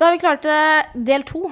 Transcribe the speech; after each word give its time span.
Da 0.00 0.06
har 0.08 0.14
vi 0.16 0.20
klart 0.22 0.46
del 0.96 1.22
to. 1.28 1.42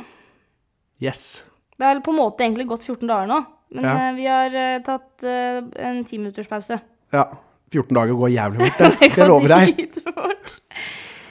Yes. 1.04 1.43
Det 1.79 1.85
har 1.85 2.00
på 2.03 2.11
en 2.14 2.17
måte 2.19 2.43
egentlig 2.46 2.64
gått 2.71 2.82
14 2.87 3.06
dager 3.06 3.29
nå, 3.29 3.43
men 3.77 3.85
Ja. 3.85 3.93
eh, 4.09 4.14
vi 4.17 4.24
har 4.27 4.54
eh, 4.56 4.79
tatt 4.87 5.22
eh, 5.29 5.61
en 5.85 6.01
timinutterspause. 6.09 6.79
Ja. 7.12 7.26
14 7.71 7.92
dager 7.95 8.16
går 8.16 8.32
jævlig 8.32 8.64
fort, 8.64 8.79
det. 8.79 9.11
Skal 9.12 9.22
jeg 9.22 9.29
lover 9.29 9.53
deg. 9.53 9.82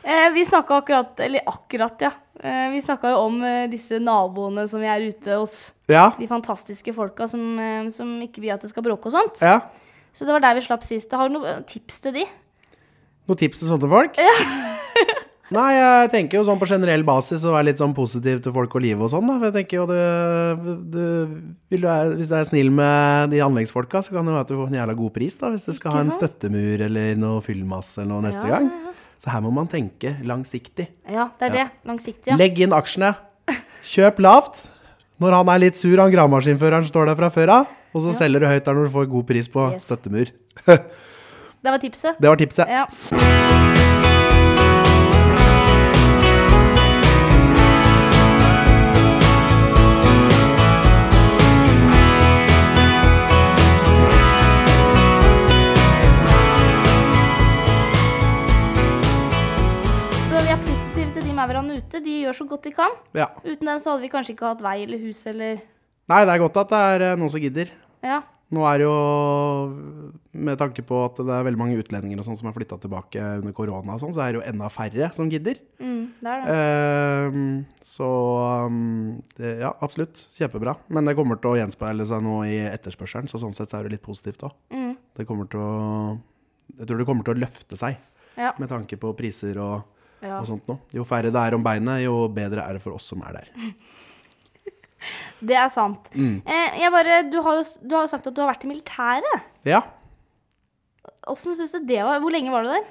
Eh, 0.07 0.29
vi 0.35 0.45
snakka 0.45 0.77
akkurat, 0.83 1.19
eller 1.25 1.41
akkurat, 1.49 2.05
ja. 2.05 2.11
Eh, 2.39 2.69
vi 2.71 2.79
snakka 2.85 3.09
jo 3.15 3.23
om 3.25 3.41
eh, 3.43 3.65
disse 3.71 3.97
naboene 3.99 4.67
som 4.69 4.79
vi 4.79 4.87
er 4.87 5.07
ute 5.09 5.39
hos. 5.41 5.57
Ja. 5.89 6.11
De 6.19 6.29
fantastiske 6.29 6.93
folka 6.95 7.25
som, 7.27 7.41
eh, 7.59 7.89
som 7.89 8.13
ikke 8.23 8.39
vil 8.45 8.53
at 8.53 8.61
det 8.63 8.69
skal 8.71 8.85
bråke 8.85 9.09
og 9.09 9.17
sånt. 9.17 9.41
ja. 9.41 9.59
Så 10.17 10.25
det 10.25 10.33
var 10.33 10.41
der 10.41 10.55
vi 10.57 10.61
slapp 10.65 10.81
sist. 10.81 11.11
Har 11.13 11.29
du 11.29 11.35
noen 11.35 11.65
tips 11.69 11.99
til 12.01 12.13
de? 12.15 12.23
Noen 13.29 13.37
tips 13.37 13.59
til 13.61 13.67
sånne 13.69 13.89
folk? 13.91 14.15
Nei, 15.55 15.69
jeg 15.77 16.09
tenker 16.11 16.41
jo 16.41 16.43
sånn 16.43 16.59
på 16.59 16.67
generell 16.67 17.05
basis 17.07 17.45
å 17.47 17.53
være 17.53 17.69
litt 17.69 17.79
sånn 17.79 17.93
positiv 17.95 18.41
til 18.43 18.51
folk 18.51 18.73
og 18.75 18.81
livet 18.83 18.99
og 19.05 19.11
sånn, 19.13 19.29
da. 19.29 19.37
For 19.39 19.47
jeg 19.47 19.55
tenker 19.55 19.77
jo 19.79 19.85
det, 19.87 20.01
det 20.91 21.05
du 21.71 21.87
Hvis 22.19 22.27
du 22.27 22.35
er 22.35 22.47
snill 22.49 22.71
med 22.75 23.31
de 23.31 23.39
anleggsfolka, 23.45 24.01
så 24.03 24.11
kan 24.11 24.27
det 24.27 24.33
være 24.35 24.43
at 24.43 24.51
du 24.51 24.57
får 24.59 24.67
en 24.73 24.79
jævla 24.81 24.95
god 24.99 25.13
pris, 25.15 25.37
da. 25.39 25.53
Hvis 25.53 25.69
du 25.69 25.73
skal 25.77 25.95
ha 25.95 26.01
en 26.03 26.11
støttemur 26.11 26.83
eller 26.89 27.15
noe 27.21 27.39
fyllmasse 27.45 28.01
eller 28.03 28.11
noe 28.17 28.25
neste 28.27 28.43
Ja, 28.43 28.57
gang. 28.59 28.67
ja, 28.73 28.91
Så 29.17 29.31
her 29.31 29.41
må 29.47 29.53
man 29.55 29.67
tenke 29.71 30.17
langsiktig. 30.27 30.89
Ja, 31.09 31.29
det 31.39 31.47
er 31.47 31.55
det. 31.55 31.67
Langsiktig, 31.87 32.27
ja. 32.33 32.35
Legg 32.37 32.59
inn 32.67 32.75
aksjene. 32.75 33.13
Kjøp 33.87 34.19
lavt. 34.19 34.65
Når 35.23 35.31
han 35.39 35.49
er 35.55 35.63
litt 35.63 35.79
sur, 35.79 35.95
han 35.97 36.11
gravemaskinføreren 36.11 36.85
står 36.85 37.07
der 37.13 37.15
fra 37.23 37.31
før 37.33 37.53
av. 37.61 37.71
Og 37.95 38.03
så 38.03 38.11
selger 38.19 38.43
du 38.43 38.51
høyt 38.51 38.65
der 38.67 38.75
når 38.77 38.91
du 38.91 38.93
får 38.99 39.07
god 39.15 39.25
pris 39.31 39.47
på 39.49 39.71
Yes. 39.73 39.87
støttemur. 39.87 40.27
Det 41.63 41.71
var 41.73 41.79
tipset. 41.81 42.19
Det 42.21 42.29
var 42.29 42.37
tipset. 42.37 42.67
Ja. 42.69 44.05
Til 61.37 61.43
de 61.45 61.53
maurene 61.53 61.77
ute. 61.77 62.01
De 62.03 62.15
gjør 62.23 62.39
så 62.39 62.47
godt 62.47 62.65
de 62.65 62.73
kan. 62.73 62.95
Ja. 63.17 63.29
Uten 63.43 63.69
dem 63.69 63.81
så 63.81 63.93
hadde 63.93 64.05
vi 64.05 64.13
kanskje 64.13 64.33
ikke 64.33 64.49
hatt 64.49 64.63
vei 64.65 64.79
eller 64.85 65.01
hus 65.01 65.25
eller 65.29 65.61
Nei, 66.07 66.21
det 66.23 66.31
er 66.31 66.39
godt 66.39 66.55
at 66.61 66.69
det 66.71 66.81
er 66.95 67.03
eh, 67.03 67.17
noen 67.19 67.31
som 67.33 67.41
gidder. 67.43 67.71
Ja. 68.05 68.21
Nå 68.55 68.61
er 68.63 68.77
det 68.79 68.85
jo, 68.85 68.91
med 70.39 70.55
tanke 70.55 70.85
på 70.87 71.01
at 71.03 71.17
det 71.19 71.33
er 71.35 71.43
veldig 71.43 71.59
mange 71.59 71.75
utlendinger 71.81 72.21
og 72.21 72.27
sånn 72.29 72.37
som 72.39 72.47
har 72.47 72.55
flytta 72.55 72.77
tilbake 72.79 73.19
under 73.41 73.51
korona 73.51 73.97
og 73.97 73.99
sånn, 73.99 74.13
så 74.15 74.23
er 74.23 74.31
det 74.31 74.39
jo 74.39 74.45
enda 74.47 74.69
færre 74.71 75.09
som 75.17 75.27
gidder. 75.27 75.59
Mm, 75.83 76.05
det 76.23 76.31
er 76.31 76.45
det. 76.45 76.53
Uh, 76.55 77.81
så 77.83 78.07
um, 78.71 79.17
det, 79.35 79.51
ja, 79.65 79.73
absolutt. 79.83 80.23
Kjempebra. 80.37 80.77
Men 80.87 81.11
det 81.11 81.17
kommer 81.19 81.41
til 81.43 81.51
å 81.51 81.59
gjenspeile 81.59 82.07
seg 82.07 82.23
nå 82.23 82.37
i 82.47 82.55
etterspørselen, 82.69 83.27
så 83.27 83.43
sånn 83.43 83.57
sett 83.57 83.75
så 83.75 83.81
er 83.81 83.89
det 83.89 83.97
litt 83.97 84.07
positivt 84.07 84.47
òg. 84.47 84.55
Mm, 84.71 84.95
Det 85.19 85.27
kommer 85.27 85.51
til 85.51 85.67
å 85.67 85.75
Jeg 86.77 86.87
tror 86.87 87.03
det 87.03 87.09
kommer 87.11 87.27
til 87.27 87.35
å 87.35 87.43
løfte 87.43 87.75
seg 87.83 87.99
ja. 88.39 88.55
med 88.55 88.71
tanke 88.71 88.95
på 89.01 89.11
priser 89.19 89.59
og, 89.59 89.83
ja. 90.21 90.39
og 90.39 90.47
sånt 90.49 90.67
noe. 90.69 90.79
Jo 90.95 91.05
færre 91.07 91.31
det 91.33 91.43
er 91.43 91.55
om 91.57 91.63
beinet, 91.65 92.03
jo 92.05 92.27
bedre 92.33 92.65
er 92.65 92.77
det 92.77 92.83
for 92.83 92.97
oss 92.97 93.07
som 93.13 93.23
er 93.27 93.41
der. 93.41 93.53
Det 95.39 95.53
er 95.55 95.69
sant. 95.71 96.09
Mm. 96.17 96.39
Eh, 96.41 96.79
jeg 96.81 96.91
bare, 96.91 97.19
du, 97.29 97.37
har 97.45 97.59
jo, 97.59 97.63
du 97.85 97.93
har 97.95 98.07
jo 98.07 98.09
sagt 98.11 98.25
at 98.27 98.33
du 98.35 98.41
har 98.41 98.49
vært 98.49 98.63
i 98.65 98.69
militæret. 98.71 99.43
Ja. 99.69 99.83
Åssen 101.29 101.55
syns 101.55 101.75
du 101.77 101.85
det 101.87 102.01
var? 102.03 102.17
Hvor 102.23 102.33
lenge 102.33 102.51
var 102.51 102.65
du 102.65 102.71
der? 102.73 102.87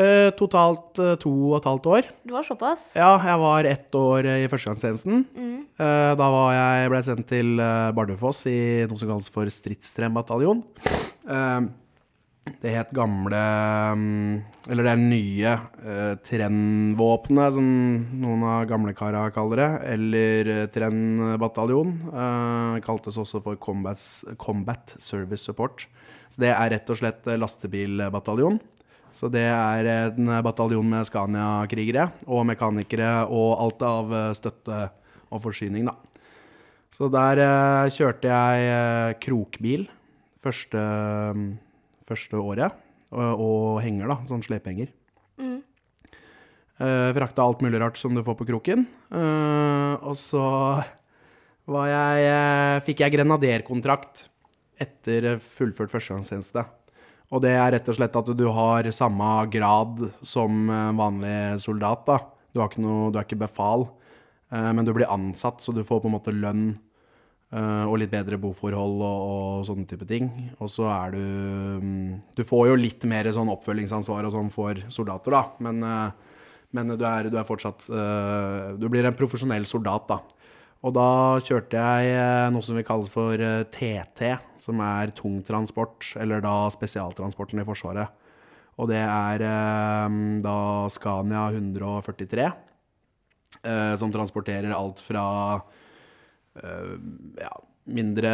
Eh, 0.00 0.30
totalt 0.36 0.98
eh, 1.00 1.14
to 1.20 1.30
og 1.50 1.54
et 1.60 1.68
halvt 1.68 1.86
år. 1.92 2.08
Du 2.26 2.34
var 2.34 2.44
såpass? 2.48 2.88
Ja, 2.98 3.14
jeg 3.20 3.38
var 3.44 3.68
ett 3.68 3.94
år 4.00 4.26
eh, 4.28 4.42
i 4.44 4.48
førstegangstjenesten. 4.50 5.22
Mm. 5.36 5.54
Eh, 5.76 6.10
Da 6.18 6.26
var 6.34 6.50
jeg, 6.56 6.90
ble 6.92 7.00
jeg 7.00 7.08
sendt 7.12 7.28
til 7.30 7.52
eh, 7.62 7.92
Bardufoss 7.96 8.42
i 8.50 8.58
noe 8.88 9.00
som 9.00 9.12
kalles 9.12 9.30
for 9.32 9.52
stridstrembataljon. 9.52 10.64
Eh, 10.88 11.60
Det 12.62 12.72
het 12.72 12.92
gamle 12.94 13.40
mm, 13.98 14.36
Eller 14.70 14.86
det 14.86 14.92
er 14.92 15.00
nye 15.02 15.52
eh, 15.52 16.14
trendvåpenet, 16.26 17.56
som 17.56 17.66
noen 18.22 18.44
av 18.46 18.64
gamlekara 18.70 19.26
kaller 19.34 19.62
det. 19.62 19.68
Eller 19.94 20.52
eh, 20.52 20.62
trendbataljon. 20.74 21.92
Eh, 22.10 22.78
Kaltes 22.86 23.18
også 23.22 23.42
for 23.44 23.58
Combat, 23.62 24.00
Combat 24.42 24.96
Service 24.98 25.46
Support. 25.46 25.86
Så 26.30 26.42
det 26.42 26.50
er 26.54 26.72
rett 26.74 26.90
og 26.90 26.98
slett 26.98 27.28
eh, 27.30 27.38
lastebilbataljon. 27.38 28.58
Så 29.16 29.30
det 29.32 29.46
er 29.48 29.86
en 29.88 30.32
bataljon 30.44 30.88
med 30.90 31.06
Scania-krigere 31.08 32.10
og 32.26 32.44
mekanikere 32.50 33.10
og 33.32 33.54
alt 33.64 33.84
av 33.86 34.12
eh, 34.12 34.32
støtte 34.36 34.80
og 35.30 35.42
forsyning, 35.42 35.88
da. 35.88 35.96
Så 36.92 37.08
der 37.12 37.40
eh, 37.42 37.92
kjørte 37.92 38.32
jeg 38.32 38.66
eh, 38.72 39.14
krokbil 39.22 39.86
første, 40.44 40.82
første 42.08 42.40
året. 42.40 42.84
Og, 43.14 43.42
og 43.42 43.80
henger, 43.84 44.10
da. 44.10 44.18
Sånn 44.28 44.44
slepehenger. 44.44 44.90
Mm. 45.40 45.60
Uh, 46.76 47.08
frakta 47.16 47.44
alt 47.44 47.62
mulig 47.64 47.80
rart 47.80 47.96
som 47.96 48.16
du 48.16 48.22
får 48.24 48.36
på 48.36 48.48
kroken. 48.50 48.84
Uh, 49.08 49.96
og 50.04 50.16
så 50.20 50.46
jeg, 51.66 52.26
uh, 52.28 52.82
fikk 52.84 53.00
jeg 53.04 53.14
grenaderkontrakt 53.14 54.26
etter 54.82 55.38
fullført 55.40 55.92
førstegangstjeneste. 55.94 56.66
Og 57.32 57.42
det 57.42 57.54
er 57.56 57.72
rett 57.74 57.88
og 57.90 57.96
slett 57.96 58.18
at 58.20 58.28
du 58.38 58.44
har 58.54 58.86
samme 58.94 59.28
grad 59.50 60.04
som 60.22 60.68
vanlig 60.94 61.56
soldat. 61.64 62.04
da. 62.06 62.18
Du, 62.52 62.60
har 62.60 62.68
ikke 62.70 62.84
noe, 62.84 63.08
du 63.10 63.16
er 63.18 63.26
ikke 63.26 63.40
befal, 63.40 63.88
men 64.52 64.86
du 64.86 64.92
blir 64.94 65.10
ansatt, 65.10 65.58
så 65.58 65.74
du 65.74 65.82
får 65.82 66.04
på 66.04 66.06
en 66.06 66.14
måte 66.14 66.30
lønn 66.36 66.68
eh, 67.52 67.84
og 67.86 67.98
litt 68.00 68.12
bedre 68.12 68.38
boforhold 68.40 69.02
og, 69.02 69.24
og 69.26 69.66
sånne 69.68 69.86
type 69.88 70.06
ting. 70.08 70.30
Og 70.58 70.70
så 70.72 70.88
er 70.92 71.16
du 71.16 71.22
mm, 71.82 72.12
Du 72.38 72.44
får 72.46 72.70
jo 72.70 72.78
litt 72.80 73.06
mer 73.08 73.28
sånn 73.34 73.52
oppfølgingsansvar 73.52 74.28
og 74.28 74.34
sånn 74.34 74.52
for 74.54 74.80
soldater, 74.92 75.36
da, 75.36 75.42
men, 75.66 75.82
uh, 75.84 76.42
men 76.76 76.94
du, 76.94 77.04
er, 77.06 77.30
du 77.32 77.38
er 77.38 77.48
fortsatt 77.48 77.88
uh, 77.92 78.74
Du 78.80 78.88
blir 78.92 79.06
en 79.06 79.16
profesjonell 79.16 79.68
soldat, 79.68 80.10
da. 80.10 80.20
Og 80.86 80.92
da 80.94 81.08
kjørte 81.42 81.80
jeg 81.80 82.52
noe 82.52 82.62
som 82.62 82.76
vi 82.78 82.84
kaller 82.86 83.10
for 83.10 83.40
TT, 83.72 84.20
som 84.60 84.82
er 84.84 85.10
tungtransport, 85.16 86.12
eller 86.20 86.44
da 86.44 86.68
spesialtransporten 86.70 87.58
i 87.58 87.64
Forsvaret. 87.66 88.12
Og 88.76 88.90
det 88.90 89.00
er 89.00 89.42
da 90.44 90.58
Scania 90.92 91.46
143, 91.48 92.44
eh, 93.62 93.94
som 93.96 94.12
transporterer 94.12 94.74
alt 94.76 95.00
fra 95.00 95.24
ja, 96.62 97.52
mindre 97.86 98.30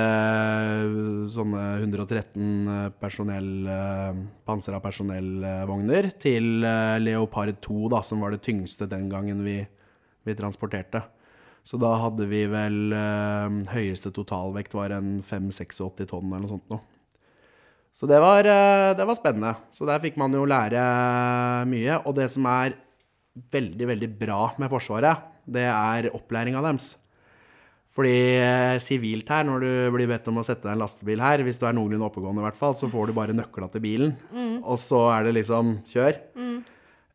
sånne 1.33 1.63
113 1.83 2.93
personell, 3.01 3.51
eh, 3.69 4.21
pansra 4.49 4.81
personellvogner, 4.81 6.09
til 6.21 6.65
eh, 6.65 6.99
Leopard 7.03 7.59
2, 7.61 7.89
da, 7.93 8.01
som 8.07 8.23
var 8.25 8.33
det 8.33 8.43
tyngste 8.47 8.89
den 8.91 9.11
gangen 9.13 9.43
vi, 9.45 9.59
vi 10.25 10.37
transporterte. 10.39 11.03
Så 11.63 11.79
da 11.79 11.93
hadde 12.01 12.27
vi 12.31 12.47
vel 12.51 12.95
eh, 12.97 13.59
høyeste 13.75 14.11
totalvekt 14.15 14.75
var 14.75 14.97
en 14.97 15.21
5-86 15.23 16.09
tonn 16.11 16.33
eller 16.33 16.47
noe 16.47 16.55
sånt 16.57 16.73
noe. 16.73 16.83
Så 17.93 18.09
det 18.09 18.23
var, 18.25 18.49
eh, 18.49 18.95
det 18.97 19.05
var 19.07 19.19
spennende. 19.21 19.53
Så 19.71 19.87
der 19.87 20.01
fikk 20.03 20.17
man 20.19 20.33
jo 20.33 20.49
lære 20.49 20.81
mye. 21.69 22.01
Og 22.09 22.17
det 22.17 22.31
som 22.33 22.49
er 22.49 22.79
veldig, 23.53 23.87
veldig 23.93 24.11
bra 24.17 24.41
med 24.59 24.73
Forsvaret, 24.73 25.29
det 25.45 25.69
er 25.69 26.09
opplæringa 26.17 26.65
deres. 26.65 26.95
Fordi 27.93 28.15
eh, 28.41 28.79
sivilt 28.81 29.29
her, 29.29 29.45
når 29.45 29.65
du 29.65 29.73
blir 29.93 30.09
bedt 30.09 30.29
om 30.31 30.41
å 30.41 30.45
sette 30.47 30.65
deg 30.65 30.75
en 30.77 30.81
lastebil 30.81 31.21
her, 31.21 31.43
hvis 31.45 31.61
du 31.61 31.67
er 31.69 31.75
noenlunde 31.77 32.07
oppegående 32.09 32.41
i 32.41 32.47
hvert 32.47 32.57
fall, 32.57 32.77
så 32.79 32.89
får 32.89 33.11
du 33.11 33.17
bare 33.19 33.37
nøkla 33.37 33.69
til 33.69 33.85
bilen, 33.85 34.15
og 34.65 34.79
så 34.81 35.03
er 35.13 35.27
det 35.29 35.35
liksom 35.43 35.75
kjør. 35.93 36.17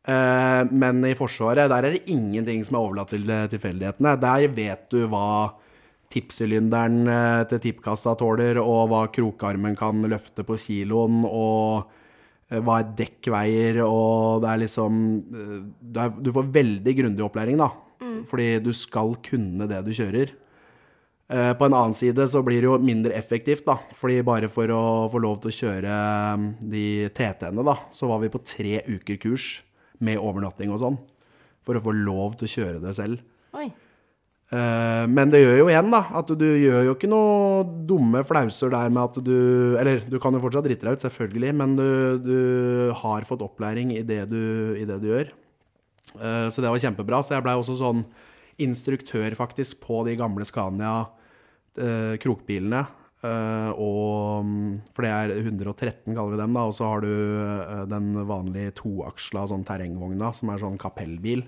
Eh, 0.08 0.62
men 0.72 1.02
i 1.04 1.16
Forsvaret, 1.18 1.68
der 1.68 1.84
er 1.84 1.96
det 1.96 2.06
ingenting 2.08 2.62
som 2.64 2.78
er 2.78 2.84
overlatt 2.86 3.10
til 3.12 3.28
eh, 3.28 3.48
tilfeldighetene. 3.52 4.14
Der 4.22 4.46
vet 4.56 4.86
du 4.94 5.02
hva 5.10 5.50
tippsylinderen 6.14 7.02
eh, 7.12 7.42
til 7.50 7.60
tippkassa 7.66 8.14
tåler, 8.16 8.60
og 8.62 8.88
hva 8.92 9.02
krokarmen 9.12 9.76
kan 9.76 10.00
løfte 10.08 10.46
på 10.48 10.56
kiloen, 10.62 11.24
og 11.28 11.94
hva 12.48 12.78
et 12.80 12.94
dekk 12.96 13.28
veier, 13.28 13.82
og 13.84 14.40
det 14.40 14.48
er 14.48 14.60
liksom 14.62 14.94
Du 16.24 16.30
får 16.32 16.46
veldig 16.54 16.94
grundig 16.96 17.26
opplæring, 17.26 17.58
da. 17.60 17.66
Fordi 18.30 18.46
du 18.64 18.70
skal 18.72 19.18
kunne 19.20 19.66
det 19.68 19.82
du 19.84 19.90
kjører. 19.92 20.32
Eh, 21.28 21.52
På 21.60 21.66
en 21.66 21.74
annen 21.76 21.94
side 21.96 22.24
så 22.30 22.40
blir 22.44 22.62
det 22.62 22.68
jo 22.70 22.78
mindre 22.80 23.12
effektivt, 23.12 23.66
da. 23.66 23.76
Fordi 23.98 24.22
bare 24.24 24.48
for 24.48 24.70
å 24.72 24.82
få 25.12 25.20
lov 25.20 25.42
til 25.42 25.50
å 25.52 25.56
kjøre 25.58 25.96
eh, 25.96 26.46
de 26.72 26.84
TT-ene, 27.12 27.64
da, 27.66 27.74
så 27.92 28.08
var 28.08 28.22
vi 28.22 28.30
på 28.32 28.40
tre 28.44 28.78
uker 28.88 29.20
kurs 29.20 29.48
med 30.00 30.20
overnatting 30.22 30.72
og 30.72 30.80
sånn. 30.80 30.96
For 31.66 31.76
å 31.76 31.82
få 31.84 31.92
lov 31.92 32.38
til 32.40 32.48
å 32.48 32.52
kjøre 32.54 32.80
det 32.80 32.94
selv. 32.96 33.20
Oi. 33.58 33.66
Eh, 34.48 35.04
Men 35.12 35.28
det 35.28 35.42
gjør 35.42 35.58
jo 35.58 35.66
igjen, 35.68 35.90
da, 35.92 36.00
at 36.16 36.32
du 36.40 36.46
gjør 36.46 36.86
jo 36.86 36.94
ikke 36.96 37.10
noe 37.12 37.66
dumme 37.90 38.22
flauser 38.24 38.72
der 38.72 38.88
med 38.88 39.02
at 39.10 39.18
du 39.20 39.76
Eller 39.76 40.00
du 40.08 40.16
kan 40.22 40.32
jo 40.32 40.40
fortsatt 40.40 40.64
drite 40.64 40.86
deg 40.88 40.96
ut, 40.96 41.04
selvfølgelig, 41.04 41.52
men 41.60 41.76
du, 41.76 41.90
du 42.24 42.38
har 43.02 43.28
fått 43.28 43.44
opplæring 43.44 43.92
i 43.98 44.00
det 44.00 44.22
du, 44.32 44.40
i 44.80 44.88
det 44.88 44.96
du 45.04 45.10
gjør. 45.12 45.28
Eh, 46.16 46.48
så 46.48 46.64
det 46.64 46.72
var 46.72 46.80
kjempebra. 46.80 47.20
Så 47.20 47.36
jeg 47.36 47.44
blei 47.44 47.58
også 47.60 47.76
sånn 47.76 48.00
instruktør, 48.64 49.36
faktisk, 49.36 49.82
på 49.84 50.00
de 50.08 50.16
gamle 50.16 50.48
Scania 50.48 51.04
krokbilene. 52.22 52.86
Eh, 53.18 53.70
og 53.82 54.44
mm, 54.46 54.74
For 54.94 55.02
det 55.02 55.10
er 55.10 55.32
113, 55.42 56.14
kaller 56.14 56.36
vi 56.36 56.40
dem, 56.42 56.52
da. 56.54 56.62
Og 56.68 56.74
så 56.76 56.86
har 56.86 57.00
du 57.02 57.10
eh, 57.10 57.82
den 57.90 58.12
vanlige 58.28 58.76
toaksla 58.78 59.46
sånn 59.50 59.64
terrengvogna, 59.66 60.32
som 60.32 60.50
er 60.54 60.58
sånn 60.62 60.78
kapellbil. 60.78 61.42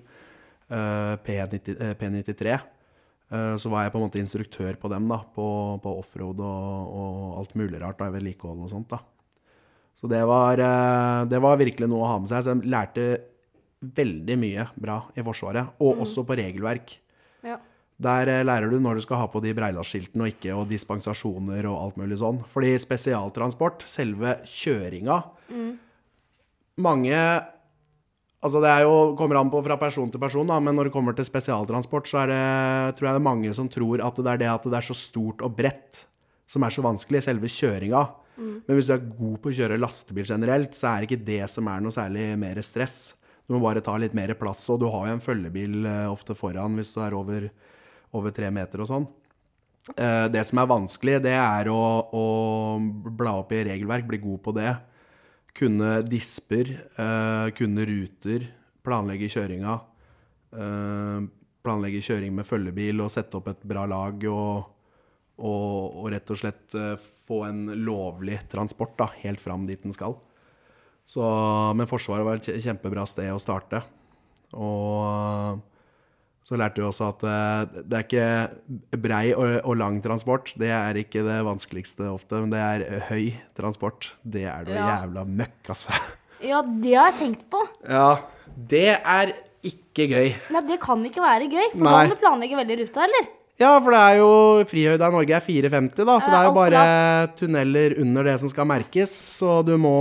eh, 0.71 1.15
P90, 1.25 1.77
eh, 1.81 1.95
P93. 1.95 2.59
Eh, 3.31 3.55
Så 3.57 3.71
var 3.71 3.85
jeg 3.85 3.93
på 3.93 3.99
en 4.01 4.07
måte 4.09 4.19
instruktør 4.19 4.75
på 4.83 4.91
dem, 4.91 5.07
da. 5.09 5.21
På, 5.35 5.79
på 5.83 5.99
offroad 6.03 6.41
og, 6.43 6.91
og 6.91 7.39
alt 7.39 7.55
mulig 7.55 7.81
rart. 7.81 7.99
da, 7.99 8.11
Vedlikehold 8.11 8.67
og 8.67 8.71
sånt, 8.71 8.89
da. 8.91 8.99
Så 10.01 10.09
det 10.09 10.23
var, 10.27 10.59
eh, 10.59 11.25
det 11.31 11.39
var 11.43 11.59
virkelig 11.61 11.87
noe 11.89 12.03
å 12.03 12.11
ha 12.15 12.19
med 12.19 12.29
seg. 12.33 12.43
Så 12.43 12.55
jeg 12.57 12.71
lærte 12.73 13.07
veldig 13.81 14.37
mye 14.37 14.67
bra 14.77 15.05
i 15.17 15.23
Forsvaret, 15.25 15.71
og 15.81 16.03
også 16.05 16.27
på 16.29 16.37
regelverk. 16.37 16.99
Ja. 17.47 17.57
Der 18.01 18.33
eh, 18.33 18.45
lærer 18.47 18.73
du 18.73 18.79
når 18.81 18.99
du 18.99 19.05
skal 19.05 19.21
ha 19.21 19.29
på 19.31 19.43
de 19.45 19.53
breilaskiltene 19.57 20.27
og 20.27 20.33
ikke, 20.33 20.57
og 20.57 20.69
dispensasjoner 20.71 21.69
og 21.69 21.79
alt 21.85 22.01
mulig 22.01 22.21
sånn. 22.23 22.41
Fordi 22.49 22.75
spesialtransport, 22.81 23.87
selve 23.91 24.39
kjøringa 24.49 25.23
Mange 26.81 27.17
Altså 28.41 28.61
det 28.65 28.71
jo, 28.87 28.93
kommer 29.19 29.37
an 29.37 29.51
på 29.53 29.61
fra 29.61 29.77
person 29.77 30.09
til 30.09 30.21
person, 30.23 30.49
da, 30.49 30.57
men 30.65 30.73
når 30.73 30.89
det 30.89 30.95
kommer 30.95 31.13
til 31.13 31.27
spesialtransport, 31.29 32.07
så 32.09 32.23
er 32.23 32.31
det, 32.31 32.45
tror 32.97 33.11
jeg 33.11 33.17
det 33.19 33.21
er 33.21 33.27
mange 33.27 33.51
som 33.53 33.67
tror 33.69 34.01
at 34.01 34.17
det 34.17 34.31
er 34.33 34.41
det 34.41 34.49
at 34.49 34.65
det 34.65 34.79
er 34.79 34.87
så 34.87 34.97
stort 34.97 35.45
og 35.45 35.59
bredt 35.59 36.07
som 36.51 36.65
er 36.65 36.73
så 36.73 36.83
vanskelig, 36.83 37.21
selve 37.27 37.51
kjøringa. 37.53 38.01
Men 38.65 38.79
hvis 38.79 38.89
du 38.89 38.95
er 38.95 39.05
god 39.05 39.37
på 39.43 39.51
å 39.51 39.57
kjøre 39.59 39.77
lastebil 39.79 40.25
generelt, 40.27 40.73
så 40.79 40.95
er 40.95 41.05
ikke 41.05 41.21
det 41.27 41.43
som 41.53 41.69
er 41.69 41.83
noe 41.85 41.93
særlig 41.95 42.31
mer 42.41 42.63
stress. 42.65 43.13
Du 43.45 43.55
må 43.55 43.61
bare 43.61 43.83
ta 43.85 43.97
litt 44.01 44.17
mer 44.17 44.33
plass, 44.41 44.65
og 44.73 44.81
du 44.81 44.89
har 44.89 45.09
jo 45.09 45.19
en 45.19 45.23
følgebil 45.25 45.85
eh, 45.91 46.09
ofte 46.09 46.37
foran 46.39 46.79
hvis 46.79 46.95
du 46.95 47.01
er 47.05 47.17
over, 47.19 47.49
over 48.17 48.35
tre 48.35 48.51
meter 48.55 48.83
og 48.83 48.91
sånn. 48.91 49.09
Eh, 49.97 50.27
det 50.33 50.43
som 50.47 50.61
er 50.61 50.71
vanskelig, 50.71 51.19
det 51.25 51.35
er 51.35 51.71
å, 51.73 51.81
å 52.13 52.25
bla 53.17 53.39
opp 53.41 53.53
i 53.57 53.65
regelverk, 53.71 54.07
bli 54.11 54.21
god 54.23 54.43
på 54.45 54.55
det. 54.57 54.73
Kunne 55.57 56.01
disper, 56.07 56.75
eh, 56.95 57.47
kunne 57.57 57.87
ruter, 57.89 58.49
planlegge 58.87 59.31
kjøringa. 59.33 59.81
eh, 60.57 61.21
planlegge 61.61 62.01
kjøring 62.01 62.33
med 62.33 62.47
følgebil 62.49 63.03
og 63.05 63.11
sette 63.13 63.37
opp 63.37 63.51
et 63.51 63.65
bra 63.69 63.83
lag 63.85 64.23
og, 64.25 64.71
og, 65.37 65.99
og 66.01 66.07
rett 66.09 66.31
og 66.33 66.39
slett 66.41 66.73
få 67.05 67.43
en 67.45 67.67
lovlig 67.85 68.39
transport 68.49 68.95
da, 68.97 69.11
helt 69.21 69.43
fram 69.43 69.67
dit 69.69 69.83
den 69.85 69.93
skal. 69.93 70.17
Så, 71.05 71.21
men 71.77 71.89
Forsvaret 71.91 72.25
var 72.25 72.41
et 72.41 72.65
kjempebra 72.65 73.05
sted 73.05 73.29
å 73.35 73.43
starte. 73.43 73.83
Og 74.57 75.61
så 76.51 76.59
lærte 76.59 76.83
vi 76.83 76.87
også 76.89 77.09
at 77.13 77.21
eh, 77.31 77.83
det 77.87 77.99
er 78.01 78.07
ikke 78.09 78.99
brei 79.05 79.23
og, 79.37 79.61
og 79.63 79.77
lang 79.79 80.01
transport. 80.03 80.51
Det 80.59 80.71
er 80.75 80.99
ikke 80.99 81.23
det 81.27 81.37
vanskeligste 81.47 82.09
ofte, 82.11 82.41
men 82.43 82.51
det 82.51 82.59
er 82.65 83.05
høy 83.07 83.29
transport. 83.59 84.11
Det 84.27 84.43
er 84.51 84.67
noe 84.67 84.75
Ja. 84.81 84.89
jævla 84.99 85.23
møkk, 85.29 85.61
altså. 85.71 85.95
ja, 86.51 86.61
det 86.67 86.97
har 86.99 87.13
jeg 87.13 87.19
tenkt 87.23 87.45
på. 87.55 87.63
Ja, 87.87 88.09
det 88.71 88.87
er 88.99 89.35
ikke 89.63 90.09
gøy. 90.11 90.33
Nei, 90.57 90.63
det 90.67 90.81
kan 90.83 91.05
ikke 91.07 91.23
være 91.23 91.47
gøy. 91.53 91.69
For 91.77 91.87
Nei. 91.87 91.93
må 92.09 92.15
du 92.17 92.19
planlegge 92.25 92.59
veldig 92.65 92.81
ruta, 92.83 93.05
eller? 93.07 93.29
Ja, 93.61 93.75
for 93.85 93.93
det 93.93 93.99
er 94.01 94.15
jo 94.17 94.29
frihøyda 94.71 95.09
i 95.11 95.13
Norge 95.13 95.35
er 95.37 95.43
4,50, 95.45 95.99
da, 96.09 96.15
så 96.17 96.31
det 96.33 96.39
er 96.39 96.47
jo 96.47 96.55
bare 96.57 96.85
tunneler 97.37 97.95
under 98.01 98.25
det 98.31 98.39
som 98.41 98.49
skal 98.49 98.65
merkes. 98.71 99.13
Så 99.37 99.59
du 99.69 99.75
må, 99.77 99.93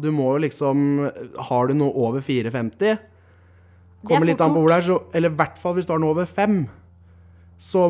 du 0.00 0.08
må 0.16 0.30
liksom 0.40 0.80
Har 1.50 1.68
du 1.68 1.74
noe 1.76 1.92
over 1.92 2.24
4,50 2.24 2.96
Kommer 4.06 4.30
litt 4.30 4.40
an 4.40 4.54
på 4.54 4.62
hvor 4.62 4.72
det 4.72 4.78
er, 4.80 4.86
så, 4.86 4.98
eller 5.16 5.32
i 5.32 5.38
hvert 5.40 5.58
fall 5.60 5.74
hvis 5.76 5.88
du 5.88 5.92
har 5.92 6.00
noe 6.00 6.14
over 6.14 6.28
fem, 6.28 6.62
så 7.60 7.82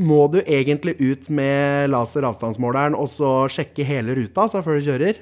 må 0.00 0.20
du 0.32 0.38
egentlig 0.40 0.94
ut 1.00 1.28
med 1.28 1.90
laser 1.92 2.24
avstandsmåleren 2.24 2.96
og 2.96 3.10
så 3.12 3.32
sjekke 3.52 3.84
hele 3.84 4.16
ruta 4.16 4.46
så 4.48 4.62
før 4.64 4.80
du 4.80 4.88
kjører. 4.88 5.20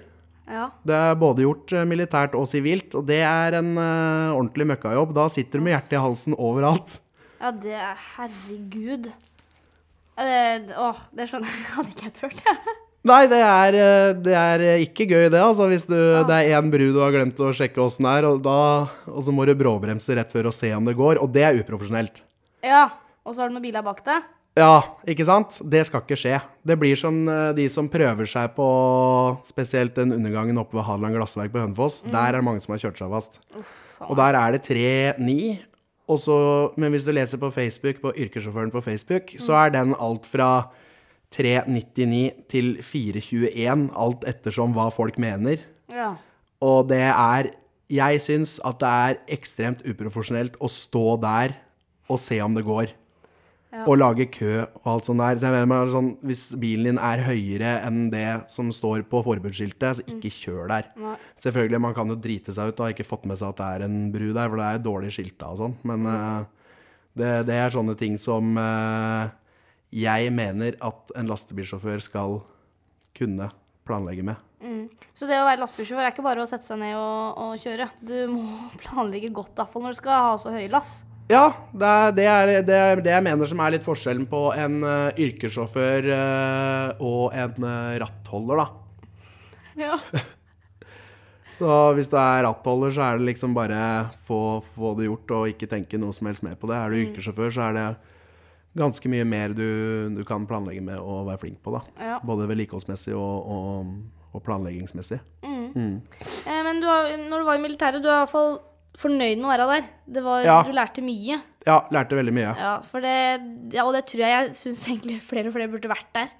Ja. 0.49 0.69
Det 0.87 0.96
er 0.96 1.19
både 1.20 1.44
gjort 1.44 1.75
eh, 1.76 1.85
militært 1.88 2.37
og 2.38 2.46
sivilt, 2.49 2.94
og 2.96 3.05
det 3.11 3.19
er 3.26 3.58
en 3.58 3.75
uh, 3.76 4.37
ordentlig 4.38 4.69
møkkajobb. 4.70 5.12
Da 5.17 5.26
sitter 5.32 5.61
du 5.61 5.67
med 5.67 5.75
hjertet 5.75 5.99
i 5.99 6.05
halsen 6.06 6.38
overalt. 6.38 7.00
ja, 7.43 7.50
det 7.52 7.75
er 7.76 7.99
Herregud. 8.14 9.11
Eh, 10.19 10.70
åh, 10.79 11.02
det 11.14 11.29
skjønner 11.29 11.52
jeg. 11.52 11.67
Hadde 11.76 11.93
ikke 11.93 12.08
jeg 12.08 12.17
turt, 12.23 12.46
jeg. 12.46 12.79
Nei, 13.06 13.22
det 13.30 13.38
er, 13.38 13.76
eh, 13.78 14.14
det 14.18 14.34
er 14.34 14.64
ikke 14.82 15.06
gøy 15.06 15.28
det, 15.30 15.38
altså. 15.38 15.68
Hvis 15.70 15.86
du, 15.86 15.96
det 15.96 16.34
er 16.34 16.56
én 16.58 16.70
bru 16.72 16.88
du 16.90 16.98
har 17.02 17.14
glemt 17.14 17.38
å 17.38 17.52
sjekke 17.54 17.82
åssen 17.84 18.08
er, 18.10 18.26
og, 18.26 18.40
da, 18.42 18.88
og 19.06 19.20
så 19.24 19.34
må 19.34 19.46
du 19.46 19.54
bråbremse 19.58 20.16
rett 20.18 20.32
før 20.34 20.50
og 20.50 20.56
se 20.56 20.72
om 20.74 20.88
det 20.88 20.96
går. 20.98 21.22
Og 21.22 21.30
det 21.32 21.46
er 21.46 21.60
uprofesjonelt. 21.62 22.24
Ja. 22.66 22.88
Og 23.28 23.36
så 23.36 23.44
har 23.44 23.50
du 23.50 23.58
noen 23.58 23.66
biler 23.68 23.84
bak 23.84 24.02
deg. 24.06 24.26
Ja, 24.58 24.80
ikke 25.06 25.26
sant? 25.28 25.60
Det 25.70 25.84
skal 25.86 26.02
ikke 26.02 26.18
skje. 26.18 26.38
Det 26.66 26.74
blir 26.80 26.98
som 26.98 27.20
eh, 27.30 27.52
de 27.54 27.68
som 27.70 27.90
prøver 27.92 28.26
seg 28.26 28.50
på 28.56 28.68
spesielt 29.46 29.94
den 29.98 30.16
undergangen 30.16 30.58
oppe 30.58 30.80
ved 30.80 30.86
Hadeland 30.88 31.18
glassverk 31.18 31.52
på 31.54 31.62
Hønefoss. 31.62 32.00
Der 32.08 32.32
er 32.32 32.40
det 32.40 32.46
mange 32.48 32.64
som 32.64 32.74
har 32.74 32.82
kjørt 32.82 32.98
seg 32.98 33.12
fast. 33.14 33.38
Og 34.08 34.16
der 34.18 34.38
er 34.38 34.56
det 34.56 34.64
3-9. 34.66 35.38
Men 36.80 36.94
hvis 36.94 37.04
du 37.04 37.12
leser 37.12 37.38
på 37.38 37.52
Facebook, 37.54 38.00
på 38.02 38.14
yrkessjåføren 38.16 38.72
på 38.72 38.82
Facebook, 38.82 39.34
så 39.38 39.58
er 39.60 39.74
den 39.76 39.94
alt 40.00 40.26
fra 40.26 40.70
3,99 41.34 42.44
til 42.48 42.76
4,21, 42.80 43.88
alt 43.92 44.25
ettersom 44.28 44.75
hva 44.76 44.88
folk 44.94 45.19
mener. 45.20 45.60
Ja. 45.92 46.14
Og 46.64 46.88
det 46.90 47.04
er 47.06 47.52
Jeg 47.88 48.20
syns 48.20 48.58
at 48.69 48.82
det 48.82 48.88
er 48.88 49.14
ekstremt 49.32 49.80
uprofesjonelt 49.88 50.58
å 50.60 50.69
stå 50.69 51.16
der 51.22 51.54
og 52.12 52.19
se 52.20 52.36
om 52.44 52.52
det 52.52 52.66
går. 52.66 52.92
Og 53.84 53.96
lage 53.96 54.26
kø 54.32 54.64
og 54.64 54.86
alt 54.92 55.08
sånt 55.08 55.20
der. 55.20 55.38
Så 55.40 55.48
jeg 55.48 55.54
mener 55.54 55.69
meg 55.69 55.90
sånn, 55.92 56.10
Hvis 56.25 56.44
bilen 56.60 56.88
din 56.88 57.00
er 57.00 57.25
høyere 57.25 57.72
enn 57.86 58.10
det 58.12 58.26
som 58.52 58.69
står 58.72 59.06
på 59.08 59.22
forbudsskiltet, 59.24 60.00
så 60.00 60.04
ikke 60.08 60.32
kjør 60.32 60.69
der. 60.72 60.92
Nei. 61.00 61.16
Selvfølgelig, 61.40 61.81
man 61.84 61.96
kan 61.96 62.12
jo 62.12 62.16
drite 62.16 62.52
seg 62.52 62.69
ut 62.72 62.81
og 62.81 62.86
har 62.86 62.96
ikke 62.96 63.08
fått 63.08 63.24
med 63.28 63.40
seg 63.40 63.52
at 63.52 63.60
det 63.60 63.69
er 63.69 63.88
en 63.88 63.98
bru 64.12 64.31
der, 64.32 64.48
for 64.48 64.60
det 64.60 64.69
er 64.69 64.84
dårlig 64.84 65.12
skilta 65.16 65.52
og 65.52 65.60
sånn. 65.60 65.76
Men 65.88 66.08
uh, 66.08 66.44
det, 67.19 67.32
det 67.48 67.58
er 67.60 67.74
sånne 67.74 67.96
ting 67.98 68.16
som 68.20 68.56
eh, 68.60 69.31
jeg 69.94 70.32
mener 70.35 70.76
at 70.85 71.17
en 71.17 71.31
lastebilsjåfør 71.31 72.02
skal 72.05 72.40
kunne 73.17 73.49
planlegge 73.88 74.26
med. 74.26 74.37
Så 75.14 75.26
det 75.26 75.38
å 75.38 75.46
være 75.46 75.62
lastebilsjåfør 75.62 76.05
er 76.05 76.12
ikke 76.12 76.25
bare 76.26 76.43
å 76.43 76.49
sette 76.50 76.67
seg 76.67 76.81
ned 76.81 76.96
og, 76.99 77.38
og 77.38 77.62
kjøre. 77.62 77.88
Du 78.02 78.17
må 78.32 78.46
planlegge 78.85 79.31
godt, 79.35 79.55
i 79.55 79.62
hvert 79.62 79.73
fall 79.73 79.87
når 79.87 79.94
du 79.94 80.00
skal 80.00 80.26
ha 80.26 80.35
så 80.40 80.55
høye 80.55 80.70
lass. 80.73 80.99
Ja, 81.29 81.50
det 81.76 81.88
er 81.88 82.14
det, 82.17 82.25
er, 82.25 82.50
det 82.65 82.77
er 82.81 83.03
det 83.05 83.12
jeg 83.12 83.24
mener 83.27 83.48
som 83.51 83.60
er 83.60 83.74
litt 83.74 83.84
forskjellen 83.84 84.24
på 84.31 84.46
en 84.56 84.79
uh, 84.81 85.10
yrkessjåfør 85.20 86.08
uh, 86.08 87.03
og 87.05 87.36
en 87.36 87.67
uh, 87.69 87.96
rattholder, 88.01 88.65
da. 88.65 88.69
Ja. 89.89 90.01
Så 91.58 91.74
hvis 91.98 92.08
du 92.10 92.15
er 92.19 92.44
rattholder, 92.46 92.93
så 92.94 93.03
er 93.03 93.19
det 93.19 93.27
liksom 93.32 93.51
bare 93.55 93.81
få, 94.27 94.60
få 94.77 94.93
det 94.98 95.08
gjort 95.08 95.32
og 95.34 95.53
ikke 95.53 95.67
tenke 95.70 95.98
noe 95.98 96.15
som 96.15 96.31
helst 96.31 96.44
mer 96.46 96.55
på 96.58 96.70
det. 96.70 96.79
Er 96.79 96.94
du 96.94 97.01
yrkessjåfør, 97.03 97.51
så 97.55 97.65
er 97.67 97.74
det 97.74 97.86
ganske 98.79 99.11
mye 99.13 99.27
mer 99.29 99.53
du, 99.56 99.65
du 100.17 100.23
kan 100.29 100.47
planlegge 100.49 100.82
med 100.85 100.99
å 101.03 101.20
være 101.27 101.43
flink 101.43 101.58
på, 101.65 101.75
da. 101.75 101.82
Ja. 102.13 102.17
Både 102.27 102.47
vedlikeholdsmessig 102.51 103.15
og, 103.19 103.51
og, 103.53 103.93
og 104.32 104.44
planleggingsmessig. 104.47 105.20
Eh, 105.44 106.63
men 106.65 106.81
du 106.82 106.89
har, 106.89 107.11
når 107.29 107.43
du 107.43 107.47
var 107.51 107.58
i 107.58 107.63
militæret, 107.63 108.03
du 108.05 108.08
er 108.11 108.27
fall 108.31 108.56
fornøyd 108.99 109.37
med 109.39 109.47
å 109.47 109.53
være 109.53 109.67
der. 109.75 109.89
Det 110.17 110.23
var, 110.25 110.43
Ja. 110.47 110.58
Du 110.67 110.73
lærte 110.75 111.05
mye. 111.05 111.37
Ja, 111.69 111.81
lærte 111.94 112.17
veldig 112.17 112.32
mye. 112.35 112.53
Ja, 112.56 112.75
for 112.89 113.05
det, 113.05 113.15
ja, 113.77 113.85
og 113.85 113.93
det 113.94 114.06
tror 114.08 114.23
jeg 114.25 114.32
jeg 114.32 114.55
syns 114.56 114.87
egentlig 114.89 115.19
flere 115.23 115.51
og 115.51 115.55
flere 115.58 115.70
burde 115.70 115.91
vært 115.93 116.08
der. 116.17 116.32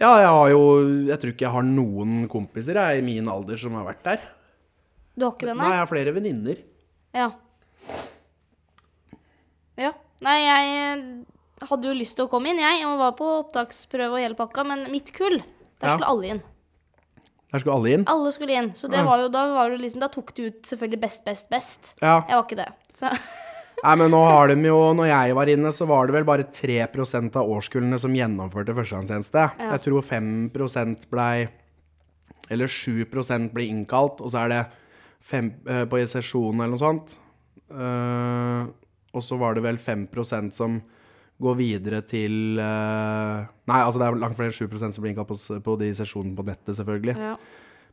Ja, 0.00 0.10
jeg 0.18 0.30
har 0.34 0.48
jo 0.50 0.62
Jeg 1.06 1.18
tror 1.22 1.30
ikke 1.30 1.44
jeg 1.46 1.54
har 1.54 1.66
noen 1.68 2.24
kompiser 2.32 2.74
jeg, 2.80 2.98
i 2.98 3.06
min 3.06 3.28
alder 3.30 3.60
som 3.60 3.76
har 3.78 3.86
vært 3.86 4.02
der. 4.08 4.24
Du 5.14 5.26
har 5.28 5.34
ikke 5.36 5.46
det, 5.46 5.54
Nei, 5.54 5.62
nei? 5.68 5.72
jeg 5.76 5.82
har 5.84 5.90
flere 5.92 6.14
venninner. 6.16 6.62
Ja. 7.14 7.28
Ja. 9.78 9.92
Nei, 10.24 10.36
jeg 10.42 11.04
hadde 11.68 11.90
jo 11.90 11.96
lyst 11.96 12.16
til 12.18 12.26
å 12.26 12.30
komme 12.32 12.52
inn, 12.52 12.60
jeg, 12.62 12.86
og 12.88 12.98
var 13.00 13.12
på 13.18 13.28
opptaksprøve 13.40 14.16
og 14.16 14.24
hele 14.24 14.38
pakka, 14.38 14.64
men 14.68 14.88
mitt 14.92 15.12
kull, 15.16 15.38
der 15.82 15.88
Ja. 15.88 15.94
skulle 15.96 16.10
alle 16.10 16.34
inn. 16.34 16.42
Der 17.52 17.60
skulle 17.60 17.76
alle 17.76 17.92
inn. 17.92 18.04
Alle 18.08 18.32
skulle 18.32 18.56
inn. 18.56 18.72
Så 18.74 18.88
det 18.88 19.04
var 19.04 19.20
jo, 19.20 19.28
da, 19.28 19.46
var 19.52 19.70
det 19.70 19.80
liksom, 19.82 20.00
da 20.00 20.08
tok 20.08 20.34
du 20.34 20.46
ut 20.46 20.62
selvfølgelig 20.64 21.00
best, 21.00 21.24
best, 21.24 21.48
best. 21.52 21.94
Ja. 22.00 22.22
Jeg 22.28 22.36
var 22.38 22.44
ikke 22.46 22.60
det. 22.62 22.68
Så 22.96 23.10
Nei, 23.84 23.96
men 23.98 24.12
nå 24.14 24.20
har 24.22 24.46
de 24.46 24.54
jo, 24.62 24.78
når 24.94 25.08
jeg 25.10 25.34
var 25.34 25.50
inne, 25.50 25.72
så 25.74 25.86
var 25.90 26.06
det 26.06 26.14
vel 26.14 26.24
bare 26.24 26.44
3% 26.54 27.36
av 27.40 27.50
årskullene 27.50 27.98
som 27.98 28.14
gjennomførte 28.14 28.76
førstegangstjeneste. 28.76 29.46
Ja. 29.58 29.72
Jeg 29.74 29.82
tror 29.88 30.04
5% 30.06 31.08
blei 31.10 31.48
Eller 32.50 32.66
7% 32.68 33.52
ble 33.54 33.64
innkalt, 33.70 34.20
og 34.20 34.30
så 34.30 34.44
er 34.44 34.48
det 34.52 34.62
fem, 35.22 35.52
eh, 35.66 35.84
på 35.88 36.00
sesjonen 36.10 36.60
eller 36.60 36.74
noe 36.74 36.82
sånt. 36.82 37.14
Uh, 37.72 38.66
og 39.14 39.22
så 39.24 39.38
var 39.40 39.54
det 39.56 39.62
vel 39.64 39.78
5% 39.80 40.52
som 40.52 40.80
går 41.40 41.56
videre 41.58 42.02
til 42.06 42.58
uh, 42.60 43.42
Nei, 43.70 43.80
altså 43.80 43.98
det 43.98 44.06
er 44.08 44.18
langt 44.20 44.36
flere 44.36 44.52
enn 44.52 44.56
7% 44.68 44.92
som 44.96 45.02
blir 45.02 45.12
innkalt 45.14 45.30
på, 45.30 45.38
på 45.64 45.76
de 45.80 45.92
sesjonene 45.96 46.36
på 46.36 46.44
nettet, 46.46 46.76
selvfølgelig. 46.78 47.16
ja. 47.18 47.36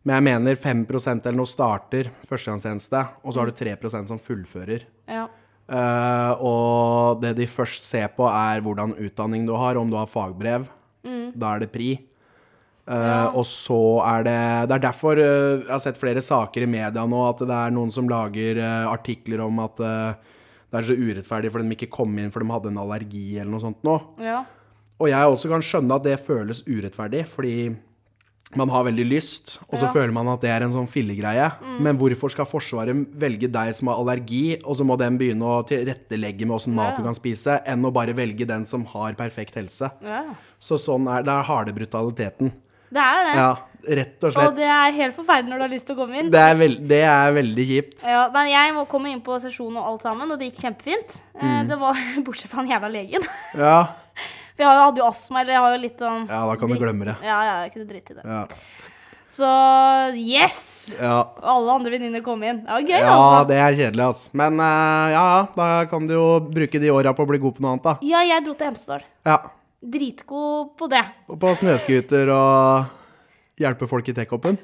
Men 0.08 0.16
jeg 0.16 0.24
mener 0.30 0.56
5% 0.56 1.26
eller 1.28 1.36
noe 1.36 1.50
starter 1.50 2.08
førstegangstjeneste, 2.30 3.02
og 3.20 3.34
så 3.36 3.42
har 3.42 3.50
du 3.50 3.58
3% 3.58 4.08
som 4.14 4.20
fullfører. 4.22 4.88
ja. 5.12 5.28
Uh, 5.70 6.34
og 6.42 7.20
det 7.22 7.36
de 7.38 7.46
først 7.46 7.84
ser 7.86 8.08
på, 8.16 8.26
er 8.26 8.64
hvordan 8.66 8.96
utdanning 8.98 9.44
du 9.46 9.54
har, 9.54 9.78
om 9.78 9.92
du 9.92 10.00
har 10.00 10.08
fagbrev. 10.10 10.66
Da 11.38 11.52
er 11.54 11.60
det 11.62 11.68
pri. 11.70 11.92
Eh, 12.90 13.28
Og 13.38 13.46
så 13.46 14.02
er 14.02 14.24
det 14.26 14.70
Det 14.70 14.76
er 14.76 14.82
derfor 14.88 15.20
jeg 15.22 15.68
har 15.70 15.80
sett 15.84 15.98
flere 15.98 16.22
saker 16.26 16.66
i 16.66 16.66
media 16.66 17.06
nå, 17.06 17.20
at 17.30 17.44
det 17.46 17.54
er 17.54 17.76
noen 17.76 17.92
som 17.94 18.10
lager 18.10 18.58
artikler 18.90 19.44
om 19.46 19.60
at 19.62 19.78
det 20.72 20.78
er 20.80 20.88
så 20.90 20.96
urettferdig 20.98 21.52
fordi 21.52 21.70
de 21.70 21.76
ikke 21.76 21.90
kom 21.92 22.18
inn 22.20 22.32
for 22.32 22.40
de 22.44 22.50
hadde 22.52 22.68
en 22.74 22.78
allergi 22.78 23.40
eller 23.40 23.52
noe 23.52 23.60
sånt 23.64 23.82
nå. 23.84 23.98
Ja. 24.22 24.44
Og 25.00 25.08
jeg 25.10 25.26
også 25.34 25.50
kan 25.50 25.62
skjønne 25.62 25.96
at 25.96 26.04
det 26.04 26.20
føles 26.20 26.62
urettferdig, 26.68 27.26
fordi 27.26 27.76
man 28.58 28.68
har 28.74 28.84
veldig 28.84 29.06
lyst, 29.06 29.60
og 29.70 29.78
så 29.78 29.86
Ja. 29.86 29.94
føler 29.94 30.12
man 30.12 30.28
at 30.28 30.42
det 30.42 30.50
er 30.50 30.64
en 30.64 30.72
sånn 30.74 30.88
fillegreie. 30.90 31.52
Men 31.80 31.98
hvorfor 31.98 32.32
skal 32.32 32.46
Forsvaret 32.46 33.06
velge 33.14 33.48
deg 33.52 33.76
som 33.76 33.88
har 33.90 33.96
allergi, 34.02 34.60
og 34.66 34.76
så 34.76 34.84
må 34.84 34.98
den 34.98 35.18
begynne 35.20 35.46
å 35.46 35.64
tilrettelegge 35.66 36.48
med 36.48 36.56
åssen 36.58 36.74
mat 36.74 36.92
Ja. 36.92 36.98
du 36.98 37.04
kan 37.04 37.14
spise, 37.14 37.62
enn 37.66 37.84
å 37.86 37.94
bare 37.94 38.14
velge 38.16 38.48
den 38.48 38.66
som 38.66 38.86
har 38.86 39.14
perfekt 39.14 39.54
helse? 39.54 39.92
ja. 40.02 40.34
Så 40.60 40.78
sånn 40.78 41.08
er 41.08 41.22
det 41.24 41.30
er 41.32 41.44
harde 41.44 41.74
brutaliteten. 41.74 42.52
Det 42.92 42.98
er 43.00 43.24
det. 43.24 43.36
Ja, 43.36 43.56
rett 43.84 44.24
og 44.28 44.34
slett. 44.34 44.48
Og 44.50 44.56
det 44.58 44.68
er 44.68 44.96
helt 44.98 45.16
forferdelig 45.18 45.52
når 45.54 45.62
du 45.62 45.66
har 45.66 45.72
lyst 45.74 45.88
til 45.90 45.96
å 45.96 46.00
komme 46.02 46.20
inn. 46.20 46.32
Det 46.34 46.42
er, 46.42 46.58
veld 46.60 46.82
det 46.90 47.02
er 47.08 47.36
veldig 47.38 47.66
kjipt. 47.70 48.04
Ja, 48.04 48.26
men 48.34 48.50
jeg 48.52 48.74
må 48.76 48.84
komme 48.92 49.12
inn 49.14 49.22
på 49.26 49.38
sesjonen 49.44 49.80
og 49.82 49.94
alt 49.94 50.08
sammen, 50.08 50.32
og 50.32 50.40
det 50.42 50.50
gikk 50.52 50.66
kjempefint. 50.66 51.20
Mm. 51.38 51.46
Eh, 51.48 51.62
Det 51.70 51.80
var 51.80 52.02
bortsett 52.28 52.52
fra 52.52 52.64
han 52.64 52.74
jævla 52.74 52.92
legen. 52.98 53.30
Ja, 53.70 53.78
For 54.58 54.66
jeg 54.66 54.82
hadde 54.84 55.00
jo 55.04 55.08
astma, 55.08 55.42
eller 55.44 55.56
jeg 55.56 55.64
har 55.64 55.76
jo 55.78 55.80
litt 55.86 56.04
sånn 56.04 56.26
ja 56.28 56.42
da 56.50 56.58
kan 56.60 56.74
du 56.74 56.78
glemme 56.82 57.08
det. 57.08 57.16
Ja, 57.24 57.40
ja, 57.48 57.56
jeg 57.64 57.74
kunne 57.78 57.88
drite 57.94 58.14
i 58.14 58.20
det. 58.20 58.26
Ja. 58.28 58.44
Så 59.30 59.46
yes! 60.18 60.98
Ja. 61.00 61.20
Alle 61.46 61.76
andre 61.78 61.92
venninner 61.94 62.24
kom 62.26 62.42
inn. 62.44 62.64
Det 62.66 62.74
var 62.74 62.82
gøy, 62.82 62.96
ja, 62.98 63.14
altså. 63.14 63.48
det 63.52 63.60
er 63.62 63.76
kjedelig, 63.78 64.04
altså. 64.10 64.32
Men 64.42 64.58
uh, 64.58 65.06
ja, 65.14 65.22
ja, 65.38 65.42
da 65.56 65.68
kan 65.92 66.08
du 66.10 66.16
jo 66.16 66.26
bruke 66.50 66.82
de 66.82 66.90
åra 66.92 67.14
på 67.14 67.24
å 67.24 67.30
bli 67.30 67.40
god 67.44 67.56
på 67.60 67.64
noe 67.64 67.76
annet, 67.76 67.86
da. 67.86 67.94
Ja, 68.10 68.24
jeg 68.26 68.44
dro 68.48 68.56
til 68.58 68.72
Hemsedal. 68.72 69.06
Ja. 69.30 69.38
Dritgod 69.80 70.74
på 70.82 70.90
det. 70.92 71.04
På 71.40 71.54
snøscooter 71.56 72.32
og 72.36 72.90
hjelpe 73.60 73.88
folk 73.90 74.08
i 74.10 74.16
take-upen. 74.18 74.58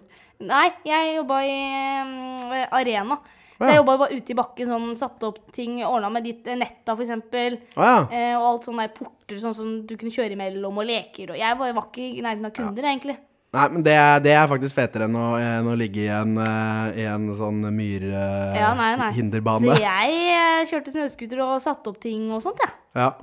Nei, 0.46 0.68
jeg 0.88 1.16
jobba 1.18 1.40
i 1.48 1.56
um, 2.02 2.56
Arena. 2.76 3.20
Så 3.56 3.64
Ja. 3.64 3.68
jeg 3.72 3.80
jobba 3.80 3.94
bare 4.02 4.16
ute 4.18 4.34
i 4.34 4.36
bakken, 4.36 4.68
sånn, 4.68 4.96
satte 5.00 5.30
opp 5.30 5.52
ting, 5.56 5.78
ordna 5.88 6.10
med 6.12 6.26
ditt 6.28 6.48
eh, 6.52 6.58
netta, 6.60 6.92
for 6.92 7.06
eksempel. 7.06 7.56
Ja. 7.78 8.02
Eh, 8.12 8.34
og 8.36 8.48
alt 8.50 8.66
sånne 8.68 8.84
der 8.84 8.92
porter 8.98 9.40
sånn 9.40 9.56
som 9.56 9.70
du 9.88 9.96
kunne 9.96 10.12
kjøre 10.12 10.36
imellom, 10.36 10.82
og 10.82 10.90
leker. 10.90 11.32
Og 11.32 11.40
jeg 11.40 11.56
var, 11.62 11.72
var 11.78 11.88
ikke 11.88 12.04
i 12.04 12.26
nærheten 12.26 12.50
av 12.50 12.52
kunder, 12.58 12.84
egentlig. 12.84 13.16
Nei, 13.56 13.70
men 13.72 13.86
det 13.86 13.96
det 14.26 14.34
er 14.36 14.50
faktisk 14.52 14.76
fetere 14.76 15.08
enn 15.08 15.16
å, 15.16 15.28
enn 15.40 15.70
å 15.72 15.78
ligge 15.80 16.04
i 16.04 16.10
en, 16.12 16.36
eh, 16.44 17.00
i 17.00 17.06
en 17.08 17.30
sånn 17.40 17.62
Ja, 17.64 18.74
nei, 18.76 18.92
nei. 19.00 19.12
Så 19.16 19.78
jeg 19.80 20.18
eh, 20.36 20.66
kjørte 20.68 20.92
snøscooter 20.92 21.40
og 21.46 21.62
satte 21.64 21.94
opp 21.94 22.02
ting 22.04 22.28
og 22.36 22.44
sånt, 22.44 22.60
jeg. 22.60 22.76
Ja. 23.00 23.14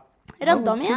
Rydda 0.41 0.79
mye. 0.81 0.97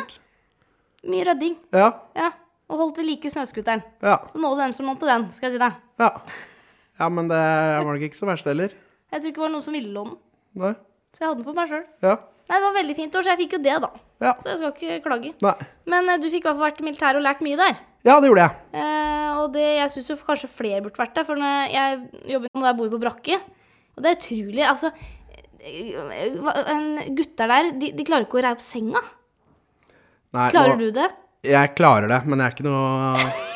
Mye 1.12 1.27
rødding. 1.27 1.58
Ja. 1.75 1.91
Ja. 2.15 2.32
Og 2.70 2.80
holdt 2.82 2.98
ved 2.98 3.06
like 3.06 3.30
snøscooteren. 3.30 3.84
Ja. 4.02 4.16
Så 4.32 4.40
nå 4.42 4.50
den 4.58 4.74
som 4.74 4.88
lånte 4.90 5.06
den, 5.10 5.28
skal 5.36 5.52
jeg 5.52 5.58
si 5.60 5.62
deg. 5.62 5.76
Ja. 6.02 6.10
ja, 7.00 7.10
men 7.14 7.28
det 7.30 7.38
var 7.38 7.86
nok 7.92 8.06
ikke 8.08 8.18
så 8.18 8.26
verst 8.30 8.48
heller. 8.50 8.72
Jeg 9.14 9.22
tror 9.22 9.30
ikke 9.30 9.38
det 9.42 9.46
var 9.46 9.54
noen 9.54 9.66
som 9.68 9.76
ville 9.78 9.92
låne 9.94 10.16
den, 10.16 10.22
Nei. 10.64 10.72
så 11.14 11.22
jeg 11.24 11.30
hadde 11.30 11.40
den 11.44 11.46
for 11.50 11.58
meg 11.60 11.70
sjøl. 11.70 11.84
Ja. 12.04 12.16
Nei, 12.46 12.58
det 12.62 12.66
var 12.66 12.74
veldig 12.78 12.96
fint 12.98 13.16
år, 13.18 13.26
så 13.26 13.32
jeg 13.34 13.40
fikk 13.44 13.54
jo 13.58 13.60
det, 13.66 13.76
da. 13.86 13.90
Ja. 14.22 14.32
Så 14.42 14.50
jeg 14.52 14.58
skal 14.62 14.74
ikke 14.74 14.98
klage. 15.06 15.32
Nei. 15.46 15.54
Men 15.94 16.10
eh, 16.14 16.18
du 16.22 16.26
fikk 16.30 16.44
i 16.44 16.48
hvert 16.50 16.58
fall 16.60 16.66
vært 16.68 16.82
i 16.82 16.86
militæret 16.88 17.20
og 17.22 17.26
lært 17.26 17.44
mye 17.46 17.58
der. 17.62 17.78
Ja, 18.06 18.16
det 18.22 18.30
gjorde 18.30 18.44
jeg. 18.46 18.82
Eh, 18.82 19.30
og 19.42 19.48
det, 19.56 19.64
jeg 19.80 19.92
syns 19.96 20.10
jo 20.12 20.18
kanskje 20.28 20.50
flere 20.54 20.82
burde 20.86 21.02
vært 21.02 21.16
der, 21.18 21.26
for 21.28 21.42
når 21.42 21.72
jeg 21.74 22.02
jobber 22.36 22.54
når 22.54 22.68
jeg 22.70 22.78
bor 22.82 22.92
på 22.96 23.02
brakke. 23.06 23.40
Og 23.96 24.04
det 24.06 24.12
er 24.12 24.18
utrolig 24.20 24.66
Altså, 24.70 24.92
eh, 25.62 26.74
en 26.76 26.88
gutter 27.18 27.50
der, 27.54 27.72
de, 27.82 27.92
de 27.98 28.06
klarer 28.08 28.26
ikke 28.28 28.42
å 28.42 28.44
reie 28.46 28.58
opp 28.58 28.66
senga. 28.66 29.02
Nei, 30.36 30.50
Klarer 30.54 30.76
nå- 30.76 30.82
du 30.86 30.92
det? 31.00 31.08
Jeg 31.48 31.75
klarer 31.78 32.12
det, 32.12 32.22
men 32.25 32.42
jeg 32.42 32.48
er 32.48 32.56
ikke 32.58 32.68
noe 32.70 33.20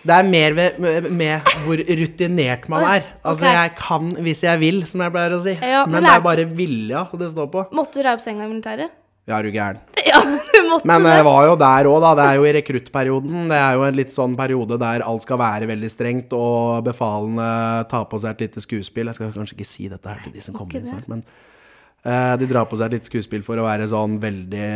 Det 0.00 0.14
er 0.16 0.24
mer 0.24 0.54
ved, 0.56 0.78
med, 1.12 1.50
hvor 1.66 1.80
rutinert 1.84 2.64
man 2.72 2.86
er. 2.88 3.02
Altså, 3.20 3.44
okay. 3.44 3.56
jeg 3.58 3.72
kan 3.76 4.14
hvis 4.24 4.40
jeg 4.46 4.60
vil, 4.62 4.80
som 4.88 5.02
jeg 5.04 5.12
pleier 5.12 5.34
å 5.36 5.40
si. 5.44 5.52
Ja, 5.60 5.82
men 5.84 5.98
men 5.98 6.08
det 6.08 6.14
er 6.14 6.24
bare 6.24 6.46
vilja 6.48 7.04
det 7.20 7.28
står 7.34 7.50
på. 7.52 7.66
Måtte 7.76 8.00
du 8.00 8.06
reie 8.06 8.16
opp 8.16 8.24
senga 8.24 8.46
i 8.46 8.48
militæret? 8.48 8.96
Ja, 9.28 9.38
er 9.38 9.46
du 9.46 9.52
gæren. 9.54 9.82
Ja, 10.10 10.18
du 10.24 10.56
måtte 10.66 10.88
Men 10.88 11.04
det. 11.04 11.18
var 11.22 11.44
jo 11.46 11.56
der 11.60 11.86
òg, 11.86 11.98
da. 12.02 12.14
Det 12.18 12.24
er 12.24 12.38
jo 12.40 12.46
i 12.48 12.54
rekruttperioden. 12.56 13.50
Det 13.52 13.58
er 13.58 13.76
jo 13.76 13.84
en 13.86 13.98
litt 13.98 14.14
sånn 14.14 14.32
periode 14.38 14.78
der 14.80 15.04
alt 15.06 15.26
skal 15.26 15.38
være 15.38 15.68
veldig 15.70 15.90
strengt, 15.92 16.32
og 16.34 16.80
befalene 16.88 17.50
tar 17.90 18.08
på 18.10 18.18
seg 18.22 18.32
et 18.32 18.46
lite 18.46 18.64
skuespill. 18.64 19.12
Jeg 19.12 19.20
skal 19.20 19.34
kanskje 19.36 19.58
ikke 19.58 19.68
si 19.68 19.90
dette 19.92 20.08
her 20.08 20.24
til 20.24 20.34
de 20.34 20.42
som 20.42 20.56
kommer 20.56 20.80
inn 20.80 20.88
snart, 20.88 21.06
men 21.12 21.22
de 22.02 22.46
drar 22.48 22.64
på 22.64 22.78
seg 22.80 22.94
litt 22.94 23.04
skuespill 23.04 23.42
for 23.44 23.60
å 23.60 23.64
være 23.66 23.84
sånn 23.90 24.14
veldig, 24.22 24.68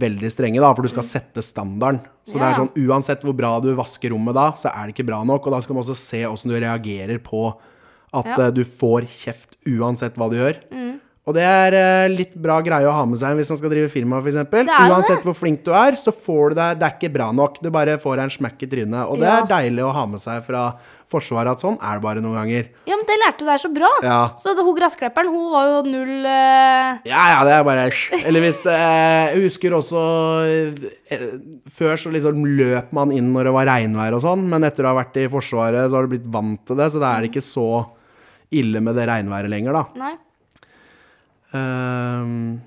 veldig 0.00 0.30
strenge, 0.32 0.60
da. 0.60 0.74
For 0.76 0.84
du 0.84 0.90
skal 0.92 1.06
sette 1.08 1.40
standarden. 1.44 2.02
Så 2.28 2.36
det 2.36 2.46
er 2.50 2.58
sånn 2.60 2.74
uansett 2.86 3.22
hvor 3.24 3.32
bra 3.36 3.54
du 3.64 3.70
vasker 3.78 4.12
rommet 4.12 4.36
da, 4.36 4.50
så 4.60 4.68
er 4.68 4.86
det 4.90 4.94
ikke 4.94 5.08
bra 5.08 5.22
nok. 5.24 5.46
Og 5.48 5.54
da 5.56 5.60
skal 5.64 5.74
man 5.78 5.84
også 5.86 5.96
se 5.96 6.20
åssen 6.28 6.52
du 6.52 6.58
reagerer 6.60 7.18
på 7.24 7.46
at 8.12 8.26
Ja. 8.26 8.34
Mm. 8.36 8.40
eh, 8.46 8.50
du 8.50 8.64
får 8.64 9.06
kjeft 9.08 9.56
uansett 9.66 10.16
hva 10.20 10.28
du 10.28 10.36
gjør. 10.36 10.58
Og 11.28 11.34
det 11.36 11.42
er 11.44 11.74
eh, 11.76 12.06
litt 12.10 12.32
bra 12.40 12.56
greie 12.64 12.88
å 12.88 12.94
ha 12.96 13.02
med 13.06 13.18
seg 13.20 13.36
hvis 13.36 13.50
man 13.52 13.58
skal 13.60 13.70
drive 13.74 13.90
firma, 13.92 14.22
f.eks. 14.24 14.38
Uansett 14.40 15.18
det. 15.20 15.26
hvor 15.26 15.36
flink 15.36 15.60
du 15.66 15.74
er, 15.76 15.98
så 16.00 16.14
får 16.16 16.54
du 16.54 16.56
deg 16.58 16.78
Det 16.80 16.86
er 16.88 16.94
ikke 16.96 17.10
bra 17.12 17.26
nok. 17.36 17.58
Du 17.60 17.68
bare 17.74 17.98
får 18.00 18.16
deg 18.16 18.24
en 18.24 18.32
smekk 18.38 18.64
i 18.64 18.70
trynet. 18.72 19.02
Og 19.04 19.20
det 19.20 19.28
Ja. 19.28 19.34
er 19.42 19.50
deilig 19.50 19.84
å 19.84 19.92
ha 19.94 20.06
med 20.08 20.22
seg 20.22 20.40
fra 20.46 20.70
Forsvaret 21.10 21.50
at 21.50 21.58
sånn 21.60 21.74
er 21.82 21.98
det 21.98 22.04
bare 22.04 22.20
noen 22.22 22.38
ganger. 22.38 22.68
Ja, 22.86 22.94
men 22.94 23.04
det 23.04 23.16
lærte 23.18 23.42
du 23.42 23.48
der 23.50 23.58
så 23.58 23.68
bra. 23.74 23.88
Ja. 24.06 24.18
Så 24.38 24.54
det, 24.54 24.62
hun 24.62 24.76
gressklipperen, 24.78 25.26
hun 25.34 25.50
var 25.50 25.66
jo 25.66 25.80
null 25.90 26.24
uh... 26.24 27.00
Ja, 27.04 27.24
ja, 27.34 27.40
det 27.44 27.54
er 27.56 27.64
bare 27.66 27.88
Eller 28.24 28.44
hvis 28.46 28.62
det 28.62 28.76
Jeg 28.78 29.42
husker 29.42 29.74
også 29.74 30.04
eh, 31.10 31.26
Før 31.66 31.98
så 31.98 32.12
liksom 32.14 32.46
løp 32.46 32.94
man 32.96 33.10
inn 33.12 33.32
når 33.34 33.50
det 33.50 33.54
var 33.58 33.70
regnvær 33.74 34.16
og 34.16 34.22
sånn, 34.24 34.46
men 34.48 34.64
etter 34.70 34.86
å 34.86 34.94
ha 34.94 35.00
vært 35.02 35.18
i 35.18 35.26
Forsvaret, 35.30 35.90
så 35.90 35.98
har 35.98 36.06
du 36.06 36.14
blitt 36.14 36.30
vant 36.30 36.62
til 36.64 36.78
det, 36.78 36.88
så 36.94 37.02
da 37.02 37.12
er 37.16 37.26
det 37.26 37.32
ikke 37.34 37.44
så 37.44 37.68
ille 38.54 38.80
med 38.82 38.94
det 38.98 39.10
regnværet 39.10 39.50
lenger, 39.50 39.76
da. 39.76 39.84
Nei. 39.98 40.14
Ehm, 41.56 42.60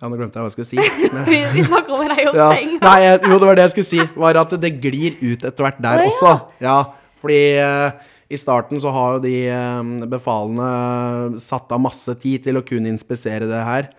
ja, 0.00 0.08
nå 0.10 0.16
glemte 0.18 0.40
jeg 0.40 0.44
hva 0.44 0.50
jeg 0.50 0.56
skulle 0.56 0.70
si. 0.70 0.78
Men, 1.14 1.28
Vi, 1.28 1.38
vi 1.54 1.66
snakka 1.66 1.94
om 1.94 2.08
deg 2.10 2.24
opp 2.32 2.40
ja. 2.40 2.48
senga. 2.54 2.80
Nei, 2.82 2.96
jeg, 3.04 3.20
jo, 3.30 3.38
det 3.38 3.50
var 3.50 3.60
det 3.60 3.66
jeg 3.68 3.74
skulle 3.76 3.90
si. 3.92 4.08
Var 4.24 4.40
at 4.42 4.56
det 4.64 4.72
glir 4.82 5.20
ut 5.22 5.46
etter 5.46 5.68
hvert 5.68 5.80
der 5.84 6.02
Å, 6.02 6.04
ja. 6.04 6.10
også. 6.10 6.34
Ja, 6.64 6.78
fordi 7.22 7.42
uh, 7.62 8.14
i 8.34 8.40
starten 8.40 8.80
så 8.82 8.92
har 8.94 9.16
jo 9.16 9.24
de 9.24 9.34
eh, 9.52 10.06
befalene 10.10 11.38
satt 11.42 11.70
av 11.76 11.82
masse 11.84 12.14
tid 12.18 12.42
til 12.46 12.58
å 12.58 12.64
kunne 12.66 12.90
inspisere 12.90 13.46
det 13.46 13.60
her. 13.66 13.90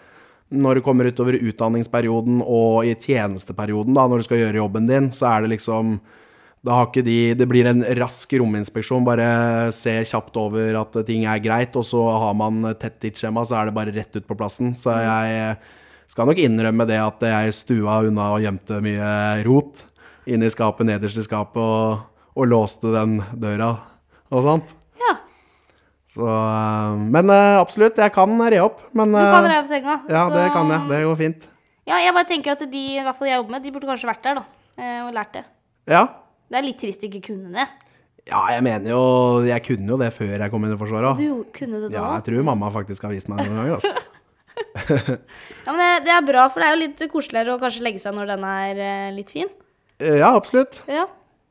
Når 0.56 0.80
det 0.80 0.84
kommer 0.86 1.08
utover 1.10 1.38
utdanningsperioden 1.38 2.42
og 2.44 2.90
i 2.90 2.96
tjenesteperioden, 3.00 3.96
da, 3.98 4.06
når 4.10 4.22
du 4.22 4.28
skal 4.28 4.42
gjøre 4.42 4.60
jobben 4.60 4.90
din, 4.90 5.12
så 5.16 5.30
er 5.32 5.46
det 5.46 5.54
liksom 5.56 5.96
da 6.66 6.80
har 6.80 6.88
ikke 6.90 7.04
de 7.06 7.16
Det 7.38 7.46
blir 7.48 7.68
en 7.70 7.84
rask 8.00 8.32
rominspeksjon. 8.42 9.06
Bare 9.06 9.72
se 9.76 9.94
kjapt 10.10 10.36
over 10.42 10.76
at 10.82 10.98
ting 11.08 11.26
er 11.30 11.42
greit, 11.44 11.76
og 11.78 11.86
så 11.86 12.02
har 12.10 12.34
man 12.38 12.64
tett 12.82 12.98
tidsskjema, 13.04 13.44
så 13.46 13.60
er 13.60 13.70
det 13.70 13.76
bare 13.78 13.94
rett 13.96 14.16
ut 14.18 14.26
på 14.28 14.38
plassen. 14.40 14.74
Så 14.78 14.96
jeg 14.98 15.58
skal 16.10 16.30
nok 16.30 16.42
innrømme 16.42 16.88
det 16.90 16.98
at 17.02 17.22
jeg 17.30 17.54
stua 17.58 18.00
unna 18.08 18.32
og 18.36 18.42
gjemte 18.44 18.82
mye 18.82 19.12
rot 19.46 19.86
inni 20.26 20.50
skapet, 20.50 20.88
nederst 20.90 21.22
i 21.22 21.26
skapet, 21.28 21.62
og, 21.62 22.02
og 22.36 22.50
låste 22.50 22.90
den 22.94 23.20
døra 23.38 23.72
og 24.34 24.42
sånt. 24.46 24.74
Ja, 24.98 25.16
Så, 26.16 26.26
øh, 26.26 26.98
men 27.12 27.30
øh, 27.30 27.60
absolutt, 27.62 27.98
jeg 28.02 28.14
kan 28.16 28.34
re 28.42 28.62
opp. 28.64 28.82
Men 28.96 29.12
du 29.14 29.20
kan 29.22 29.46
re 29.52 29.60
opp 29.62 29.68
senga. 29.70 30.00
Ja, 30.10 30.26
det 30.34 30.46
kan 30.56 30.70
jeg. 30.72 30.90
Det 30.90 31.02
går 31.06 31.18
fint. 31.22 31.48
Ja, 31.86 32.00
jeg 32.02 32.14
bare 32.16 32.26
tenker 32.30 32.56
at 32.56 32.64
de 32.72 32.84
i 32.96 33.02
hvert 33.04 33.18
fall 33.20 33.28
jeg 33.30 33.38
jobber 33.38 33.52
med, 33.58 33.62
de 33.68 33.74
burde 33.76 33.90
kanskje 33.92 34.10
vært 34.10 34.24
der, 34.26 34.40
da. 34.40 34.46
eh, 34.82 35.02
Og 35.06 35.12
lært 35.14 35.34
det. 35.36 35.44
Ja. 35.92 36.06
Det 36.50 36.58
er 36.60 36.66
litt 36.68 36.78
trist 36.82 37.02
du 37.02 37.08
ikke 37.10 37.24
kunne 37.34 37.52
det. 37.56 37.66
ja, 38.30 38.40
jeg 38.54 38.64
mener 38.66 38.90
jo 38.92 39.02
Jeg 39.46 39.64
kunne 39.66 39.90
jo 39.94 39.98
det 40.02 40.12
før 40.14 40.36
jeg 40.38 40.52
kom 40.54 40.66
inn 40.66 40.74
i 40.76 40.78
Forsvaret. 40.80 41.18
Du 41.22 41.44
kunne 41.56 41.80
det 41.84 41.92
da. 41.92 41.98
Ja, 41.98 42.08
jeg 42.20 42.26
tror 42.30 42.46
mamma 42.52 42.70
faktisk 42.74 43.04
har 43.08 43.14
vist 43.14 43.30
meg 43.32 43.42
det 43.44 43.50
noen 43.52 43.64
ganger. 43.64 43.80
Altså. 43.80 43.94
Ja, 45.66 45.72
men 45.74 45.80
det, 45.82 45.88
det 46.06 46.12
er 46.16 46.24
bra, 46.24 46.46
for 46.48 46.62
det 46.62 46.68
er 46.70 46.76
jo 46.76 46.80
litt 46.86 47.02
koseligere 47.12 47.56
å 47.58 47.60
kanskje 47.60 47.82
legge 47.84 48.00
seg 48.00 48.14
når 48.16 48.30
den 48.30 48.44
er 48.48 48.78
eh, 48.86 49.10
litt 49.16 49.34
fin. 49.36 49.50
Eh, 50.00 50.20
Ja, 50.22 50.30
absolutt. 50.38 50.78
Ja. 50.88 51.04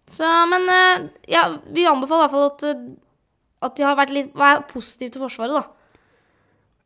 Så, 0.08 0.28
men 0.48 0.64
eh, 0.72 1.02
ja, 1.32 1.42
vi 1.74 1.84
anbefaler 1.88 2.24
i 2.24 2.30
hvert 2.30 2.32
fall 2.32 2.46
at, 2.72 2.86
at 3.68 3.76
de 3.76 3.84
har 3.84 3.98
vært 3.98 4.12
litt 4.14 4.30
Vær 4.36 4.62
positiv 4.70 5.12
til 5.14 5.24
Forsvaret, 5.24 5.58
da. 5.58 5.64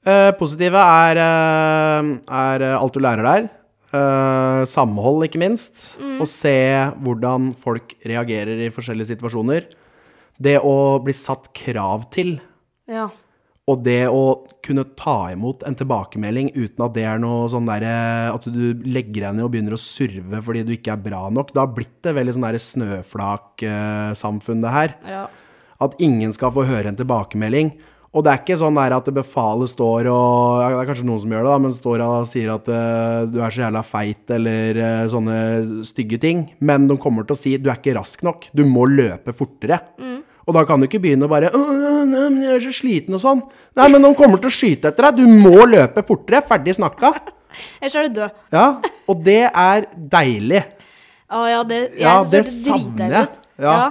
Eh, 0.09 0.31
positive 0.41 0.83
er, 1.05 1.21
er 1.21 2.67
alt 2.73 2.95
du 2.99 3.01
lærer 3.05 3.27
der. 3.29 3.49
Eh, 3.89 4.63
samhold, 4.69 5.25
ikke 5.25 5.41
minst. 5.41 5.95
og 6.21 6.27
se 6.29 6.53
hvordan 7.01 7.55
folk 7.57 7.95
reagerer 8.05 8.67
i 8.67 8.73
forskjellige 8.75 9.15
situasjoner. 9.15 9.71
Det 10.39 10.59
å 10.61 11.01
bli 11.03 11.15
satt 11.17 11.49
krav 11.57 12.05
til. 12.13 12.37
Ja. 12.87 13.09
Og 13.69 13.83
det 13.85 14.07
å 14.09 14.47
kunne 14.65 14.85
ta 14.97 15.29
imot 15.33 15.63
en 15.69 15.77
tilbakemelding 15.77 16.55
uten 16.57 16.85
at 16.87 16.95
det 16.95 17.05
er 17.05 17.19
noe 17.21 17.51
sånn 17.53 17.69
derre 17.69 18.33
At 18.33 18.47
du 18.49 18.73
legger 18.89 19.27
deg 19.27 19.37
ned 19.37 19.45
og 19.45 19.51
begynner 19.53 19.77
å 19.77 19.81
surve 19.81 20.41
fordi 20.45 20.63
du 20.65 20.73
ikke 20.77 20.95
er 20.95 21.05
bra 21.05 21.27
nok. 21.29 21.53
Det 21.53 21.61
har 21.61 21.75
blitt 21.77 21.99
det 22.03 22.17
veldig 22.17 22.37
sånn 22.37 22.47
derre 22.49 22.65
snøflaksamfunn, 22.65 24.65
det 24.65 24.73
her. 24.73 24.97
ja. 25.09 25.27
At 25.79 25.95
ingen 26.03 26.33
skal 26.35 26.51
få 26.51 26.65
høre 26.67 26.91
en 26.91 26.97
tilbakemelding. 26.99 27.77
Og 28.17 28.25
det 28.25 28.33
er 28.33 28.41
ikke 28.41 28.57
sånn 28.57 28.79
der 28.79 28.95
at 28.97 29.09
befalet 29.13 29.69
står 29.69 30.09
og 30.09 30.63
ja, 30.63 30.69
Det 30.73 30.79
er 30.81 30.89
kanskje 30.89 31.05
noen 31.07 31.21
som 31.21 31.33
gjør 31.35 31.43
det, 31.45 31.51
da, 31.51 31.59
men 31.61 31.75
står 31.77 32.05
og 32.07 32.29
sier 32.31 32.55
at 32.55 32.71
uh, 32.73 33.27
du 33.29 33.37
er 33.43 33.53
så 33.53 33.67
jævla 33.67 33.83
feit 33.85 34.33
eller 34.39 34.81
uh, 34.81 35.03
sånne 35.13 35.37
stygge 35.87 36.21
ting. 36.23 36.47
Men 36.65 36.89
de 36.89 36.97
kommer 37.01 37.29
til 37.29 37.37
å 37.37 37.41
si 37.41 37.53
du 37.61 37.69
er 37.69 37.77
ikke 37.77 37.99
rask 37.99 38.25
nok. 38.25 38.49
Du 38.57 38.65
må 38.69 38.89
løpe 38.89 39.37
fortere. 39.37 39.83
Og 40.49 40.55
da 40.57 40.63
kan 40.65 40.81
du 40.81 40.87
ikke 40.89 41.03
begynne 41.05 41.29
å 41.29 41.31
bare 41.31 41.51
nei, 41.53 42.07
men 42.09 42.41
'Jeg 42.41 42.55
er 42.55 42.63
så 42.65 42.73
sliten' 42.73 43.17
og 43.19 43.21
sånn. 43.21 43.43
Nei, 43.77 43.89
men 43.93 44.01
de 44.01 44.15
kommer 44.17 44.41
til 44.41 44.49
å 44.49 44.57
skyte 44.57 44.89
etter 44.89 45.11
deg. 45.11 45.21
Du 45.21 45.27
må 45.45 45.67
løpe 45.69 46.01
fortere. 46.09 46.41
Ferdig 46.41 46.79
snakka. 46.79 47.13
Ellers 47.83 47.97
er 48.01 48.09
du 48.09 48.21
død. 48.23 48.31
Ja, 48.57 48.67
og 49.09 49.25
det 49.27 49.43
er 49.53 49.89
deilig. 49.93 50.65
Å 51.29 51.45
ja, 51.45 51.63
det, 51.69 51.81
jeg 51.93 52.07
Ja, 52.07 52.25
det 52.25 52.45
savner 52.49 53.13
jeg. 53.13 53.29
Ja. 53.61 53.75
Ja. 53.77 53.89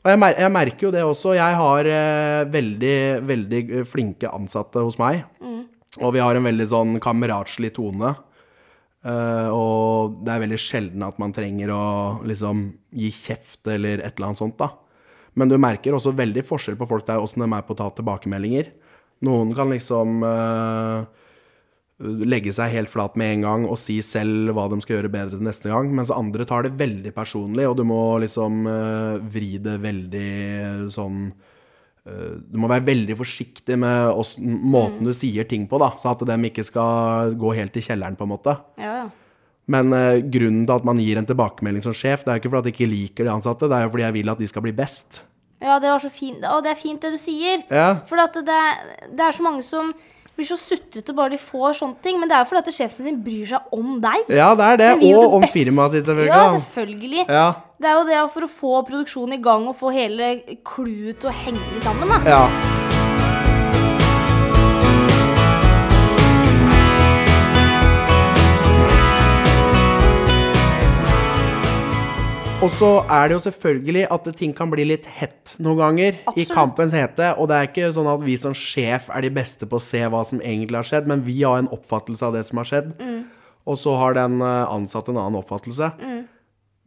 Og 0.00 0.08
jeg, 0.08 0.20
mer 0.22 0.38
jeg 0.38 0.52
merker 0.54 0.86
jo 0.86 0.92
det 0.94 1.04
også. 1.04 1.34
Jeg 1.36 1.56
har 1.60 1.88
eh, 1.92 2.48
veldig, 2.48 2.98
veldig 3.28 3.60
eh, 3.80 3.86
flinke 3.88 4.32
ansatte 4.32 4.82
hos 4.84 4.96
meg. 5.00 5.26
Og 6.00 6.14
vi 6.14 6.22
har 6.22 6.38
en 6.38 6.46
veldig 6.46 6.66
sånn 6.70 6.98
kameratslig 7.02 7.74
tone. 7.76 8.14
Uh, 9.00 9.48
og 9.48 10.18
det 10.26 10.32
er 10.34 10.42
veldig 10.42 10.58
sjelden 10.60 11.04
at 11.06 11.16
man 11.20 11.32
trenger 11.32 11.70
å 11.72 11.84
liksom 12.28 12.66
gi 12.92 13.08
kjeft 13.16 13.64
eller 13.72 14.02
et 14.02 14.12
eller 14.12 14.28
annet 14.28 14.40
sånt, 14.42 14.58
da. 14.60 14.74
Men 15.40 15.48
du 15.48 15.56
merker 15.62 15.96
også 15.96 16.12
veldig 16.18 16.44
forskjell 16.44 16.76
på 16.76 16.88
folk 16.90 17.06
der, 17.06 17.22
åssen 17.22 17.40
de 17.40 17.48
er 17.48 17.64
på 17.64 17.72
å 17.72 17.78
ta 17.78 17.86
tilbakemeldinger. 17.96 18.68
Noen 19.24 19.54
kan 19.56 19.72
liksom 19.72 20.20
eh, 20.26 21.19
legge 22.00 22.52
seg 22.56 22.72
helt 22.72 22.90
flat 22.92 23.16
med 23.20 23.34
en 23.34 23.44
gang 23.44 23.68
og 23.68 23.76
si 23.80 23.98
selv 24.04 24.54
hva 24.56 24.66
de 24.72 24.80
skal 24.80 24.96
gjøre 24.96 25.12
bedre 25.12 25.36
den 25.36 25.48
neste 25.50 25.68
gang, 25.68 25.90
mens 25.92 26.12
andre 26.14 26.46
tar 26.48 26.64
det 26.64 26.78
veldig 26.80 27.12
personlig, 27.16 27.66
og 27.68 27.76
du 27.76 27.84
må 27.88 28.00
liksom 28.22 28.64
uh, 28.64 29.20
vri 29.20 29.58
det 29.60 29.76
veldig 29.82 30.30
sånn 30.92 31.26
uh, 31.28 32.34
Du 32.40 32.56
må 32.62 32.70
være 32.72 32.86
veldig 32.88 33.16
forsiktig 33.20 33.76
med 33.80 34.14
oss, 34.14 34.38
måten 34.40 35.10
du 35.10 35.12
sier 35.16 35.48
ting 35.48 35.68
på, 35.68 35.80
da, 35.82 35.92
så 36.00 36.14
at 36.14 36.24
de 36.24 36.38
ikke 36.48 36.64
skal 36.64 37.36
gå 37.40 37.52
helt 37.58 37.76
i 37.76 37.84
kjelleren, 37.84 38.16
på 38.16 38.24
en 38.28 38.32
måte. 38.32 38.56
Ja, 38.80 39.02
ja. 39.04 39.08
Men 39.70 39.92
uh, 39.94 40.16
grunnen 40.24 40.64
til 40.64 40.80
at 40.80 40.86
man 40.88 41.02
gir 41.02 41.20
en 41.20 41.28
tilbakemelding 41.28 41.84
som 41.84 41.94
sjef, 41.94 42.24
det 42.24 42.32
er 42.32 42.38
jo 42.38 42.44
ikke 42.46 42.54
fordi 42.56 42.72
jeg 42.72 42.78
ikke 42.78 42.94
liker 42.94 43.28
de 43.28 43.34
ansatte, 43.34 43.68
det 43.68 43.76
er 43.76 43.84
jo 43.84 43.92
fordi 43.92 44.08
jeg 44.08 44.16
vil 44.16 44.32
at 44.32 44.40
de 44.40 44.48
skal 44.50 44.64
bli 44.64 44.72
best. 44.74 45.20
Ja, 45.60 45.76
det 45.76 45.92
var 45.92 46.00
så 46.00 46.08
fint. 46.08 46.40
Å, 46.40 46.62
det 46.64 46.72
er 46.72 46.80
fint 46.80 47.04
det 47.04 47.12
du 47.12 47.20
sier. 47.20 47.60
Ja. 47.68 47.90
For 48.08 48.22
at 48.22 48.40
det, 48.40 48.62
det 49.12 49.26
er 49.26 49.36
så 49.36 49.44
mange 49.44 49.60
som 49.66 49.92
blir 50.40 50.50
så 50.50 50.58
sutrete 50.60 51.14
bare 51.16 51.34
de 51.34 51.40
får 51.40 51.78
sånne 51.80 52.00
ting. 52.04 52.20
Men 52.20 52.30
det 52.30 52.36
er 52.36 52.44
jo 52.44 52.50
fordi 52.50 52.62
at 52.64 52.78
sjefen 52.80 53.08
din 53.10 53.22
bryr 53.24 53.50
seg 53.52 53.74
om 53.76 53.98
deg. 54.02 54.32
Ja, 54.40 54.52
det 54.58 54.68
er 54.68 54.80
det. 54.82 54.92
Jo 55.06 55.18
Og 55.20 55.26
det 55.26 55.40
om 55.40 55.48
firmaet 55.54 55.96
sitt, 55.96 56.08
selvfølgelig. 56.08 56.34
Ja, 56.34 56.52
selvfølgelig. 56.58 57.26
Ja. 57.28 57.48
Det 57.80 57.88
er 57.88 57.98
jo 57.98 58.06
det 58.10 58.22
for 58.34 58.44
å 58.44 58.52
få 58.52 58.84
produksjonen 58.88 59.38
i 59.38 59.42
gang 59.44 59.68
og 59.70 59.76
få 59.80 59.92
hele 59.94 60.34
clouet 60.66 61.20
til 61.22 61.32
å 61.32 61.36
henge 61.44 61.84
sammen, 61.84 62.12
da. 62.12 62.20
Ja. 62.28 62.89
Og 72.60 72.68
så 72.68 72.88
er 73.08 73.30
det 73.30 73.38
jo 73.38 73.40
selvfølgelig 73.46 74.02
at 74.12 74.26
ting 74.36 74.50
kan 74.52 74.68
bli 74.68 74.84
litt 74.84 75.06
hett 75.16 75.54
noen 75.64 75.78
ganger 75.80 76.18
i 76.36 76.44
kampens 76.44 76.92
hete. 76.92 77.30
Og 77.40 77.48
det 77.48 77.56
er 77.56 77.68
ikke 77.70 77.86
sånn 77.96 78.10
at 78.12 78.20
vi 78.20 78.34
som 78.36 78.52
sjef 78.52 79.06
er 79.08 79.24
de 79.24 79.30
beste 79.32 79.64
på 79.64 79.78
å 79.78 79.80
se 79.80 80.02
hva 80.12 80.20
som 80.28 80.42
egentlig 80.44 80.76
har 80.76 80.88
skjedd, 80.90 81.08
men 81.08 81.22
vi 81.24 81.38
har 81.40 81.62
en 81.62 81.70
oppfattelse 81.72 82.26
av 82.26 82.36
det 82.36 82.42
som 82.50 82.60
har 82.60 82.68
skjedd. 82.68 82.92
Og 83.64 83.80
så 83.80 83.94
har 84.02 84.18
den 84.18 84.44
eh, 84.44 84.74
ansatte 84.76 85.08
en 85.14 85.22
annen 85.22 85.40
oppfattelse. 85.40 85.88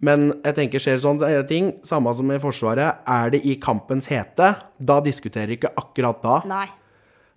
Men 0.03 0.29
jeg 0.43 0.57
tenker 0.59 0.83
skjer 0.83 1.01
sånne 1.01 1.41
ting, 1.49 1.73
samme 1.81 2.13
som 2.13 2.29
i 2.29 2.39
Forsvaret, 2.43 3.01
er 3.09 3.33
det 3.33 3.41
i 3.41 3.57
kampens 3.61 4.11
hete, 4.13 4.53
da 4.77 5.01
diskuterer 5.01 5.55
ikke 5.57 5.73
akkurat 5.79 6.21
da. 6.21 6.39
Nei. 6.53 6.67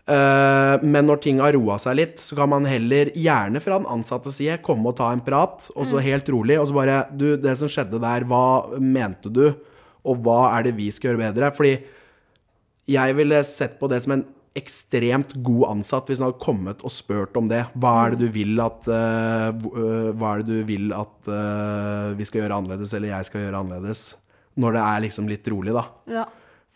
Eh, 0.06 0.84
men 0.86 1.08
når 1.08 1.18
ting 1.22 1.40
har 1.42 1.56
roa 1.56 1.80
seg 1.82 1.98
litt, 1.98 2.20
så 2.22 2.38
kan 2.38 2.50
man 2.52 2.68
heller, 2.68 3.10
gjerne 3.18 3.62
fra 3.62 3.80
den 3.80 3.88
ansattes 3.90 4.38
side, 4.38 4.60
komme 4.66 4.92
og 4.92 4.98
ta 5.00 5.10
en 5.10 5.25
prat, 5.26 5.66
og 5.75 5.88
så 5.90 6.02
helt 6.02 6.30
rolig, 6.30 6.60
og 6.60 6.69
så 6.71 6.76
bare 6.76 7.00
Du, 7.10 7.32
det 7.40 7.56
som 7.58 7.71
skjedde 7.71 8.02
der, 8.02 8.26
hva 8.30 8.78
mente 8.78 9.32
du? 9.32 9.49
Og 10.06 10.23
hva 10.23 10.54
er 10.54 10.69
det 10.69 10.76
vi 10.78 10.92
skal 10.95 11.12
gjøre 11.12 11.25
bedre? 11.25 11.50
Fordi 11.54 11.75
jeg 12.86 13.16
ville 13.19 13.42
sett 13.42 13.80
på 13.80 13.90
det 13.90 14.04
som 14.04 14.14
en 14.14 14.26
ekstremt 14.56 15.34
god 15.45 15.66
ansatt 15.69 16.08
hvis 16.08 16.23
han 16.23 16.30
hadde 16.30 16.40
kommet 16.40 16.84
og 16.86 16.92
spurt 16.95 17.34
om 17.36 17.50
det. 17.50 17.64
Hva 17.75 17.92
er 18.04 18.14
det 18.14 18.23
du 18.23 18.30
vil 18.32 18.62
at 18.62 18.86
uh, 18.88 20.38
du 20.47 20.54
vil 20.69 20.95
at 20.97 21.28
uh, 21.28 22.14
vi 22.16 22.25
skal 22.25 22.45
gjøre 22.45 22.62
annerledes, 22.62 22.95
eller 22.97 23.12
jeg 23.12 23.28
skal 23.28 23.42
gjøre 23.42 23.60
annerledes? 23.64 24.06
Når 24.56 24.78
det 24.78 24.84
er 24.86 25.02
liksom 25.04 25.28
litt 25.28 25.50
rolig, 25.52 25.75
da. 25.76 25.84
Ja. 26.08 26.25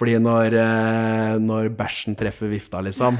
Fordi 0.00 0.16
når, 0.22 0.54
eh, 0.56 1.34
når 1.44 1.68
bæsjen 1.76 2.16
treffer 2.16 2.48
vifta, 2.48 2.80
liksom, 2.80 3.18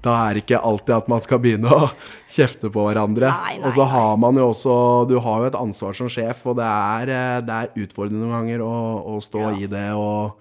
da 0.00 0.14
er 0.30 0.38
det 0.38 0.46
ikke 0.46 0.60
alltid 0.64 0.94
at 0.96 1.08
man 1.12 1.20
skal 1.20 1.42
begynne 1.44 1.68
å 1.76 1.90
kjefte 2.32 2.70
på 2.72 2.86
hverandre. 2.86 3.28
Nei, 3.28 3.58
nei, 3.60 3.66
og 3.68 3.74
så 3.76 3.84
har 3.92 4.14
man 4.22 4.38
jo 4.40 4.46
også 4.54 4.76
Du 5.10 5.18
har 5.20 5.42
jo 5.42 5.50
et 5.50 5.58
ansvar 5.60 5.92
som 5.98 6.08
sjef, 6.08 6.40
og 6.48 6.56
det 6.56 6.64
er, 6.70 7.12
eh, 7.12 7.40
det 7.44 7.58
er 7.58 7.84
utfordrende 7.84 8.22
noen 8.24 8.38
ganger 8.38 8.64
å, 8.64 8.72
å 9.12 9.18
stå 9.20 9.42
Ja. 9.44 9.52
i 9.60 9.68
det. 9.68 9.84
Og, 9.92 10.40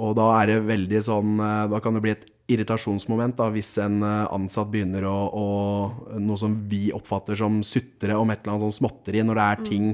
og 0.00 0.16
da 0.16 0.30
er 0.40 0.54
det 0.54 0.58
veldig 0.70 1.02
sånn 1.04 1.34
eh, 1.44 1.66
Da 1.74 1.82
kan 1.84 1.98
det 1.98 2.04
bli 2.06 2.14
et 2.16 2.24
irritasjonsmoment 2.50 3.36
da, 3.38 3.46
hvis 3.54 3.76
en 3.84 4.00
ansatt 4.02 4.72
begynner 4.72 5.04
å, 5.06 5.18
å 5.28 6.16
Noe 6.18 6.40
som 6.40 6.56
vi 6.72 6.88
oppfatter 6.96 7.36
som 7.38 7.60
sutre 7.62 8.16
om 8.18 8.32
et 8.32 8.40
eller 8.40 8.56
annet 8.56 8.64
sånn 8.64 8.78
småtteri, 8.80 9.20
når 9.22 9.38
det 9.38 9.44
er 9.44 9.60
ting 9.68 9.92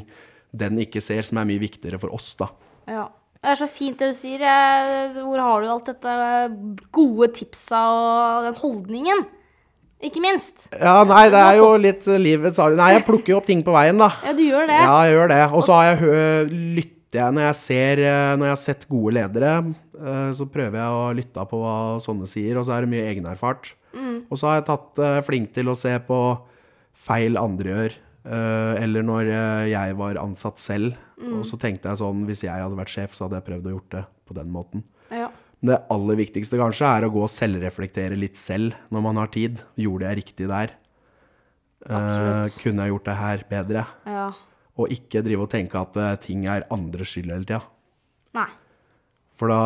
den 0.56 0.78
ikke 0.80 1.02
ser, 1.04 1.20
som 1.26 1.36
er 1.42 1.50
mye 1.50 1.60
viktigere 1.60 1.98
for 2.00 2.14
oss, 2.16 2.30
da. 2.38 2.46
ja. 2.88 3.02
Det 3.46 3.52
er 3.52 3.58
så 3.60 3.68
fint 3.70 4.00
det 4.02 4.08
du 4.10 4.16
sier. 4.18 4.42
Hvor 5.20 5.38
har 5.38 5.62
du 5.62 5.68
alt 5.70 5.86
dette 5.86 6.14
gode 6.90 7.28
tipsa 7.36 7.82
og 7.94 8.48
den 8.48 8.56
holdningen? 8.58 9.22
Ikke 10.02 10.18
minst. 10.20 10.66
Ja, 10.74 10.98
nei, 11.06 11.28
det 11.30 11.38
er 11.38 11.60
jo 11.60 11.68
litt 11.78 12.08
livets 12.18 12.58
arv. 12.58 12.74
Nei, 12.74 12.90
jeg 12.96 13.04
plukker 13.06 13.36
jo 13.36 13.38
opp 13.38 13.46
ting 13.46 13.62
på 13.62 13.70
veien, 13.76 14.02
da. 14.02 14.10
Ja, 14.26 14.34
du 14.34 14.42
gjør 14.42 14.66
det. 14.66 14.80
Ja, 14.82 14.96
jeg 15.06 15.14
gjør 15.14 15.30
det. 15.30 15.40
Og 15.54 15.62
så 15.62 15.78
har 15.78 15.92
jeg 15.94 16.90
jeg 17.16 17.32
når 17.36 17.46
jeg 17.46 17.56
ser 17.60 18.02
eh, 18.02 18.32
Når 18.36 18.48
jeg 18.48 18.52
har 18.52 18.60
sett 18.60 18.88
gode 18.90 19.14
ledere, 19.16 19.52
eh, 19.94 20.30
så 20.36 20.48
prøver 20.50 20.80
jeg 20.80 20.96
å 20.98 21.04
lytte 21.16 21.46
på 21.48 21.60
hva 21.62 21.76
sånne 22.02 22.26
sier, 22.28 22.58
og 22.58 22.66
så 22.66 22.74
er 22.76 22.84
det 22.84 22.92
mye 22.92 23.06
egenerfart. 23.12 23.70
Og 24.26 24.34
så 24.36 24.50
har 24.50 24.58
jeg 24.58 24.66
tatt 24.68 25.00
eh, 25.06 25.22
flink 25.24 25.54
til 25.54 25.70
å 25.70 25.78
se 25.78 25.94
på 26.08 26.18
feil 27.06 27.38
andre 27.40 27.72
gjør. 27.72 27.96
Eh, 28.26 28.82
eller 28.82 29.06
når 29.06 29.30
eh, 29.30 29.64
jeg 29.72 29.96
var 29.98 30.20
ansatt 30.22 30.60
selv. 30.62 30.98
Og 31.16 31.46
så 31.48 31.56
tenkte 31.56 31.88
jeg 31.88 31.96
sånn 32.02 32.26
Hvis 32.28 32.42
jeg 32.44 32.60
hadde 32.60 32.76
vært 32.76 32.92
sjef, 32.92 33.14
så 33.16 33.24
hadde 33.24 33.38
jeg 33.38 33.46
prøvd 33.46 33.68
å 33.70 33.74
gjort 33.78 33.92
det 33.94 34.02
på 34.28 34.34
den 34.36 34.50
måten. 34.52 34.82
Ja. 35.14 35.30
Det 35.64 35.78
aller 35.94 36.18
viktigste 36.18 36.58
kanskje 36.60 36.90
er 36.90 37.06
å 37.06 37.12
gå 37.14 37.22
og 37.24 37.32
selvreflektere 37.32 38.18
litt 38.18 38.36
selv 38.36 38.76
når 38.92 39.04
man 39.06 39.22
har 39.22 39.30
tid. 39.32 39.62
Gjorde 39.80 40.10
jeg 40.10 40.20
riktig 40.20 40.50
der? 40.50 40.74
Eh, 41.86 42.50
kunne 42.60 42.84
jeg 42.84 42.92
gjort 42.92 43.08
det 43.08 43.16
her 43.22 43.46
bedre? 43.54 43.86
ja. 44.10 44.28
Og 44.76 44.90
ikke 44.92 45.22
drive 45.24 45.46
og 45.46 45.48
tenke 45.48 45.80
at 45.80 45.94
eh, 45.96 46.18
ting 46.20 46.42
er 46.52 46.66
andres 46.74 47.08
skyld 47.14 47.30
hele 47.32 47.46
tida. 47.48 47.62
For 49.36 49.48
da, 49.48 49.60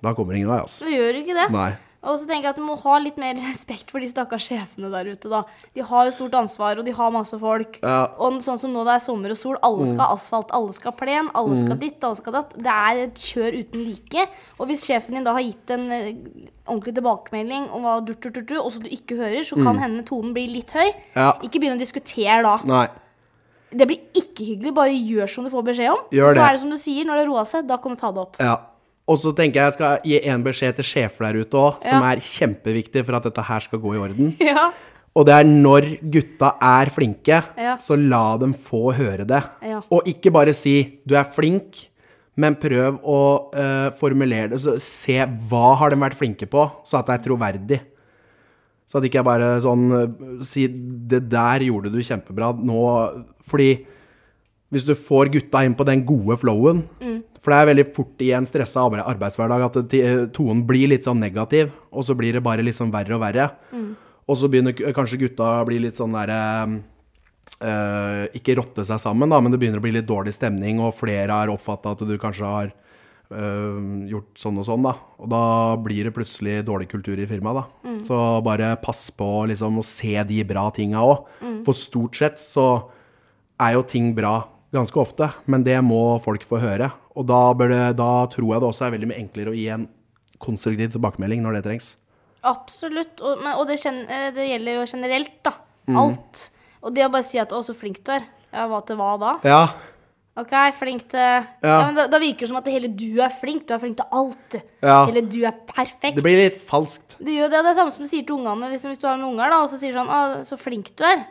da 0.00 0.12
kommer 0.16 0.36
ingen 0.36 0.48
vei, 0.48 0.62
altså. 0.64 0.84
Du 0.88 0.92
gjør 0.92 1.18
ikke 1.20 1.36
det. 1.36 1.46
Nei. 1.52 1.70
Og 2.00 2.16
så 2.16 2.24
tenker 2.24 2.48
jeg 2.48 2.54
at 2.54 2.58
du 2.60 2.64
må 2.64 2.78
ha 2.80 2.94
litt 3.02 3.18
mer 3.20 3.36
respekt 3.50 3.90
for 3.92 4.00
de 4.00 4.08
stakkars 4.08 4.46
sjefene 4.48 4.88
der 4.92 5.10
ute, 5.12 5.28
da. 5.28 5.42
De 5.76 5.84
har 5.84 6.06
jo 6.08 6.14
stort 6.14 6.36
ansvar, 6.38 6.80
og 6.80 6.86
de 6.86 6.94
har 6.96 7.12
masse 7.12 7.36
folk. 7.40 7.76
Ja. 7.84 7.98
Og 8.16 8.38
sånn 8.44 8.60
som 8.62 8.72
nå 8.72 8.86
det 8.88 8.94
er 8.96 9.02
sommer 9.04 9.34
og 9.34 9.40
sol, 9.40 9.58
alle 9.66 9.88
skal 9.90 10.04
ha 10.06 10.16
asfalt, 10.16 10.54
alle 10.56 10.72
skal 10.76 10.94
ha 10.94 10.96
plen, 11.02 11.28
alle 11.36 11.58
skal 11.60 11.76
ditt, 11.82 12.00
alle 12.06 12.20
skal 12.20 12.38
datt. 12.38 12.56
Det 12.56 12.76
er 12.76 13.02
et 13.04 13.26
kjør 13.26 13.58
uten 13.60 13.84
like. 13.84 14.24
Og 14.56 14.70
hvis 14.70 14.86
sjefen 14.88 15.18
din 15.18 15.28
da 15.28 15.36
har 15.36 15.44
gitt 15.44 15.74
en 15.76 15.86
eh, 15.92 16.08
ordentlig 16.70 16.96
tilbakemelding 16.96 17.68
om 17.76 17.84
hva 17.84 17.98
durt, 18.06 18.24
durt, 18.24 18.40
durt, 18.40 18.56
og 18.62 18.72
så 18.72 18.80
du 18.80 18.88
ikke 18.88 19.20
hører, 19.20 19.44
så 19.44 19.60
kan 19.60 19.80
hende 19.82 20.06
tonen 20.08 20.32
bli 20.36 20.46
litt 20.54 20.72
høy. 20.72 20.88
Ja. 21.12 21.34
Ikke 21.44 21.60
begynn 21.60 21.76
å 21.76 21.82
diskutere 21.82 22.40
da. 22.46 22.56
Nei. 22.68 22.86
Det 23.70 23.86
blir 23.86 24.00
ikke 24.18 24.42
hyggelig. 24.48 24.72
Bare 24.74 24.94
gjør 24.96 25.30
som 25.30 25.44
du 25.46 25.52
får 25.52 25.68
beskjed 25.68 25.92
om. 25.92 26.00
Gjør 26.16 26.32
så 26.34 26.42
er 26.46 26.56
det 26.56 26.62
som 26.64 26.72
du 26.72 26.78
sier, 26.80 27.04
når 27.06 27.20
det 27.20 27.28
roer 27.28 27.46
seg, 27.46 27.68
da 27.68 27.76
kan 27.82 27.94
du 27.94 28.00
ta 28.00 28.10
det 28.14 28.24
opp. 28.24 28.40
Ja. 28.42 28.56
Og 29.10 29.18
så 29.18 29.32
tenker 29.34 29.58
jeg 29.58 29.66
jeg 29.66 29.76
skal 29.76 30.04
gi 30.06 30.18
en 30.30 30.44
beskjed 30.46 30.76
til 30.78 30.86
sjefer 30.86 31.26
der 31.26 31.40
ute 31.42 31.58
òg, 31.58 31.80
som 31.82 31.98
Ja. 32.04 32.12
er 32.12 32.22
kjempeviktig 32.22 33.02
for 33.04 33.16
at 33.18 33.26
dette 33.26 33.42
her 33.42 33.60
skal 33.66 33.82
gå 33.82 33.94
i 33.96 34.02
orden. 34.06 34.36
Ja. 34.52 34.70
Og 35.18 35.26
det 35.26 35.34
er 35.34 35.44
når 35.48 35.86
gutta 36.06 36.52
er 36.62 36.86
flinke, 36.94 37.40
Ja. 37.58 37.76
så 37.82 37.96
la 37.98 38.36
dem 38.38 38.52
få 38.54 38.92
høre 38.94 39.26
det. 39.26 39.42
Ja. 39.66 39.80
Og 39.90 40.06
ikke 40.06 40.30
bare 40.30 40.52
si 40.54 41.00
'du 41.04 41.16
er 41.16 41.24
flink', 41.24 41.88
men 42.36 42.54
prøv 42.54 43.00
å 43.02 43.50
uh, 43.52 43.90
formulere 43.98 44.50
det. 44.50 44.60
Så 44.60 44.78
se 44.80 45.18
hva 45.50 45.74
har 45.76 45.90
de 45.90 45.96
vært 45.96 46.14
flinke 46.14 46.46
på, 46.46 46.70
så 46.86 47.00
at 47.00 47.06
det 47.06 47.14
er 47.18 47.24
troverdig. 47.28 47.80
Så 48.86 48.98
at 48.98 49.04
ikke 49.04 49.18
jeg 49.18 49.24
bare 49.24 49.60
sånn 49.60 49.84
eh, 49.98 50.42
si 50.44 50.68
'det 50.68 51.28
der 51.28 51.58
gjorde 51.66 51.90
du 51.92 51.98
kjempebra', 51.98 52.54
nå 52.62 53.24
Fordi 53.46 53.84
hvis 54.70 54.84
du 54.86 54.94
får 54.94 55.30
gutta 55.32 55.64
inn 55.64 55.74
på 55.74 55.84
den 55.84 56.04
gode 56.06 56.36
flowen 56.38 56.84
For 57.40 57.54
det 57.54 57.58
er 57.58 57.68
veldig 57.70 57.86
fort 57.96 58.20
i 58.20 58.30
en 58.36 58.44
stressa 58.48 58.82
arbeidshverdag 58.84 59.62
at 59.64 59.76
tonen 60.36 60.62
blir 60.68 60.90
litt 60.92 61.06
sånn 61.08 61.22
negativ, 61.22 61.70
og 61.88 62.04
så 62.04 62.16
blir 62.18 62.36
det 62.36 62.42
bare 62.44 62.64
litt 62.66 62.76
sånn 62.76 62.92
verre 62.92 63.16
og 63.16 63.22
verre. 63.22 63.46
Og 64.28 64.36
så 64.36 64.50
begynner 64.52 64.76
kanskje 64.94 65.22
gutta 65.24 65.46
å 65.62 65.66
bli 65.66 65.78
litt 65.82 65.96
sånn 65.98 66.12
derre 66.14 66.36
øh, 67.64 68.26
Ikke 68.36 68.54
rotte 68.60 68.84
seg 68.86 69.00
sammen, 69.02 69.32
da, 69.32 69.40
men 69.40 69.50
det 69.50 69.58
begynner 69.62 69.80
å 69.80 69.86
bli 69.86 69.94
litt 69.96 70.06
dårlig 70.06 70.36
stemning, 70.36 70.78
og 70.84 70.94
flere 71.00 71.32
har 71.40 71.50
oppfatta 71.50 71.96
at 71.96 72.04
du 72.06 72.14
kanskje 72.20 72.46
har 72.46 72.70
øh, 73.32 73.80
gjort 74.12 74.44
sånn 74.44 74.60
og 74.60 74.68
sånn, 74.68 74.84
da. 74.86 74.94
Og 75.24 75.32
da 75.32 75.42
blir 75.80 76.04
det 76.06 76.14
plutselig 76.14 76.60
dårlig 76.68 76.90
kultur 76.92 77.18
i 77.18 77.26
firmaet, 77.26 77.64
da. 77.64 77.96
Så 78.06 78.20
bare 78.46 78.74
pass 78.84 79.08
på 79.16 79.32
liksom, 79.50 79.80
å 79.80 79.86
se 79.86 80.12
de 80.28 80.44
bra 80.44 80.68
tinga 80.76 81.00
òg. 81.08 81.24
For 81.64 81.72
stort 81.76 82.20
sett 82.20 82.38
så 82.38 82.68
er 83.60 83.74
jo 83.80 83.82
ting 83.88 84.12
bra 84.16 84.42
ganske 84.74 85.00
ofte, 85.02 85.30
men 85.50 85.64
det 85.66 85.78
må 85.84 86.18
folk 86.22 86.44
få 86.46 86.60
høre. 86.62 86.90
Og 87.18 87.26
da, 87.28 87.40
bør 87.56 87.72
det, 87.72 87.82
da 87.98 88.10
tror 88.32 88.54
jeg 88.54 88.62
det 88.62 88.70
også 88.70 88.86
er 88.86 88.94
veldig 88.96 89.10
mye 89.10 89.22
enklere 89.22 89.52
å 89.52 89.58
gi 89.58 89.66
en 89.74 89.88
konstruktiv 90.40 90.94
tilbakemelding 90.94 91.42
når 91.44 91.58
det 91.58 91.64
trengs. 91.66 91.92
Absolutt. 92.46 93.18
Og, 93.20 93.42
men, 93.42 93.52
og 93.58 93.66
det, 93.68 93.80
eh, 93.84 94.30
det 94.36 94.48
gjelder 94.48 94.80
jo 94.80 94.88
generelt, 94.94 95.36
da. 95.46 95.54
Mm. 95.90 96.00
Alt. 96.04 96.46
Og 96.80 96.94
det 96.96 97.04
å 97.04 97.12
bare 97.12 97.26
si 97.26 97.40
at 97.42 97.52
'å, 97.52 97.60
så 97.64 97.76
flink 97.76 98.00
du 98.06 98.12
er', 98.14 98.28
ja, 98.52 98.66
hva 98.70 98.80
til 98.86 98.96
hva 98.96 99.12
da? 99.20 99.32
Ja, 99.44 99.64
OK, 100.38 100.52
flink 100.78 101.08
til 101.10 101.20
ja. 101.20 101.42
Ja. 101.64 101.78
men 101.88 101.96
da, 101.98 102.04
da 102.10 102.20
virker 102.22 102.46
det 102.46 102.50
som 102.52 102.58
at 102.60 102.68
det 102.68 102.74
hele 102.74 102.90
du 102.94 103.18
er 103.22 103.32
flink. 103.34 103.66
Du 103.66 103.74
er 103.74 103.80
flink 103.82 103.98
til 103.98 104.06
alt. 104.14 104.56
Ja. 104.78 105.02
Hele 105.08 105.24
du 105.26 105.40
er 105.42 105.56
perfekt. 105.66 106.16
det 106.16 106.24
blir 106.24 106.38
litt 106.38 106.60
falskt. 106.68 107.18
Det 107.18 107.34
gjør 107.34 107.50
det. 107.50 107.58
Det 107.58 107.60
er 107.60 107.68
det 107.68 107.76
samme 107.80 107.94
som 107.94 108.06
du 108.06 108.10
sier 108.10 108.24
til 108.26 108.38
ungene 108.38 108.70
liksom, 108.72 108.92
hvis 108.92 109.02
du 109.02 109.08
har 109.10 109.18
noen 109.18 109.34
unger, 109.34 109.52
da, 109.52 109.60
og 109.64 109.68
så 109.72 109.80
sier 109.80 109.96
sånn 109.96 110.08
'Å, 110.08 110.40
så 110.46 110.58
flink 110.60 110.94
du 110.94 111.04
er'. 111.04 111.26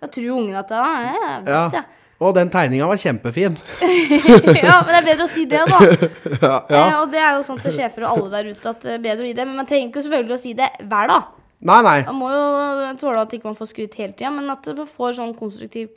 Da 0.00 0.08
tror 0.08 0.24
jo 0.24 0.38
ungene 0.38 0.62
at 0.62 0.70
ja, 0.70 0.88
ja, 1.02 1.14
ja, 1.14 1.36
visst, 1.44 1.76
ja. 1.76 1.84
Og 2.18 2.32
den 2.34 2.48
tegninga 2.50 2.86
var 2.90 2.98
kjempefin. 2.98 3.54
ja, 4.58 4.76
men 4.82 4.88
det 4.90 4.96
er 4.98 5.04
bedre 5.06 5.26
å 5.26 5.30
si 5.30 5.44
det, 5.46 5.60
da. 5.70 5.78
Ja, 6.42 6.56
ja. 6.66 6.80
Eh, 6.80 6.96
og 7.02 7.12
det 7.12 7.20
er 7.22 7.36
jo 7.36 7.44
sånn 7.46 7.60
til 7.62 7.76
sjefer 7.76 8.08
og 8.08 8.16
alle 8.16 8.30
der 8.32 8.48
ute 8.56 8.72
at 8.72 8.80
det 8.82 8.96
er 8.96 9.04
bedre 9.04 9.22
å 9.26 9.28
gi 9.28 9.36
det. 9.38 9.44
Men 9.46 9.60
man 9.60 9.68
trenger 9.70 9.90
ikke 9.92 10.02
selvfølgelig 10.06 10.34
å 10.34 10.40
si 10.42 10.54
det 10.58 10.66
hver 10.82 11.12
dag. 11.12 11.28
Nei, 11.68 11.78
nei. 11.86 11.98
Man 12.08 12.18
må 12.18 12.30
jo 12.32 12.88
tåle 13.00 13.22
at 13.22 13.32
ikke 13.34 13.48
man 13.50 13.56
får 13.58 13.70
skryt 13.70 13.94
hele 13.98 14.16
tida, 14.18 14.32
men 14.34 14.50
at 14.50 14.66
man 14.78 14.90
får 14.90 15.16
sånn 15.18 15.32
konstruktiv 15.38 15.92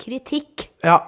kritikk. 0.00 0.68
Ja. 0.84 0.98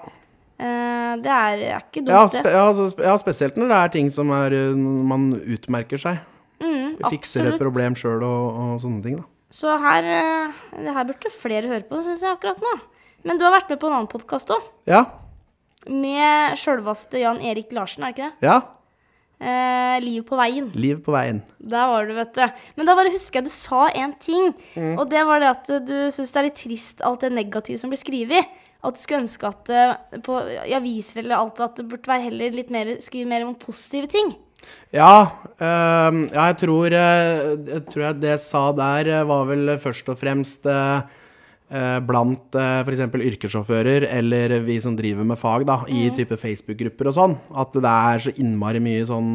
Eh, 0.60 1.12
det 1.24 1.32
er, 1.32 1.62
er 1.74 1.84
ikke 1.84 2.02
dumt, 2.04 2.12
Ja, 2.12 2.24
det. 2.32 2.52
ja, 2.52 2.64
altså, 2.68 2.88
spe- 2.92 3.06
ja, 3.08 3.14
spesielt 3.20 3.56
når 3.60 3.70
det 3.72 3.78
er 3.80 3.92
ting 3.94 4.10
som 4.12 4.32
er, 4.36 4.52
uh, 4.52 4.76
man 5.12 5.30
utmerker 5.40 6.00
seg. 6.00 6.20
Mm, 6.60 6.96
Fikser 7.08 7.46
et 7.48 7.60
problem 7.60 7.96
sjøl 7.96 8.20
og, 8.24 8.58
og 8.60 8.72
sånne 8.82 9.00
ting. 9.04 9.16
da. 9.20 9.24
Så 9.50 9.72
her, 9.82 10.04
eh, 10.04 10.58
det 10.84 10.92
her 10.94 11.06
burde 11.08 11.32
flere 11.32 11.70
høre 11.72 11.86
på, 11.88 12.02
syns 12.04 12.20
jeg 12.26 12.36
akkurat 12.36 12.60
nå. 12.64 12.74
Men 13.26 13.40
du 13.40 13.44
har 13.46 13.54
vært 13.54 13.72
med 13.72 13.80
på 13.80 13.88
en 13.90 13.96
annen 13.98 14.10
podkast 14.10 14.52
òg. 14.54 14.66
Ja. 14.88 15.04
Med 15.88 16.58
sjølveste 16.60 17.22
Jan 17.22 17.40
Erik 17.44 17.72
Larsen, 17.76 18.04
er 18.04 18.12
det 18.12 18.16
ikke 18.16 18.30
det? 18.30 18.48
Ja. 18.48 18.58
Eh, 19.40 19.96
Liv 20.04 20.24
på 20.28 20.36
veien. 20.36 20.68
Liv 20.76 20.98
på 21.04 21.14
veien. 21.14 21.40
Der 21.58 21.88
var 21.88 22.08
du, 22.08 22.12
vet 22.16 22.34
du. 22.36 22.64
Men 22.76 22.88
da 22.88 22.96
bare 22.98 23.12
husker 23.12 23.40
jeg 23.40 23.48
du 23.48 23.54
sa 23.54 23.86
en 23.96 24.12
ting. 24.20 24.50
Mm. 24.76 24.98
Og 24.98 25.06
det 25.12 25.22
var 25.28 25.40
det 25.40 25.52
at 25.54 25.70
du 25.88 25.96
syns 26.12 26.32
det 26.32 26.42
er 26.42 26.48
litt 26.50 26.60
trist 26.60 27.00
alt 27.06 27.24
det 27.24 27.32
negative 27.32 27.80
som 27.80 27.92
blir 27.92 28.00
skrevet. 28.00 28.58
At 28.80 28.96
du 28.96 29.00
skulle 29.00 29.24
ønske 29.26 29.48
at 29.48 29.64
det 29.68 30.20
på 30.24 30.38
i 30.40 30.72
aviser 30.76 31.20
eller 31.20 31.36
alt 31.36 31.60
at 31.64 31.80
det 31.80 31.88
burde 31.88 32.08
være 32.08 32.30
heller 32.30 32.54
litt 32.56 32.70
mer 32.72 32.94
skrive 33.04 33.28
mer 33.28 33.44
om 33.44 33.56
positive 33.60 34.08
ting. 34.12 34.32
Ja, 34.92 35.30
øh, 35.56 36.16
ja 36.28 36.46
jeg 36.50 36.56
tror 36.60 36.92
eh, 36.92 37.52
Jeg 37.70 37.84
tror 37.88 38.02
jeg 38.04 38.18
det 38.20 38.32
jeg 38.34 38.42
sa 38.42 38.64
der, 38.76 39.08
eh, 39.08 39.28
var 39.28 39.46
vel 39.48 39.72
først 39.80 40.08
og 40.12 40.18
fremst 40.20 40.68
eh, 40.68 41.00
eh, 41.00 41.19
blant 41.70 42.56
uh, 42.58 42.80
f.eks. 42.82 43.04
yrkessjåfører 43.14 44.08
eller 44.08 44.56
vi 44.66 44.80
som 44.82 44.96
driver 44.98 45.22
med 45.28 45.38
fag, 45.38 45.62
da, 45.68 45.76
i 45.86 46.08
type 46.16 46.34
Facebook-grupper 46.40 47.12
og 47.12 47.14
sånn. 47.14 47.36
At 47.62 47.76
det 47.78 47.92
er 48.12 48.24
så 48.24 48.32
innmari 48.42 48.82
mye 48.82 49.04
sånn 49.06 49.30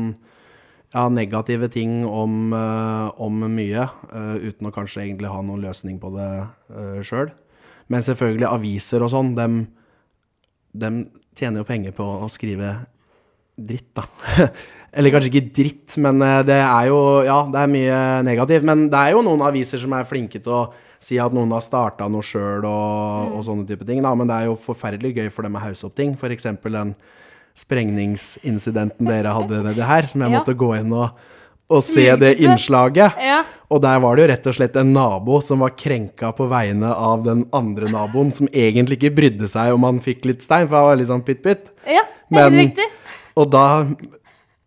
ja, 0.96 1.10
negative 1.12 1.70
ting 1.72 2.06
om, 2.08 2.54
eh, 2.54 3.22
om 3.22 3.44
mye, 3.52 3.84
eh, 4.14 4.36
uten 4.48 4.70
å 4.70 4.74
kanskje 4.74 5.04
egentlig 5.04 5.32
ha 5.32 5.42
noen 5.42 5.64
løsning 5.66 6.00
på 6.00 6.12
det 6.16 6.32
uh, 6.72 7.02
sjøl. 7.04 7.32
Men 7.92 8.06
selvfølgelig 8.06 8.48
aviser 8.48 9.04
og 9.04 9.12
sånn, 9.12 9.34
dem, 9.36 9.60
dem 10.74 11.04
tjener 11.36 11.62
jo 11.62 11.68
penger 11.68 11.96
på 11.98 12.06
å 12.26 12.30
skrive 12.32 12.78
dritt, 13.56 13.92
da. 13.96 14.08
Eller 14.96 15.12
kanskje 15.12 15.34
ikke 15.34 15.52
dritt, 15.58 15.98
men 16.00 16.24
eh, 16.24 16.42
det 16.48 16.62
er 16.62 16.88
jo 16.88 17.00
Ja, 17.28 17.42
det 17.52 17.60
er 17.60 17.72
mye 17.72 18.00
negativt. 18.24 18.64
Men 18.64 18.88
det 18.92 19.02
er 19.02 19.16
jo 19.18 19.24
noen 19.26 19.44
aviser 19.44 19.82
som 19.82 19.94
er 19.98 20.08
flinke 20.08 20.40
til 20.40 20.56
å 20.56 20.64
si 21.06 21.20
at 21.22 21.34
noen 21.38 21.52
har 21.54 21.62
starta 21.62 22.08
noe 22.10 22.26
sjøl 22.26 22.66
og, 22.66 23.36
og 23.38 23.44
sånne 23.46 23.68
type 23.70 23.86
ting. 23.86 24.00
Da. 24.02 24.16
Men 24.18 24.30
det 24.32 24.40
er 24.42 24.48
jo 24.50 24.56
forferdelig 24.58 25.12
gøy 25.20 25.30
for 25.34 25.46
dem 25.46 25.58
å 25.60 25.62
hausse 25.62 25.86
opp 25.86 25.94
ting. 26.00 26.16
F.eks. 26.18 26.48
den 26.66 26.96
sprengningsincidenten 27.56 29.08
dere 29.08 29.34
hadde 29.36 29.62
nedi 29.66 29.86
her, 29.86 30.08
som 30.10 30.24
jeg 30.26 30.32
Ja. 30.34 30.40
måtte 30.42 30.56
gå 30.58 30.72
inn 30.80 30.92
og, 30.96 31.14
og 31.72 31.84
se 31.86 32.08
det 32.22 32.34
innslaget. 32.44 33.16
Ja. 33.22 33.44
Og 33.74 33.82
der 33.82 34.02
var 34.04 34.16
det 34.18 34.26
jo 34.26 34.32
rett 34.34 34.50
og 34.52 34.58
slett 34.58 34.76
en 34.82 34.92
nabo 34.94 35.40
som 35.42 35.64
var 35.66 35.74
krenka 35.78 36.30
på 36.38 36.46
vegne 36.52 36.92
av 36.94 37.24
den 37.26 37.46
andre 37.56 37.90
naboen, 37.90 38.34
som 38.36 38.50
egentlig 38.54 39.00
ikke 39.00 39.16
brydde 39.18 39.50
seg 39.50 39.74
om 39.74 39.88
han 39.88 40.02
fikk 40.04 40.28
litt 40.30 40.46
stein, 40.46 40.68
for 40.70 40.78
han 40.78 40.90
var 40.92 41.00
litt 41.02 41.10
sånn 41.10 41.24
pytt-pytt. 41.26 41.72
Ja, 41.90 42.04
Men- 42.30 42.44
helt 42.54 42.62
riktig. 42.76 42.90
Og 43.36 43.50
da 43.52 43.66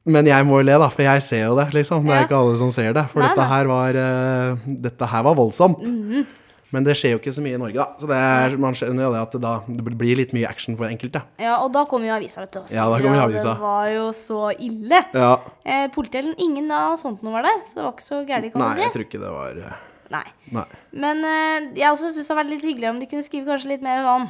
Men 0.08 0.28
jeg 0.30 0.46
må 0.48 0.58
jo 0.62 0.66
le, 0.68 0.76
da, 0.80 0.88
for 0.92 1.04
jeg 1.04 1.22
ser 1.26 1.42
jo 1.46 1.54
det, 1.58 1.68
liksom. 1.76 2.06
Det 2.08 2.14
er 2.16 2.26
ikke 2.26 2.38
alle 2.40 2.56
som 2.60 2.70
ser 2.74 2.94
det. 2.96 3.04
For 3.12 3.20
Nei, 3.20 3.28
dette 3.34 3.46
her 3.50 3.68
var 3.68 3.98
uh, 4.00 4.68
Dette 4.88 5.08
her 5.12 5.24
var 5.28 5.38
voldsomt. 5.38 5.82
Mhm. 5.84 6.26
Men 6.68 6.84
det 6.84 6.98
skjer 7.00 7.14
jo 7.14 7.18
ikke 7.22 7.32
så 7.32 7.40
mye 7.40 7.56
i 7.56 7.60
Norge, 7.60 7.80
da. 7.80 7.96
Så 7.96 8.04
det 8.10 8.16
er, 8.20 8.54
man 8.60 8.74
skjønner 8.76 9.06
jo 9.06 9.12
det 9.14 9.20
at 9.24 9.32
det, 9.32 9.38
da, 9.40 9.52
det 9.72 9.94
blir 10.02 10.18
litt 10.20 10.34
mye 10.36 10.44
action 10.50 10.76
for 10.76 10.84
enkelte. 10.84 11.22
Ja, 11.40 11.54
og 11.64 11.70
da 11.72 11.86
kom 11.88 12.04
jo 12.04 12.12
avisa, 12.12 12.42
vet 12.44 12.52
du. 12.52 12.58
og 12.60 12.74
Ja, 12.76 12.84
da 12.92 12.98
kom 13.00 13.14
jo 13.16 13.22
avisa. 13.22 13.54
Det 13.54 13.62
var 13.62 13.86
jo 13.94 14.02
så 14.12 14.40
ille. 14.52 15.00
Ja. 15.16 15.30
Eh, 15.64 15.86
Politiet, 15.94 16.28
ingen 16.44 16.68
av 16.76 16.98
sånt 17.00 17.24
noe 17.24 17.32
var 17.38 17.48
der, 17.48 17.62
så 17.70 17.80
det 17.80 17.86
var 17.86 17.94
ikke 17.96 18.04
så 18.04 18.20
gærent, 18.28 18.52
kan 18.52 18.60
Nei, 18.60 18.68
du 18.68 18.76
si. 18.76 18.84
jeg 18.84 18.94
tror 18.98 19.06
ikke 19.06 19.22
det 19.22 19.32
var 19.32 19.62
eh, 19.64 19.78
Nei. 20.12 20.22
Nei. 20.58 20.66
Men 21.06 21.24
eh, 21.30 21.70
jeg 21.80 21.88
også 21.88 22.12
syns 22.12 22.20
det 22.20 22.26
hadde 22.34 22.40
vært 22.42 22.52
litt 22.58 22.68
hyggeligere 22.68 22.92
om 22.98 23.00
de 23.00 23.08
kunne 23.14 23.24
skrive 23.24 23.48
kanskje 23.48 23.72
litt 23.72 23.88
mer 23.88 24.04
sånn 24.04 24.28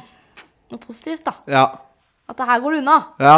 noe 0.71 0.81
positivt, 0.85 1.27
da. 1.27 1.35
Ja. 1.59 1.65
At 2.31 2.39
det 2.39 2.47
her 2.53 2.63
går 2.63 2.77
det 2.77 2.81
unna. 2.85 2.97
Ja. 3.19 3.37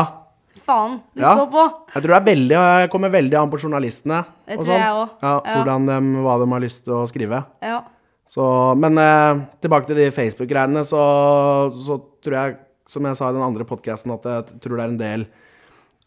Faen, 0.59 0.99
de 1.15 1.21
Ja. 1.21 1.35
står 1.35 1.47
på. 1.51 1.63
Jeg 1.95 2.03
tror 2.03 2.11
det 2.13 2.17
er 2.21 2.25
veldig, 2.35 2.55
jeg 2.81 2.89
kommer 2.91 3.09
veldig 3.09 3.37
an 3.39 3.49
på 3.51 3.59
journalistene. 3.59 4.25
Det 4.47 4.57
og 4.59 4.65
tror 4.65 4.73
jeg 4.75 4.81
sånn. 4.81 5.01
også. 5.07 5.17
Ja, 5.23 5.41
Ja. 5.45 5.55
hvordan 5.63 5.85
de, 5.87 6.21
hva 6.21 6.39
de 6.45 6.51
har 6.51 6.59
lyst 6.61 6.83
til 6.83 6.93
å 6.93 7.07
skrive. 7.07 7.45
Ja. 7.63 7.81
Så, 8.27 8.77
men 8.77 8.97
eh, 8.97 9.45
tilbake 9.61 9.87
til 9.87 9.95
de 9.95 10.11
Facebook-greiene, 10.11 10.83
så, 10.85 11.71
så 11.73 12.01
tror 12.21 12.33
jeg, 12.33 12.57
som 12.87 13.03
jeg 13.03 13.15
sa 13.17 13.29
i 13.29 13.33
den 13.33 13.41
andre 13.43 13.63
podkasten, 13.65 14.11
at 14.13 14.23
jeg 14.23 14.59
tror 14.61 14.77
det 14.77 14.83
er 14.83 14.91
en 14.91 14.97
del 14.97 15.25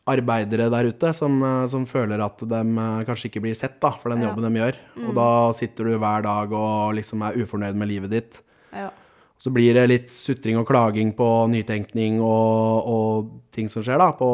arbeidere 0.07 0.69
der 0.71 0.91
ute 0.93 1.13
som, 1.17 1.39
eh, 1.43 1.67
som 1.73 1.87
føler 1.89 2.21
at 2.25 2.39
de 2.45 2.61
eh, 2.61 3.05
kanskje 3.09 3.31
ikke 3.31 3.41
blir 3.43 3.55
sett 3.57 3.79
da, 3.81 3.91
for 3.91 4.11
den 4.13 4.23
jobben 4.27 4.45
de 4.45 4.61
gjør. 4.61 4.77
Og 5.09 5.15
da 5.17 5.29
sitter 5.57 5.85
du 5.89 5.99
hver 5.99 6.23
dag 6.27 6.53
og 6.53 6.95
liksom 6.99 7.23
er 7.25 7.39
ufornøyd 7.41 7.75
med 7.81 7.89
livet 7.89 8.11
ditt. 8.11 8.41
ja. 8.73 8.91
Så 9.41 9.51
blir 9.53 9.77
det 9.77 9.89
litt 9.91 10.13
sutring 10.13 10.57
og 10.61 10.69
klaging 10.69 11.11
på 11.17 11.27
nytenkning 11.53 12.21
og, 12.23 12.87
og 12.89 13.33
ting 13.55 13.69
som 13.69 13.85
skjer 13.85 14.01
da, 14.01 14.13
på, 14.17 14.29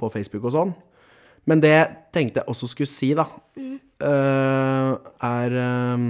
på 0.00 0.10
Facebook 0.12 0.48
og 0.50 0.56
sånn. 0.56 0.74
Men 1.48 1.62
det 1.62 1.76
tenkte 2.14 2.42
jeg 2.42 2.50
også 2.50 2.68
skulle 2.70 2.90
si, 2.90 3.10
da, 3.18 3.24
eh, 3.58 4.90
er 5.26 5.56
eh, 5.64 6.04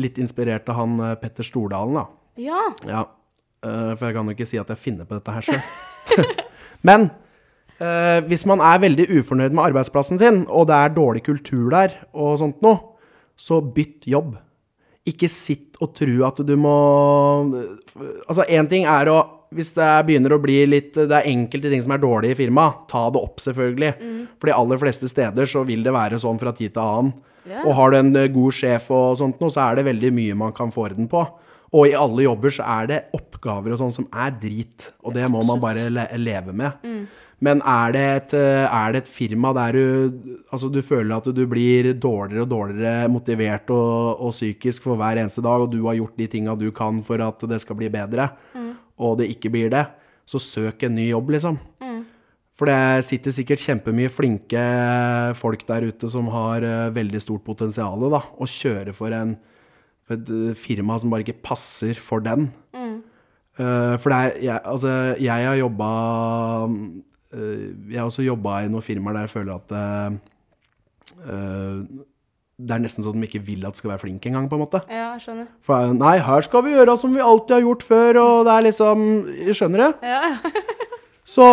litt 0.00 0.20
inspirert 0.22 0.68
av 0.72 0.78
han 0.80 0.94
eh, 1.00 1.18
Petter 1.20 1.46
Stordalen, 1.46 1.98
da. 2.00 2.06
ja. 2.48 2.62
Ja, 2.88 3.02
for 3.62 4.08
jeg 4.08 4.16
kan 4.16 4.26
jo 4.26 4.32
ikke 4.34 4.48
si 4.48 4.58
at 4.58 4.70
jeg 4.72 4.80
finner 4.80 5.06
på 5.06 5.14
dette 5.14 5.34
her 5.36 5.44
sjøl. 5.46 6.24
Men 6.88 7.12
hvis 8.26 8.42
man 8.46 8.60
er 8.62 8.80
veldig 8.82 9.04
ufornøyd 9.20 9.54
med 9.54 9.68
arbeidsplassen 9.68 10.18
sin, 10.18 10.40
og 10.50 10.68
det 10.70 10.76
er 10.76 10.92
dårlig 10.94 11.22
kultur 11.26 11.68
der, 11.70 11.94
og 12.10 12.36
sånt 12.38 12.60
noe, 12.62 12.78
så 13.38 13.60
bytt 13.62 14.06
jobb. 14.10 14.36
Ikke 15.08 15.26
sitt 15.30 15.78
og 15.82 15.96
tro 15.98 16.20
at 16.28 16.38
du 16.46 16.52
må 16.60 16.72
Altså, 18.28 18.44
én 18.46 18.68
ting 18.70 18.84
er 18.86 19.10
å 19.10 19.18
Hvis 19.52 19.72
det 19.74 19.88
begynner 20.06 20.36
å 20.36 20.40
bli 20.42 20.60
litt 20.70 20.94
Det 20.94 21.10
er 21.10 21.26
enkelte 21.32 21.72
ting 21.72 21.82
som 21.82 21.96
er 21.96 22.04
dårlig 22.04 22.32
i 22.32 22.38
firmaet, 22.38 22.84
ta 22.92 23.08
det 23.12 23.20
opp, 23.20 23.42
selvfølgelig. 23.42 23.92
For 24.38 24.48
de 24.48 24.56
aller 24.56 24.80
fleste 24.80 25.10
steder 25.10 25.48
så 25.50 25.64
vil 25.68 25.82
det 25.84 25.92
være 25.94 26.20
sånn 26.22 26.40
fra 26.40 26.54
tid 26.56 26.72
til 26.76 26.82
annen. 26.84 27.12
Yeah. 27.42 27.64
Og 27.66 27.74
har 27.74 27.90
du 27.90 27.98
en 27.98 28.14
eh, 28.16 28.30
god 28.30 28.54
sjef 28.54 28.86
og 28.94 29.16
sånt 29.18 29.40
noe, 29.42 29.50
så 29.50 29.64
er 29.64 29.80
det 29.80 29.88
veldig 29.88 30.12
mye 30.14 30.36
man 30.38 30.54
kan 30.54 30.70
få 30.70 30.86
orden 30.86 31.08
på. 31.10 31.24
Og 31.72 31.88
i 31.88 31.94
alle 31.96 32.26
jobber 32.26 32.54
så 32.54 32.66
er 32.68 32.88
det 32.90 33.00
oppgaver 33.16 33.74
og 33.74 33.80
sånn 33.80 33.94
som 33.96 34.06
er 34.12 34.34
drit, 34.38 34.90
og 35.02 35.16
det 35.16 35.24
må 35.32 35.40
man 35.48 35.60
bare 35.60 35.88
le 35.90 36.04
leve 36.20 36.54
med. 36.56 36.84
Men 37.42 37.62
er 37.66 37.94
det, 37.94 38.02
et, 38.16 38.34
eh, 38.38 38.64
er 38.66 38.92
det 38.94 39.02
et 39.02 39.10
firma 39.10 39.50
der 39.56 39.74
du 39.74 40.36
Altså 40.52 40.70
du 40.70 40.78
føler 40.82 41.16
at 41.16 41.26
du 41.26 41.42
blir 41.50 41.90
dårligere 41.98 42.44
og 42.44 42.52
dårligere 42.52 43.10
motivert 43.10 43.72
og, 43.74 44.20
og 44.22 44.30
psykisk 44.30 44.86
for 44.86 45.00
hver 45.00 45.18
eneste 45.18 45.42
dag, 45.42 45.64
og 45.64 45.72
du 45.72 45.80
har 45.88 45.98
gjort 45.98 46.16
de 46.20 46.28
tinga 46.30 46.54
du 46.54 46.70
kan 46.70 47.02
for 47.02 47.22
at 47.24 47.42
det 47.50 47.60
skal 47.64 47.78
bli 47.80 47.90
bedre, 47.90 48.30
og 48.98 49.18
det 49.18 49.32
ikke 49.34 49.50
blir 49.50 49.72
det, 49.72 49.86
så 50.28 50.38
søk 50.38 50.84
en 50.86 50.94
ny 50.94 51.08
jobb, 51.10 51.34
liksom. 51.34 51.58
For 52.58 52.68
det 52.68 53.06
sitter 53.08 53.34
sikkert 53.34 53.62
kjempemye 53.64 54.10
flinke 54.12 54.62
folk 55.34 55.64
der 55.66 55.88
ute 55.88 56.10
som 56.12 56.28
har 56.30 56.62
eh, 56.62 56.90
veldig 56.94 57.22
stort 57.24 57.42
potensial 57.46 58.04
da, 58.12 58.20
og 58.38 58.50
kjører 58.50 58.92
for, 58.94 59.14
en, 59.16 59.32
for 60.06 60.18
et 60.18 60.30
eh, 60.30 60.52
firma 60.54 60.98
som 61.00 61.10
bare 61.10 61.24
ikke 61.24 61.40
passer 61.42 61.98
for 61.98 62.22
den. 62.22 62.50
Eh, 63.56 63.96
for 63.98 64.12
det 64.12 64.18
er, 64.18 64.36
jeg, 64.46 64.60
altså, 64.62 64.92
jeg 65.18 65.48
har 65.48 65.58
jobba 65.58 65.88
Jeg 67.32 67.98
har 67.98 68.08
også 68.08 68.24
jobba 68.26 68.62
i 68.62 68.70
noen 68.72 68.84
firmaer 68.84 69.16
der 69.16 69.26
jeg 69.26 69.32
føler 69.32 69.54
at 69.56 69.74
eh, 69.78 70.16
eh, 71.26 72.02
det 72.62 72.76
er 72.76 72.82
nesten 72.84 73.02
sånn 73.02 73.16
at 73.16 73.24
de 73.24 73.28
ikke 73.30 73.42
vil 73.46 73.64
at 73.66 73.74
du 73.74 73.80
skal 73.80 73.94
være 73.94 74.02
flink 74.04 74.26
engang, 74.28 74.46
på 74.50 74.58
en 74.58 74.62
måte. 74.62 74.82
ja, 74.92 75.14
jeg 75.16 75.24
skjønner. 75.24 75.48
For 75.64 75.94
nei, 75.96 76.14
her 76.22 76.46
skal 76.46 76.62
vi 76.66 76.76
gjøre 76.76 76.98
som 77.00 77.16
vi 77.16 77.24
alltid 77.24 77.56
har 77.56 77.64
gjort 77.64 77.86
før, 77.88 78.20
og 78.22 78.46
det 78.46 78.54
er 78.54 78.66
liksom 78.68 79.08
Skjønner 79.56 79.82
du? 79.82 80.06
Ja. 80.12 80.22
Så 81.32 81.44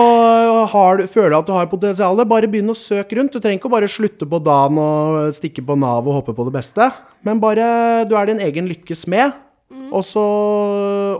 har 0.73 0.97
du, 0.97 1.05
føler 1.07 1.31
du 1.31 1.37
at 1.37 1.47
du 1.47 1.53
har 1.53 1.67
potensial, 1.69 2.19
bare 2.27 2.49
begynn 2.49 2.73
å 2.73 2.77
søke 2.77 3.15
rundt. 3.15 3.35
Du 3.35 3.39
trenger 3.39 3.61
ikke 3.61 3.71
bare 3.71 3.89
slutte 3.91 4.25
på 4.27 4.39
dagen 4.41 4.79
og 4.81 5.29
stikke 5.37 5.61
på 5.65 5.77
Nav 5.79 6.09
og 6.09 6.17
håpe 6.17 6.33
på 6.35 6.47
det 6.47 6.55
beste. 6.57 6.89
Men 7.23 7.39
bare 7.39 7.67
du 8.09 8.15
er 8.17 8.31
din 8.31 8.41
egen 8.43 8.67
lykkes 8.67 9.05
smed. 9.05 9.37
Og 9.69 10.01
så, 10.05 10.21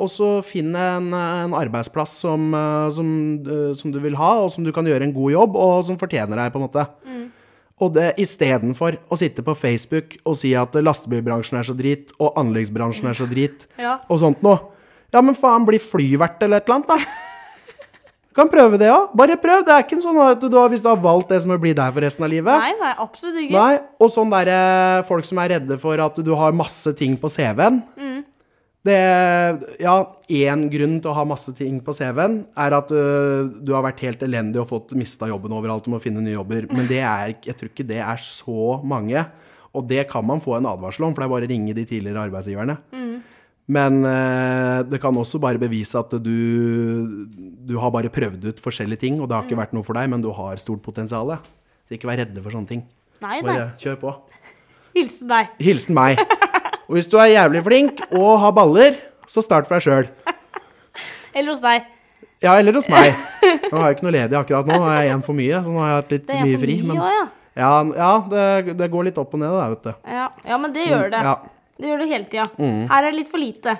og 0.02 0.10
så 0.10 0.30
finne 0.46 0.82
en, 0.98 1.10
en 1.14 1.54
arbeidsplass 1.58 2.16
som, 2.24 2.48
eh, 2.58 2.88
som, 2.96 3.10
eh, 3.46 3.74
som 3.78 3.92
du 3.94 4.00
vil 4.02 4.18
ha, 4.18 4.32
og 4.44 4.50
som 4.54 4.66
du 4.66 4.72
kan 4.74 4.86
gjøre 4.90 5.06
en 5.06 5.14
god 5.14 5.32
jobb, 5.36 5.56
og 5.58 5.86
som 5.86 6.00
fortjener 6.02 6.38
deg, 6.42 6.52
på 6.54 6.58
en 6.62 6.66
måte. 6.66 6.86
Og 7.80 7.94
det 7.96 8.10
istedenfor 8.20 8.98
å 9.08 9.16
sitte 9.16 9.40
på 9.46 9.54
Facebook 9.56 10.18
og 10.28 10.36
si 10.36 10.52
at 10.58 10.74
lastebilbransjen 10.76 11.62
er 11.62 11.70
så 11.70 11.76
drit, 11.78 12.12
og 12.20 12.36
anleggsbransjen 12.42 13.08
er 13.12 13.18
så 13.22 13.30
drit, 13.30 13.68
Ja. 13.86 14.00
og 14.10 14.20
sånt 14.26 14.42
noe. 14.46 14.60
Ja, 15.14 15.22
men 15.26 15.38
faen, 15.38 15.64
bli 15.66 15.80
flyvert 15.82 16.42
eller 16.46 16.60
et 16.60 16.68
eller 16.70 16.82
annet, 16.82 16.90
da. 16.92 17.26
Du 18.30 18.36
kan 18.38 18.50
prøve 18.52 18.78
det 18.78 18.90
òg. 18.94 19.08
Bare 19.18 19.36
prøv. 19.42 19.64
Det 19.66 19.74
er 19.74 19.82
ikke 19.84 19.98
sånn 20.04 20.20
at 20.22 20.44
du, 20.44 20.54
hvis 20.70 20.84
du 20.86 20.88
har 20.92 21.00
valgt 21.02 21.32
det 21.34 21.40
som 21.42 21.50
vil 21.56 21.58
bli 21.64 21.72
deg 21.76 21.96
for 21.96 22.06
resten 22.06 22.24
av 22.28 22.30
livet. 22.32 22.62
Nei, 22.62 22.76
nei, 22.78 22.92
absolutt 23.02 23.40
ikke. 23.42 23.56
Nei, 23.58 23.80
Og 24.06 24.12
sånn 24.14 24.30
derre 24.32 24.60
folk 25.10 25.26
som 25.28 25.42
er 25.42 25.56
redde 25.56 25.80
for 25.82 26.00
at 26.06 26.20
du 26.24 26.30
har 26.38 26.54
masse 26.56 26.94
ting 27.00 27.18
på 27.20 27.32
CV-en. 27.34 27.82
Det 28.88 29.00
Ja, 29.82 29.96
én 30.32 30.68
grunn 30.72 31.00
til 31.02 31.12
å 31.12 31.16
ha 31.18 31.26
masse 31.28 31.52
ting 31.58 31.82
på 31.84 31.94
CV-en 31.96 32.40
er 32.56 32.76
at 32.78 32.94
uh, 32.96 33.50
du 33.50 33.74
har 33.76 33.84
vært 33.84 34.04
helt 34.06 34.24
elendig 34.24 34.62
og 34.62 34.70
fått 34.72 34.94
mista 34.98 35.28
jobben 35.28 35.56
overalt 35.56 35.90
og 35.90 35.98
må 35.98 36.00
finne 36.04 36.24
nye 36.24 36.38
jobber. 36.38 36.70
Men 36.72 36.88
det 36.88 37.02
er, 37.04 37.36
jeg 37.44 37.58
tror 37.60 37.74
ikke 37.74 37.88
det 37.90 38.00
er 38.06 38.24
så 38.24 38.80
mange. 38.88 39.26
Og 39.76 39.84
det 39.90 40.08
kan 40.10 40.26
man 40.26 40.42
få 40.42 40.56
en 40.58 40.70
advarsel 40.70 41.06
om, 41.06 41.14
for 41.14 41.22
det 41.22 41.28
er 41.28 41.34
bare 41.36 41.50
å 41.50 41.52
ringe 41.52 41.76
de 41.78 41.86
tidligere 41.86 42.24
arbeidsgiverne. 42.30 42.80
Men 43.70 44.00
uh, 44.02 44.80
det 44.90 44.98
kan 45.04 45.14
også 45.14 45.42
bare 45.44 45.62
bevise 45.62 46.00
at 46.00 46.16
du, 46.26 47.28
du 47.70 47.76
har 47.78 47.94
bare 47.94 48.10
prøvd 48.10 48.48
ut 48.48 48.64
forskjellige 48.64 49.04
ting, 49.04 49.20
og 49.22 49.30
det 49.30 49.38
har 49.38 49.46
ikke 49.46 49.60
vært 49.60 49.76
noe 49.78 49.86
for 49.86 50.00
deg, 50.00 50.10
men 50.10 50.24
du 50.24 50.32
har 50.34 50.58
stort 50.62 50.82
potensial. 50.86 51.36
Så 51.86 52.00
ikke 52.00 52.10
vær 52.10 52.24
redde 52.24 52.42
for 52.42 52.56
sånne 52.56 52.72
ting. 52.72 52.88
Nei, 53.20 53.42
nei. 53.44 53.46
Bare 53.52 53.72
kjør 53.78 54.00
på. 54.02 54.16
Hilsen 54.98 55.30
deg. 55.30 55.52
Hilsen 55.62 56.00
meg. 56.00 56.24
Og 56.90 56.98
hvis 56.98 57.08
du 57.10 57.20
er 57.22 57.30
jævlig 57.36 57.62
flink 57.68 58.00
og 58.10 58.40
har 58.42 58.54
baller, 58.58 58.96
så 59.30 59.44
start 59.46 59.70
for 59.70 59.78
deg 59.78 59.86
sjøl. 59.86 60.08
Eller 61.38 61.52
hos 61.54 61.62
deg. 61.62 61.86
Ja, 62.42 62.54
eller 62.56 62.74
hos 62.74 62.88
meg. 62.88 63.12
Nå 63.44 63.76
har 63.76 63.90
jeg 63.90 63.98
ikke 63.98 64.06
noe 64.08 64.14
ledig 64.16 64.38
akkurat 64.40 64.70
nå. 64.70 64.78
Nå 64.80 64.86
har 64.88 65.02
jeg 65.04 65.12
én 65.12 65.24
for 65.26 65.36
mye, 65.36 65.58
så 65.60 65.74
nå 65.74 65.82
har 65.84 65.90
jeg 65.90 65.98
hatt 65.98 66.14
litt 66.14 66.30
er 66.32 66.46
mye 66.48 66.60
fri. 66.62 66.76
Men 66.88 67.02
også, 67.04 67.10
ja. 67.12 67.26
ja, 67.60 67.72
ja 68.00 68.12
det, 68.32 68.76
det 68.80 68.88
går 68.94 69.10
litt 69.10 69.20
opp 69.20 69.36
og 69.36 69.42
ned 69.42 69.52
der, 69.52 69.74
vet 69.74 69.84
du. 69.90 69.92
ja. 70.16 70.28
Ja, 70.48 70.60
men 70.64 70.74
det 70.74 70.86
gjør 70.88 71.12
det. 71.12 71.24
Ja. 71.28 71.34
Det 71.80 71.92
gjør 71.92 72.02
det 72.02 72.08
hele 72.14 72.28
tida. 72.32 72.46
Mm. 72.56 72.80
Her 72.90 73.04
er 73.04 73.08
det 73.10 73.20
litt 73.20 73.32
for 73.36 73.44
lite. 73.44 73.76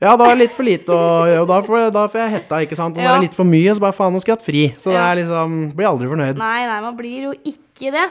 Ja, 0.00 0.14
da 0.16 0.30
er 0.30 0.38
det 0.38 0.46
litt 0.46 0.54
for 0.56 0.64
lite, 0.64 0.96
og, 0.96 1.34
og 1.42 1.50
da, 1.50 1.58
får, 1.66 1.82
da 1.92 2.06
får 2.08 2.22
jeg 2.22 2.34
hetta, 2.38 2.62
ikke 2.64 2.78
sant. 2.78 2.94
Og 2.94 3.02
når 3.02 3.10
det 3.10 3.18
er 3.18 3.26
litt 3.26 3.36
for 3.36 3.50
mye, 3.50 3.74
så 3.76 3.84
bare 3.84 3.96
faen, 3.98 4.14
nå 4.14 4.22
skal 4.22 4.32
jeg 4.32 4.38
hatt 4.38 4.46
fri. 4.46 4.62
Så 4.80 4.94
det 4.94 5.02
er 5.02 5.18
liksom 5.20 5.58
Blir 5.76 5.90
aldri 5.90 6.08
fornøyd. 6.14 6.40
Nei, 6.40 6.60
nei, 6.70 6.78
man 6.86 6.96
blir 6.96 7.26
jo 7.28 7.34
ikke 7.52 7.92
det. 7.98 8.06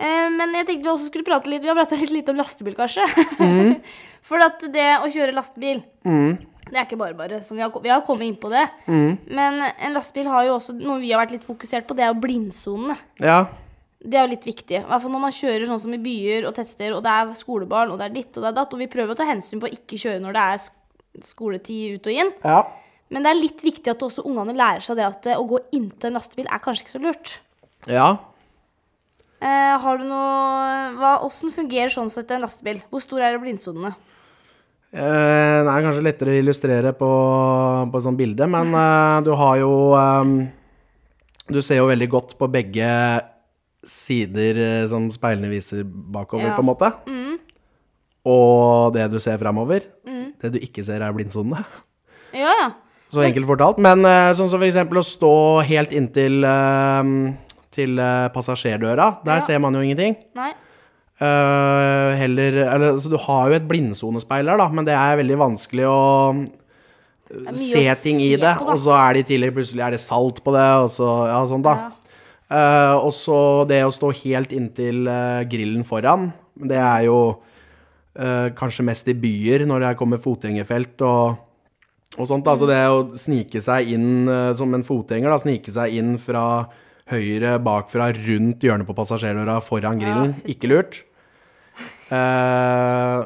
Eh, 0.00 0.28
men 0.32 0.54
jeg 0.56 0.68
tenkte 0.68 0.86
vi 0.86 0.92
også 0.94 1.10
skulle 1.10 1.26
prate 1.26 1.50
litt 1.52 1.60
Vi 1.60 1.68
har 1.68 1.76
prata 1.76 1.98
litt 2.00 2.14
lite 2.14 2.32
om 2.32 2.40
lastebil, 2.40 2.76
kanskje. 2.78 3.04
Mm. 3.40 3.74
For 4.28 4.42
at 4.44 4.62
det 4.72 4.88
å 5.00 5.08
kjøre 5.12 5.34
lastebil 5.36 5.82
Det 6.04 6.76
er 6.76 6.86
ikke 6.86 7.00
bare 7.00 7.16
bare. 7.18 7.40
Som 7.44 7.58
vi, 7.58 7.64
har, 7.64 7.72
vi 7.72 7.92
har 7.92 8.04
kommet 8.06 8.28
inn 8.28 8.38
på 8.40 8.52
det. 8.52 8.66
Mm. 8.86 9.18
Men 9.28 9.64
en 9.70 9.96
lastebil 9.96 10.30
har 10.30 10.46
jo 10.48 10.58
også 10.58 10.76
noe 10.78 11.00
vi 11.02 11.12
har 11.12 11.22
vært 11.22 11.34
litt 11.36 11.46
fokusert 11.48 11.88
på, 11.88 11.96
det 11.98 12.06
er 12.06 12.12
jo 12.14 12.20
blindsonene. 12.22 12.96
Ja. 13.20 13.42
Det 14.00 14.16
er 14.16 14.24
jo 14.24 14.32
litt 14.32 14.46
viktig. 14.48 14.78
I 14.78 14.86
hvert 14.88 15.02
fall 15.04 15.12
når 15.12 15.24
man 15.26 15.34
kjører 15.36 15.66
sånn 15.68 15.80
som 15.82 15.92
i 15.96 16.00
byer 16.00 16.46
og 16.48 16.54
tettsteder, 16.56 16.94
og 16.96 17.02
det 17.04 17.12
er 17.12 17.32
skolebarn, 17.36 17.90
og 17.92 18.00
det 18.00 18.06
er 18.08 18.14
ditt 18.14 18.30
og 18.38 18.46
det 18.46 18.52
er 18.52 18.60
datt. 18.62 18.76
Og 18.76 18.80
vi 18.80 18.88
prøver 18.92 19.12
å 19.12 19.18
ta 19.18 19.26
hensyn 19.28 19.60
på 19.60 19.68
å 19.68 19.74
ikke 19.74 19.98
kjøre 20.00 20.22
når 20.24 20.36
det 20.38 20.44
er 20.54 20.68
skoletid 21.26 21.98
ut 21.98 22.08
og 22.08 22.22
inn. 22.22 22.32
ja. 22.46 22.62
Men 23.10 23.24
det 23.26 23.32
er 23.32 23.40
litt 23.40 23.62
viktig 23.66 23.90
at 23.90 24.02
også 24.06 24.22
ungene 24.28 24.54
lærer 24.54 24.84
seg 24.84 25.00
det 25.00 25.06
at 25.06 25.24
eh, 25.26 25.38
å 25.38 25.46
gå 25.50 25.58
inntil 25.74 26.12
en 26.12 26.18
lastebil 26.20 26.46
er 26.46 26.62
kanskje 26.62 26.86
ikke 26.86 26.92
så 26.92 27.00
lurt. 27.02 27.32
Ja. 27.90 28.04
Eh, 29.40 29.74
har 29.80 29.96
du 29.98 30.04
noe 30.04 30.92
hva, 31.00 31.14
Hvordan 31.22 31.52
fungerer 31.54 31.88
sånn 31.92 32.10
sett 32.12 32.30
en 32.34 32.42
lastebil? 32.44 32.82
Hvor 32.92 33.00
stor 33.00 33.22
er 33.24 33.38
blindsonene? 33.40 33.94
Eh, 34.92 35.58
det 35.64 35.70
er 35.70 35.84
kanskje 35.86 36.02
lettere 36.04 36.34
å 36.34 36.40
illustrere 36.42 36.92
på, 36.98 37.08
på 37.92 38.00
et 38.00 38.04
sånt 38.04 38.18
bilde, 38.20 38.48
men 38.50 38.74
eh, 38.74 39.20
du 39.24 39.30
har 39.38 39.60
jo 39.62 39.70
eh, 39.96 40.32
Du 41.50 41.60
ser 41.62 41.78
jo 41.80 41.86
veldig 41.88 42.08
godt 42.12 42.34
på 42.38 42.48
begge 42.52 42.90
sider 43.86 44.58
eh, 44.60 44.84
som 44.92 45.06
speilene 45.14 45.48
viser 45.48 45.86
bakover, 45.86 46.50
Ja. 46.50 46.56
på 46.58 46.64
en 46.66 46.70
måte. 46.72 46.90
Og 48.28 48.92
det 48.92 49.06
du 49.14 49.16
ser 49.22 49.38
framover. 49.40 49.86
Det 50.40 50.50
du 50.52 50.58
ikke 50.60 50.84
ser, 50.84 51.00
er 51.00 51.12
blindsonene. 51.16 51.62
Ja, 52.36 52.52
ja. 52.60 52.66
Så 53.10 53.24
enkelt 53.24 53.48
fortalt. 53.48 53.80
Men 53.82 54.04
eh, 54.04 54.34
sånn 54.36 54.50
som 54.52 54.60
for 54.60 54.68
eksempel 54.68 55.00
å 55.00 55.06
stå 55.06 55.32
helt 55.66 55.94
inntil 55.96 56.44
til 57.74 57.98
eh, 58.02 58.28
passasjerdøra. 58.34 59.22
Der 59.24 59.38
Ja. 59.40 59.44
ser 59.46 59.58
man 59.62 59.74
jo 59.74 59.80
ingenting. 59.80 60.16
Nei. 60.36 60.52
Uh, 61.20 62.16
heller 62.16 62.54
eller, 62.64 62.94
Så 62.98 63.10
du 63.12 63.18
har 63.20 63.50
jo 63.50 63.54
et 63.58 63.66
blindsonespeil 63.68 64.46
der, 64.48 64.56
da, 64.56 64.68
men 64.72 64.86
det 64.86 64.94
er 64.96 65.18
veldig 65.20 65.36
vanskelig 65.36 65.84
å 65.84 66.32
mye 66.32 67.52
se 67.54 67.82
ting 68.02 68.22
i 68.24 68.30
se 68.32 68.40
det. 68.40 68.54
på, 68.56 68.70
og 68.72 68.78
så 68.80 68.94
er 68.96 69.12
det 69.18 69.20
i 69.26 69.28
tillegg 69.34 69.52
plutselig 69.54 69.84
er 69.84 69.90
det 69.94 70.00
salt 70.00 70.40
på 70.42 70.54
det, 70.56 70.64
og 70.80 70.88
så 70.88 71.10
Ja, 71.28 71.42
sånn, 71.46 71.62
da. 71.66 71.74
Ja. 71.76 71.90
Uh, 72.50 72.96
og 73.04 73.12
så 73.14 73.36
det 73.68 73.82
å 73.84 73.92
stå 73.94 74.10
helt 74.24 74.50
inntil 74.56 75.04
uh, 75.06 75.44
grillen 75.44 75.84
foran, 75.84 76.32
det 76.56 76.80
er 76.80 77.04
jo 77.06 77.20
eh, 78.18 78.50
kanskje 78.58 78.84
mest 78.84 79.06
i 79.08 79.14
byer 79.14 79.62
når 79.68 79.80
det 79.84 79.96
kommer 79.96 80.18
fotgjengerfelt 80.20 81.00
og, 81.06 81.38
og 82.18 82.26
sånt. 82.28 82.48
Altså 82.50 82.66
det 82.68 82.80
å 82.90 83.04
snike 83.16 83.62
seg 83.64 83.92
inn 83.94 84.28
eh, 84.28 84.50
som 84.58 84.74
en 84.76 84.84
fotgjenger, 84.84 85.30
da, 85.30 85.38
snike 85.40 85.72
seg 85.72 85.94
inn 85.96 86.16
fra 86.20 86.42
høyre 87.10 87.56
bakfra 87.62 88.10
rundt 88.16 88.64
hjørnet 88.64 88.88
på 88.88 88.96
passasjerdøra 88.96 89.58
foran 89.64 90.00
grillen, 90.00 90.34
ikke 90.48 90.70
lurt. 90.70 91.02
Eh, 92.10 93.18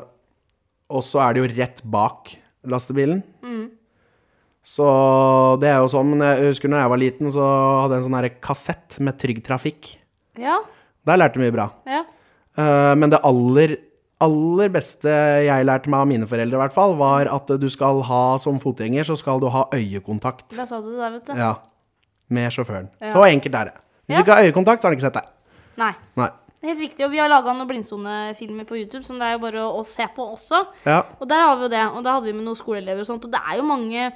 og 0.95 1.03
så 1.05 1.23
er 1.25 1.35
det 1.35 1.43
jo 1.43 1.53
rett 1.57 1.81
bak 1.85 2.35
lastebilen. 2.69 3.23
Så 4.65 4.85
det 5.61 5.69
er 5.69 5.83
jo 5.83 5.91
sånn, 5.93 6.15
men 6.15 6.25
jeg 6.25 6.53
husker 6.55 6.71
når 6.73 6.81
jeg 6.81 6.93
var 6.95 7.01
liten, 7.03 7.33
så 7.33 7.49
hadde 7.85 7.99
jeg 7.99 8.05
en 8.07 8.07
sånn 8.09 8.39
kassett 8.45 8.97
med 9.05 9.19
Trygg 9.21 9.43
Trafikk. 9.45 9.91
Ja. 10.41 10.63
Der 11.05 11.21
lærte 11.21 11.37
jeg 11.37 11.47
mye 11.51 11.57
bra. 11.57 11.71
ja. 11.89 12.05
Eh, 12.55 12.95
men 12.95 13.11
det 13.11 13.19
aller, 13.27 13.73
aller 14.23 14.69
beste 14.71 15.11
jeg 15.43 15.67
lærte 15.67 15.91
meg 15.91 16.05
av 16.05 16.07
mine 16.07 16.29
foreldre, 16.31 16.55
i 16.55 16.63
hvert 16.63 16.75
fall, 16.77 16.95
var 16.97 17.27
at 17.27 17.51
du 17.61 17.67
skal 17.73 17.99
ha, 18.07 18.23
som 18.39 18.61
fotgjenger, 18.63 19.03
så 19.09 19.17
skal 19.19 19.43
du 19.43 19.49
ha 19.51 19.65
øyekontakt. 19.75 20.53
Da 20.55 20.67
sa 20.69 20.79
du 20.81 20.93
det 20.95 21.11
vet 21.17 21.33
du. 21.33 21.35
Ja. 21.35 21.57
Med 22.35 22.51
sjåføren. 22.55 22.89
Ja. 23.01 23.13
Så 23.15 23.23
enkelt 23.29 23.55
er 23.61 23.71
det. 23.71 23.75
Hvis 24.07 24.17
Ja. 24.17 24.23
du 24.23 24.25
ikke 24.27 24.37
har 24.37 24.45
øyekontakt, 24.49 24.83
så 24.83 24.89
har 24.89 24.95
du 24.95 24.99
ikke 24.99 25.07
sett 25.09 25.15
deg. 25.21 25.29
Nei. 25.81 25.93
Nei. 26.21 26.29
Det 26.61 26.69
Helt 26.71 26.81
riktig. 26.81 27.05
Og 27.05 27.11
vi 27.13 27.19
har 27.21 27.29
laga 27.29 27.53
noen 27.53 27.69
blindsonefilmer 27.69 28.65
på 28.69 28.77
YouTube 28.81 29.05
som 29.05 29.19
det 29.21 29.27
er 29.29 29.33
jo 29.37 29.43
bare 29.43 29.61
å, 29.65 29.81
å 29.81 29.85
se 29.87 30.07
på 30.17 30.25
også. 30.35 30.63
Ja. 30.87 31.03
Og 31.21 31.29
der 31.29 31.43
har 31.45 31.57
vi 31.57 31.67
jo 31.67 31.69
det. 31.75 31.83
Og 31.93 32.03
da 32.07 32.15
hadde 32.17 32.25
vi 32.31 32.33
med 32.33 32.45
noen 32.47 32.57
skoleelever 32.57 33.01
og 33.05 33.07
sånt. 33.11 33.25
Og 33.29 33.31
det 33.35 33.41
er 33.51 33.59
jo 33.59 33.67
mange 33.69 34.07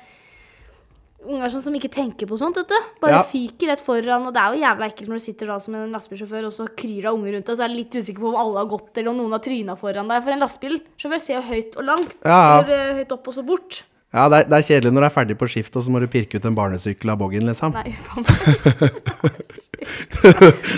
unger 1.28 1.50
som 1.50 1.74
ikke 1.74 1.90
tenker 1.92 2.28
på 2.31 2.38
sånt, 2.40 2.57
vet 2.57 2.68
du. 2.70 2.78
Bare 3.02 3.18
Ja. 3.18 3.22
fyker 3.26 3.66
rett 3.72 3.83
foran. 3.85 4.26
Og 4.28 4.33
det 4.33 4.40
er 4.40 4.54
jo 4.54 4.62
jævla 4.62 4.87
ekkelt 4.88 5.09
når 5.11 5.18
du 5.18 5.24
sitter 5.24 5.46
da 5.50 5.59
som 5.59 5.74
en 5.74 5.92
lastebilsjåfør, 5.92 6.46
og 6.46 6.52
så 6.54 6.68
kryr 6.76 7.02
det 7.02 7.07
av 7.11 7.14
unger 7.18 7.33
rundt 7.35 7.46
deg, 7.46 7.57
så 7.59 7.64
er 7.64 7.68
du 7.68 7.74
litt 7.74 7.90
usikker 7.90 8.20
på 8.22 8.28
om 8.33 8.37
alle 8.37 8.59
har 8.62 8.70
gått, 8.70 8.96
eller 8.96 9.11
om 9.11 9.16
noen 9.18 9.33
har 9.33 9.40
tryna 9.40 9.76
foran 9.76 10.09
deg. 10.09 10.22
For 10.22 10.31
en 10.33 10.40
lastebilsjåfør 10.40 11.20
ser 11.20 11.35
jo 11.40 11.42
høyt 11.52 11.76
og 11.76 11.85
langt. 11.85 12.14
Ja, 12.24 12.31
ja. 12.31 12.62
Eller 12.62 12.90
eh, 12.90 12.94
høyt 13.02 13.12
opp 13.12 13.26
og 13.28 13.35
så 13.35 13.44
bort. 13.44 13.83
Ja, 14.09 14.23
det 14.33 14.38
er, 14.38 14.47
det 14.49 14.57
er 14.57 14.62
kjedelig 14.64 14.90
når 14.97 15.05
du 15.05 15.07
er 15.07 15.12
ferdig 15.12 15.35
på 15.37 15.44
skift, 15.53 15.75
og 15.77 15.83
så 15.85 15.90
må 15.92 16.01
du 16.01 16.07
pirke 16.09 16.38
ut 16.40 16.44
en 16.49 16.55
barnesykkel 16.57 17.11
av 17.12 17.18
boggen, 17.21 17.44
liksom. 17.44 17.75
Nei, 17.77 17.92
faen. 17.92 18.25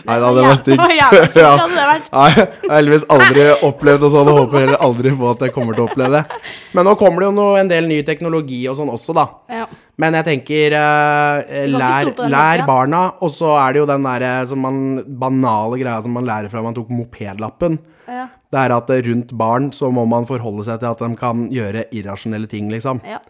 Nei 0.08 0.16
da, 0.18 0.30
det 0.34 0.42
var 0.48 0.56
stygt. 0.58 0.82
Ja. 0.98 1.06
Nei, 1.14 1.28
jeg 1.36 1.44
har 2.10 2.34
heldigvis 2.74 3.06
aldri 3.14 3.44
opplevd 3.68 4.02
noe 4.02 4.10
sånn, 4.16 4.30
og 4.32 4.38
håper 4.40 4.64
heller 4.64 4.82
aldri 4.82 5.12
på 5.20 5.28
at 5.30 5.44
jeg 5.46 5.54
kommer 5.54 5.78
til 5.78 5.84
å 5.84 5.86
oppleve 5.92 6.10
det. 6.18 6.24
Men 6.74 6.82
nå 6.90 6.96
kommer 6.98 7.22
det 7.22 7.28
jo 7.28 7.36
noe, 7.38 7.54
en 7.62 7.70
del 7.70 7.86
ny 7.92 8.00
teknologi 8.08 8.58
og 8.66 8.74
sånn 8.80 8.90
også, 8.96 9.14
da. 9.20 9.26
Ja. 9.60 9.66
Men 10.00 10.16
jeg 10.18 10.24
tenker 10.26 10.74
eh, 10.80 11.70
lær, 11.70 12.10
lær 12.34 12.64
barna, 12.66 13.04
og 13.22 13.30
så 13.30 13.54
er 13.60 13.68
det 13.76 13.84
jo 13.84 13.88
den 13.92 14.02
der 14.10 14.26
eh, 14.26 14.42
som 14.50 14.58
man, 14.66 14.82
banale 15.06 15.78
greia 15.78 16.02
som 16.02 16.10
man 16.18 16.26
lærer 16.26 16.50
fra 16.50 16.66
man 16.66 16.74
tok 16.74 16.90
mopedlappen. 16.90 17.78
Ja. 18.10 18.26
Det 18.50 18.58
er 18.58 18.74
at 18.74 18.90
rundt 19.06 19.36
barn 19.38 19.70
så 19.74 19.92
må 19.94 20.02
man 20.10 20.26
forholde 20.26 20.64
seg 20.66 20.80
til 20.82 20.90
at 20.90 21.04
de 21.04 21.18
kan 21.18 21.46
gjøre 21.54 21.86
irrasjonelle 21.94 22.50
ting, 22.50 22.70
liksom. 22.72 22.98
Ja. 23.06 23.20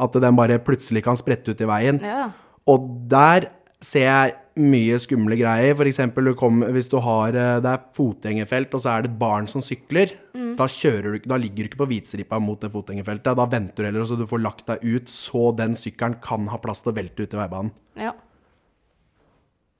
At 0.00 0.16
de 0.16 0.32
bare 0.36 0.60
plutselig 0.64 1.04
kan 1.06 1.16
sprette 1.16 1.54
ut 1.54 1.60
i 1.64 1.68
veien. 1.68 2.00
ja. 2.04 2.30
Og 2.68 2.84
der 3.08 3.48
ser 3.82 4.04
jeg 4.04 4.34
mye 4.60 4.98
skumle 5.00 5.36
greier. 5.40 5.74
For 5.78 5.88
eksempel 5.88 6.28
du 6.28 6.34
kom, 6.38 6.60
hvis 6.74 6.90
du 6.90 6.98
har 7.02 7.34
eh, 7.34 7.60
Det 7.64 7.70
er 7.72 7.84
fotgjengerfelt, 7.96 8.74
og 8.76 8.82
så 8.84 8.92
er 8.92 9.04
det 9.04 9.12
et 9.12 9.18
barn 9.20 9.48
som 9.50 9.64
sykler. 9.64 10.12
Mm. 10.36 10.52
Da, 10.58 10.66
du, 10.68 11.10
da 11.24 11.38
ligger 11.40 11.64
du 11.64 11.70
ikke 11.70 11.82
på 11.82 11.88
hvitstripa 11.94 12.38
mot 12.42 12.60
det 12.60 12.72
fotgjengerfeltet. 12.74 13.32
Da 13.38 13.48
venter 13.50 13.82
du 13.82 13.88
heller 13.88 14.04
så 14.06 14.18
du 14.20 14.26
får 14.28 14.44
lagt 14.44 14.66
deg 14.68 14.84
ut, 14.84 15.08
så 15.10 15.50
den 15.56 15.76
sykkelen 15.78 16.18
kan 16.22 16.50
ha 16.52 16.60
plass 16.62 16.84
til 16.84 16.92
å 16.92 16.98
velte 17.00 17.24
ut 17.24 17.36
i 17.36 17.40
veibanen. 17.40 17.72
ja. 18.00 18.14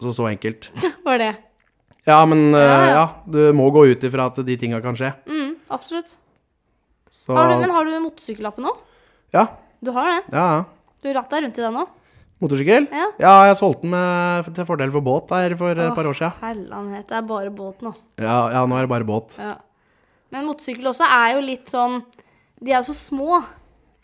Så 0.00 0.14
så 0.16 0.30
enkelt. 0.30 0.70
Var 1.04 1.18
det. 1.20 1.32
Ja, 2.08 2.18
men 2.26 2.54
eh, 2.54 2.60
Ja, 2.60 2.80
ja. 2.80 2.90
ja, 2.96 3.06
du 3.28 3.40
må 3.56 3.68
gå 3.74 3.86
ut 3.90 4.04
ifra 4.08 4.28
at 4.30 4.40
de 4.46 4.56
tinga 4.60 4.80
kan 4.84 4.96
skje. 4.98 5.12
Mm, 5.28 5.54
absolutt. 5.70 6.16
Så 7.20 7.36
Har 7.36 7.50
du, 7.50 7.58
men 7.60 7.70
har 7.74 7.84
du 7.86 7.96
motorsykkellappen 8.06 8.64
nå? 8.66 8.74
ja, 9.36 9.46
Du 9.84 9.92
har 9.96 10.08
det? 10.08 10.20
ja, 10.32 10.46
ja. 10.58 10.64
Du 11.00 11.08
ratt 11.16 11.30
deg 11.32 11.44
rundt 11.46 11.58
i 11.58 11.62
den 11.64 11.76
nå? 11.76 11.86
Motorsykkel? 12.40 12.86
Ja. 12.92 13.32
jeg 13.48 13.56
solgte 13.58 13.84
den 13.84 13.92
med, 13.92 14.48
til 14.56 14.66
fordel 14.68 14.92
for 14.92 15.04
båt 15.04 15.28
der 15.28 15.54
for 15.60 15.76
et 15.76 15.94
par 15.96 16.08
år 16.08 16.16
siden. 16.16 16.32
Hellanhet, 16.40 17.06
det 17.08 17.16
er 17.18 17.26
bare 17.28 17.52
båt 17.52 17.84
nå. 17.84 17.92
Ja, 18.20 18.38
ja, 18.52 18.62
nå 18.68 18.76
er 18.78 18.86
det 18.86 18.92
bare 18.92 19.08
båt. 19.08 19.36
Ja. 19.40 19.54
Men 20.32 20.46
motorsykkel 20.48 20.88
også 20.88 21.04
er 21.04 21.34
jo 21.34 21.40
litt 21.42 21.72
sånn 21.72 21.96
De 22.62 22.70
er 22.70 22.78
jo 22.78 22.92
så 22.92 22.96
små. 22.96 23.40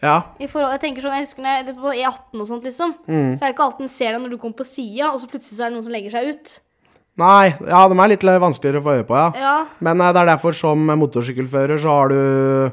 Ja, 0.03 0.19
I 0.41 0.49
forhold, 0.51 0.75
jeg 0.75 0.83
tenker 0.83 1.05
sånn, 1.05 1.15
jeg 1.17 1.25
husker 1.25 1.45
når 1.45 1.55
jeg, 1.57 1.75
på 1.81 1.93
E18 1.95 2.41
og 2.43 2.49
sånt, 2.51 2.67
liksom. 2.69 2.93
Mm. 3.09 3.31
Så 3.33 3.41
er 3.41 3.47
det 3.49 3.55
ikke 3.55 3.65
alltid 3.71 3.87
en 3.87 3.93
ser 3.95 4.13
deg 4.13 4.21
når 4.25 4.35
du 4.35 4.39
kommer 4.43 4.59
på 4.59 4.67
sida, 4.69 5.09
og 5.09 5.21
så 5.23 5.29
plutselig 5.31 5.57
så 5.57 5.65
er 5.65 5.71
det 5.73 5.77
noen 5.79 5.87
som 5.87 5.95
legger 5.97 6.13
seg 6.13 6.33
ut. 6.35 6.57
Nei, 7.17 7.55
ja, 7.65 7.87
de 7.89 7.97
er 7.97 8.11
litt 8.13 8.25
vanskeligere 8.45 8.83
å 8.83 8.85
få 8.85 8.95
øye 8.99 9.07
på, 9.09 9.17
ja. 9.17 9.31
Ja. 9.41 9.55
Men 9.81 10.03
eh, 10.05 10.13
det 10.13 10.21
er 10.21 10.31
derfor 10.35 10.53
som 10.57 10.83
motorsykkelfører 11.01 11.81
så 11.81 11.95
har 11.95 12.13
du 12.13 12.71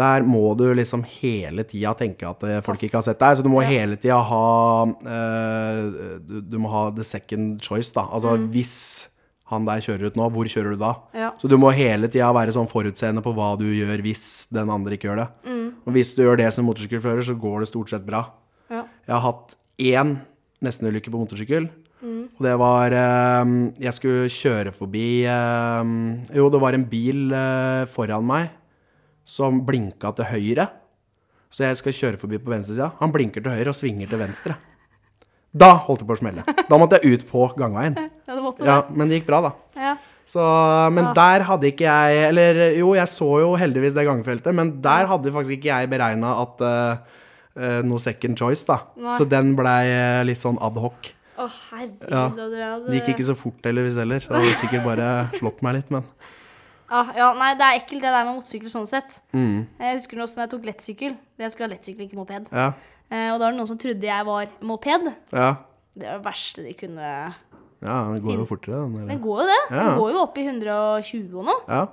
Der 0.00 0.22
må 0.22 0.54
du 0.56 0.68
liksom 0.72 1.02
hele 1.18 1.64
tida 1.66 1.92
tenke 1.98 2.28
at 2.28 2.44
eh, 2.46 2.60
folk 2.64 2.80
ikke 2.86 3.00
har 3.00 3.04
sett 3.08 3.18
deg. 3.20 3.36
Så 3.36 3.42
du 3.42 3.50
må 3.50 3.60
Ja. 3.64 3.68
hele 3.68 3.96
tida 3.98 4.20
ha 4.22 4.86
uh, 4.86 5.80
du, 6.22 6.40
du 6.46 6.58
må 6.62 6.70
ha 6.70 6.90
the 6.94 7.04
second 7.04 7.60
choice, 7.60 7.90
da. 7.92 8.06
Altså 8.06 8.36
hvis 8.54 9.08
han 9.50 9.66
der 9.66 9.82
kjører 9.82 10.06
ut 10.06 10.16
nå, 10.16 10.28
hvor 10.30 10.46
kjører 10.46 10.76
du 10.76 10.78
da? 10.78 10.92
Ja. 11.12 11.32
Så 11.36 11.50
du 11.50 11.56
må 11.58 11.72
hele 11.74 12.06
tida 12.08 12.30
være 12.32 12.54
sånn 12.54 12.70
forutseende 12.70 13.20
på 13.24 13.32
hva 13.34 13.56
du 13.58 13.66
gjør 13.66 13.98
hvis 14.06 14.46
den 14.54 14.70
andre 14.70 14.94
ikke 14.94 15.08
gjør 15.10 15.24
det. 15.24 15.28
Og 15.88 15.92
hvis 15.96 16.12
du 16.14 16.22
gjør 16.22 16.38
det 16.38 16.52
som 16.54 16.68
motorsykkelfører, 16.70 17.24
så 17.26 17.34
går 17.34 17.64
det 17.64 17.68
stort 17.72 17.90
sett 17.90 18.04
bra. 18.06 18.20
Ja. 18.70 18.84
Jeg 19.08 19.14
har 19.16 19.24
hatt 19.26 19.56
én 19.82 20.12
nestenulykke 20.62 21.10
på 21.10 21.18
motorsykkel. 21.24 21.66
Og 22.40 22.46
det 22.48 22.56
var 22.56 22.94
eh, 22.96 23.50
Jeg 23.84 23.92
skulle 23.92 24.32
kjøre 24.32 24.72
forbi 24.72 25.26
eh, 25.28 25.90
Jo, 26.32 26.48
det 26.48 26.60
var 26.62 26.76
en 26.76 26.86
bil 26.88 27.28
eh, 27.36 27.84
foran 27.92 28.24
meg 28.24 28.56
som 29.30 29.60
blinka 29.62 30.10
til 30.18 30.26
høyre. 30.26 30.64
Så 31.54 31.62
jeg 31.62 31.76
skal 31.78 31.94
kjøre 31.94 32.18
forbi 32.18 32.40
på 32.42 32.50
venstresida. 32.50 32.88
Han 32.98 33.12
blinker 33.14 33.44
til 33.44 33.52
høyre 33.52 33.70
og 33.70 33.76
svinger 33.78 34.08
til 34.10 34.18
venstre. 34.18 34.56
Da 35.54 35.68
holdt 35.84 36.02
det 36.02 36.08
på 36.08 36.16
å 36.16 36.18
smelle. 36.18 36.42
Da 36.66 36.78
måtte 36.80 36.98
jeg 36.98 37.20
ut 37.20 37.28
på 37.28 37.44
gangveien. 37.60 37.94
Ja, 38.30 38.34
det 38.34 38.42
måtte 38.42 38.66
Ja, 38.66 38.78
men 38.90 39.10
det 39.10 39.20
gikk 39.20 39.28
bra, 39.28 39.40
da. 39.44 39.52
Ja. 39.78 39.92
Så, 40.26 40.42
men 40.96 41.12
der 41.14 41.44
hadde 41.46 41.66
ikke 41.70 41.86
jeg 41.86 42.18
Eller 42.28 42.60
jo, 42.78 42.92
jeg 42.94 43.10
så 43.10 43.30
jo 43.42 43.54
heldigvis 43.58 43.94
det 43.94 44.06
gangfeltet, 44.06 44.54
men 44.54 44.76
der 44.82 45.08
hadde 45.10 45.32
faktisk 45.34 45.58
ikke 45.60 45.70
jeg 45.70 45.90
beregna 45.90 46.36
at 46.42 46.62
uh, 46.66 47.22
uh, 47.58 47.80
noe 47.86 48.02
second 48.02 48.38
choice, 48.38 48.66
da. 48.66 48.80
Nei. 48.98 49.14
Så 49.18 49.28
den 49.30 49.54
blei 49.58 49.84
litt 50.26 50.42
sånn 50.42 50.58
ad 50.62 50.78
hoc. 50.80 51.12
Å, 51.40 51.46
herregud. 51.70 52.04
Ja. 52.10 52.24
Adrian. 52.28 52.84
Det 52.90 52.98
gikk 53.00 53.08
ikke 53.14 53.26
så 53.30 53.36
fort 53.38 53.64
heldigvis 53.68 53.96
heller. 54.02 54.20
Det 54.26 54.36
hadde 54.36 54.54
sikkert 54.60 54.84
bare 54.86 55.08
slått 55.40 55.62
meg 55.66 55.78
litt, 55.80 55.90
men 55.96 56.04
Ah, 56.90 57.12
ja, 57.14 57.28
nei, 57.38 57.52
det 57.54 57.62
er 57.62 57.76
ekkelt 57.78 58.02
det 58.02 58.10
der 58.10 58.24
med 58.26 58.34
motorsykkel 58.40 58.70
sånn 58.72 58.86
sett. 58.90 59.20
mm, 59.32 59.58
Jeg 59.78 59.98
husker 60.00 60.18
også 60.24 60.40
når 60.40 60.42
jeg 60.42 60.50
tok 60.56 60.64
lettsykkel. 60.66 61.12
Jeg 61.38 61.52
skulle 61.52 61.68
ha 61.68 61.74
lettsykkel, 61.76 62.06
ikke 62.08 62.18
moped. 62.18 62.48
ja. 62.50 62.72
Eh, 63.10 63.28
og 63.32 63.38
da 63.40 63.44
var 63.46 63.52
det 63.54 63.58
noen 63.60 63.66
som 63.70 63.78
trodde 63.78 64.06
jeg 64.06 64.26
var 64.26 64.46
moped. 64.62 65.06
Ja. 65.34 65.48
Det 65.94 66.06
var 66.06 66.18
det 66.18 66.24
verste 66.24 66.62
de 66.66 66.74
kunne 66.78 67.06
ja, 67.80 67.94
den 68.12 68.20
går 68.22 68.36
jo 68.42 68.44
fortere, 68.46 68.82
den. 68.84 69.06
Den 69.08 69.20
går 69.22 69.40
jo 69.40 69.46
det. 69.48 69.60
Ja. 69.70 69.84
Den 69.86 69.98
går 69.98 70.10
jo 70.12 70.18
opp 70.22 70.36
i 70.38 70.44
120 70.46 71.38
og 71.40 71.46
noe. 71.48 71.62
Ja. 71.70 71.86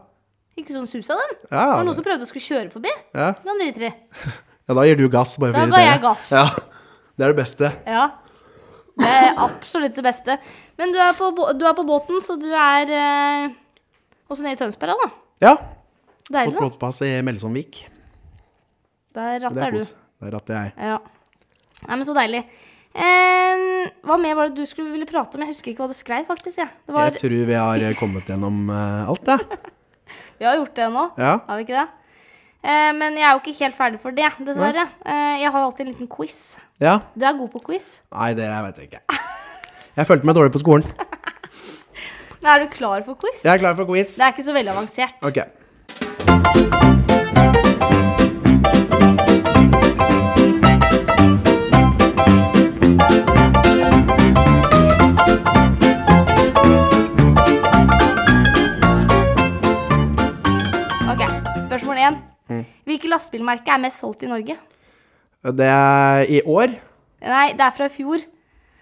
Ikke 0.57 0.73
sånn 0.75 0.89
susa, 0.89 1.13
den. 1.15 1.37
Ja, 1.51 1.61
Det 1.61 1.77
var 1.77 1.85
noen 1.87 1.95
som 1.95 2.03
prøvde 2.05 2.25
å 2.25 2.29
skulle 2.29 2.43
kjøre 2.49 2.71
forbi. 2.73 2.91
ja. 3.15 3.31
Den 3.45 3.61
driter 3.61 3.87
i. 3.87 3.93
ja, 4.67 4.73
da 4.73 4.83
gir 4.89 4.97
du 4.99 5.07
gass, 5.13 5.37
bare 5.37 5.53
Da 5.53 5.65
ga 5.71 5.77
jeg 5.85 6.01
gass. 6.01 6.31
Ja. 6.33 6.45
Det 7.17 7.25
er 7.25 7.33
det 7.33 7.37
beste. 7.45 7.71
Ja. 7.87 8.09
Det 8.97 9.07
er 9.13 9.35
absolutt 9.43 9.95
det 9.97 10.03
beste. 10.05 10.37
Men 10.79 10.93
du 10.93 10.97
er 11.01 11.13
på, 11.17 11.29
du 11.57 11.65
er 11.69 11.75
på 11.77 11.85
båten, 11.87 12.21
så 12.25 12.35
du 12.41 12.47
er 12.49 12.89
eh, 12.97 13.51
også 14.29 14.43
nede 14.45 14.55
i 14.57 14.61
Tønsberg, 14.61 14.97
da. 15.03 15.09
Ja. 15.45 15.53
Deilig, 16.27 16.53
Fått 16.55 16.57
da. 16.57 16.65
båtpass 16.65 17.01
i 17.05 17.11
Melsomvik. 17.23 17.83
Der 19.17 19.39
Så 19.45 19.53
det 19.53 19.63
er 19.67 19.71
du. 19.71 19.77
kos. 19.79 19.93
Der 20.21 20.33
ratter 20.33 20.57
jeg. 20.57 20.73
Ja. 20.89 20.97
Nei, 21.87 21.95
men 21.95 22.05
så 22.09 22.15
deilig. 22.17 22.41
Eh, 22.97 23.63
hva 24.07 24.17
mer 24.17 24.33
var 24.39 24.49
det 24.49 24.57
du 24.57 24.65
skulle 24.65 24.89
ville 24.95 25.05
prate 25.09 25.37
om? 25.37 25.43
Jeg 25.45 25.53
husker 25.53 25.71
ikke 25.71 25.85
hva 25.85 25.91
du 25.93 25.97
skrev, 25.97 26.25
faktisk. 26.29 26.57
Ja. 26.63 26.67
Det 26.87 26.95
var, 26.95 27.11
Jeg 27.11 27.21
tror 27.21 27.35
vi 27.51 27.57
har 27.61 27.85
eh, 27.91 27.95
kommet 27.99 28.25
gjennom 28.29 28.63
eh, 28.73 29.11
alt, 29.13 29.29
jeg. 29.29 29.61
vi 30.41 30.47
har 30.49 30.57
gjort 30.57 30.73
det 30.79 30.89
nå, 30.95 31.05
Ja. 31.21 31.35
har 31.45 31.59
vi 31.61 31.67
ikke 31.67 31.77
det? 31.77 31.87
Eh, 32.63 32.91
men 32.97 33.15
jeg 33.19 33.23
er 33.27 33.35
jo 33.35 33.41
ikke 33.43 33.53
helt 33.63 33.77
ferdig 33.77 33.99
for 34.01 34.11
det, 34.17 34.29
dessverre. 34.45 34.87
Eh, 35.05 35.35
jeg 35.43 35.51
har 35.53 35.61
alltid 35.63 35.85
en 35.85 35.91
liten 35.93 36.07
quiz. 36.11 36.57
ja. 36.81 36.99
Du 37.15 37.25
er 37.25 37.37
god 37.37 37.49
på 37.53 37.61
quiz. 37.69 38.01
Nei, 38.11 38.33
det 38.33 38.47
vet 38.49 38.77
jeg 38.81 38.89
ikke. 38.91 39.19
Jeg 39.97 40.05
følte 40.07 40.25
meg 40.29 40.35
dårlig 40.35 40.51
på 40.53 40.59
skolen. 40.65 40.83
Men 42.41 42.51
er 42.53 42.65
du 42.65 42.67
klar 42.73 43.01
for 43.05 43.15
quiz? 43.17 43.43
Jeg 43.45 43.53
er 43.55 43.63
klar 43.63 43.75
for 43.79 43.85
quiz. 43.89 44.15
Det 44.17 44.25
er 44.27 44.35
ikke 44.35 44.45
så 44.45 44.53
veldig 44.57 44.75
avansert. 44.75 45.15
Ok. 45.25 45.41
Ok, 61.11 61.21
Spørsmål 61.65 61.97
én. 61.97 62.36
Mm. 62.47 62.63
Hvilket 62.87 63.11
lastebilmerke 63.11 63.73
er 63.73 63.81
mest 63.83 64.03
solgt 64.03 64.23
i 64.23 64.31
Norge? 64.31 64.57
Det 65.57 65.67
er 65.71 66.23
i 66.31 66.41
år? 66.43 66.73
Nei, 67.27 67.47
det 67.57 67.65
er 67.65 67.75
fra 67.75 67.87
i 67.89 67.93
fjor. 67.93 68.23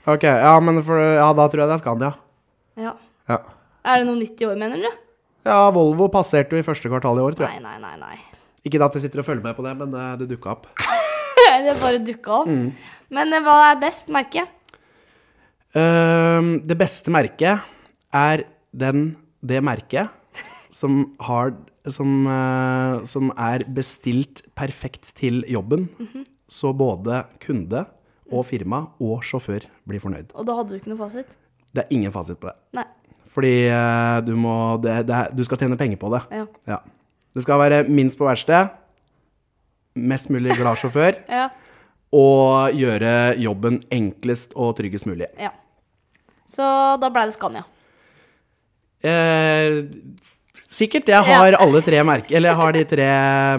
Ok, 0.05 0.25
ja, 0.27 0.53
men 0.61 0.83
for, 0.85 1.01
ja, 1.01 1.27
da 1.33 1.47
tror 1.49 1.63
jeg 1.63 1.71
det 1.71 1.75
er 1.77 1.81
Scandia. 1.81 2.11
Ja. 2.77 2.93
Ja. 3.31 3.39
Er 3.85 4.01
det 4.01 4.07
noe 4.09 4.19
nytt 4.19 4.41
i 4.41 4.47
år, 4.47 4.57
mener 4.59 4.81
du? 4.81 4.89
ja, 5.45 5.59
Volvo 5.73 6.07
passerte 6.13 6.57
jo 6.57 6.61
i 6.61 6.65
første 6.65 6.89
kvartal 6.89 7.19
i 7.19 7.25
år, 7.25 7.37
tror 7.37 7.47
jeg. 7.47 7.61
Nei, 7.63 7.77
nei, 7.77 7.95
nei. 7.99 8.15
nei. 8.17 8.45
Ikke 8.65 8.81
at 8.81 8.97
jeg 8.97 9.05
sitter 9.05 9.21
og 9.21 9.27
følger 9.27 9.45
med 9.45 9.57
på 9.57 9.65
det, 9.65 9.75
men 9.77 9.93
eh, 9.93 10.13
det 10.21 10.29
dukka 10.31 10.55
opp. 10.55 10.67
det 11.67 11.75
bare 11.81 12.01
dukka 12.01 12.39
opp. 12.41 12.49
Mm. 12.49 12.71
Men 13.13 13.37
eh, 13.37 13.43
hva 13.45 13.59
er 13.69 13.81
best 13.83 14.09
merke? 14.13 14.47
Uh, 15.75 16.55
det 16.65 16.77
beste 16.79 17.11
merket 17.11 17.65
er 18.15 18.45
den, 18.71 19.09
det 19.43 19.61
merket 19.65 20.09
som 20.73 21.03
har 21.27 21.53
som, 21.91 22.27
eh, 22.27 23.03
som 23.05 23.31
er 23.37 23.59
bestilt 23.67 24.43
perfekt 24.55 25.13
til 25.15 25.43
jobben, 25.47 25.87
Mhm. 25.99 26.25
så 26.49 26.73
både 26.75 27.25
kunde 27.39 27.85
og 28.31 28.45
firma 28.45 28.87
og 28.99 29.21
sjåfør 29.23 29.65
blir 29.87 29.99
fornøyd. 29.99 30.31
Og 30.35 30.45
da 30.45 30.55
hadde 30.55 30.69
du 30.69 30.75
ikke 30.79 30.87
noe 30.93 30.97
fasit? 30.97 31.25
Det 31.73 31.83
er 31.85 31.87
ingen 31.95 32.11
fasit 32.11 32.39
på 32.39 32.47
det. 32.47 32.55
Nei. 32.73 32.85
Fordi 33.35 33.67
eh, 33.67 34.21
du 34.21 34.35
må 34.35 34.79
det, 34.81 35.05
det 35.07 35.35
Du 35.35 35.43
skal 35.43 35.57
tjene 35.57 35.77
penger 35.77 35.97
på 35.97 36.09
det. 36.11 36.21
Ja. 36.31 36.45
Ja. 36.67 36.77
Det 37.35 37.43
skal 37.43 37.59
være 37.59 37.83
minst 37.89 38.17
på 38.17 38.23
verksted, 38.25 38.69
mest 39.95 40.29
mulig 40.29 40.55
glad 40.55 40.77
sjåfør, 40.77 41.17
Ja. 41.29 41.49
og 42.13 42.71
gjøre 42.73 43.35
jobben 43.37 43.83
enklest 43.91 44.53
og 44.55 44.77
tryggest 44.77 45.05
mulig. 45.05 45.27
ja. 45.39 45.49
Så 46.47 46.61
da 47.01 47.09
ble 47.09 47.25
det 47.25 47.33
Scania. 47.33 47.63
Eh, 49.03 49.83
sikkert. 50.75 51.09
Jeg 51.11 51.23
har 51.27 51.57
alle 51.61 51.81
tre 51.85 52.01
merke, 52.07 52.33
eller 52.35 52.51
jeg 52.51 52.59
har 52.59 52.75
de 52.75 52.83
tre 52.91 53.07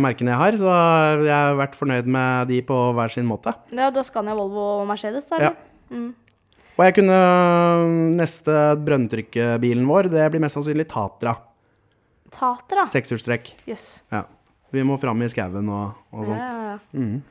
merkene 0.05 0.35
jeg 0.35 0.41
har, 0.43 0.59
så 0.61 0.77
jeg 1.25 1.33
har 1.33 1.57
vært 1.59 1.75
fornøyd 1.79 2.13
med 2.19 2.53
de 2.53 2.61
på 2.69 2.79
hver 2.97 3.13
sin 3.13 3.27
måte. 3.29 3.55
Ja, 3.73 3.91
da 3.95 4.05
Scania, 4.07 4.37
Volvo 4.39 4.69
og 4.83 4.87
Mercedes, 4.91 5.29
da? 5.33 5.41
Ja. 5.49 5.53
Mm. 5.91 6.13
Og 6.77 6.83
jeg 6.85 6.97
kunne 6.99 7.19
Neste 8.19 8.55
brønntrykkebilen 8.85 9.87
vår, 9.89 10.11
det 10.13 10.27
blir 10.33 10.43
mest 10.45 10.59
sannsynlig 10.59 10.89
Tatra. 10.93 11.37
Tatra? 12.37 12.85
Sekshjulstrekk. 12.91 13.55
Jøss. 13.71 13.89
Ja. 14.13 14.27
Vi 14.75 14.83
må 14.85 14.99
fram 15.01 15.23
i 15.25 15.29
skauen 15.33 15.69
og, 15.73 15.97
og 16.13 16.27
sånt. 16.27 16.43
ja, 16.43 16.75
ja. 16.75 16.79
Mm. 16.93 17.23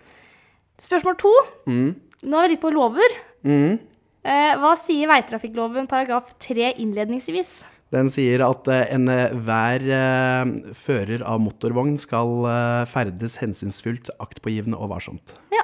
Spørsmål 0.82 1.18
to. 1.22 1.32
Nå 1.70 2.40
er 2.40 2.48
vi 2.48 2.56
litt 2.56 2.64
på 2.64 2.72
lover. 2.74 3.14
Mm. 3.46 3.78
Eh, 4.26 4.54
hva 4.58 4.74
sier 4.80 5.08
veitrafikkloven 5.12 5.86
paragraf 5.88 6.34
3 6.42 6.74
innledningsvis? 6.82 7.60
Den 7.96 8.10
sier 8.12 8.42
at 8.44 8.68
eh, 8.74 8.90
enhver 8.96 9.86
eh, 9.96 10.50
fører 10.84 11.22
av 11.24 11.40
motorvogn 11.40 11.96
skal 12.02 12.34
eh, 12.52 12.82
ferdes 12.92 13.38
hensynsfullt, 13.40 14.10
aktpågivende 14.20 14.76
og 14.76 14.92
varsomt. 14.92 15.32
Ja. 15.54 15.64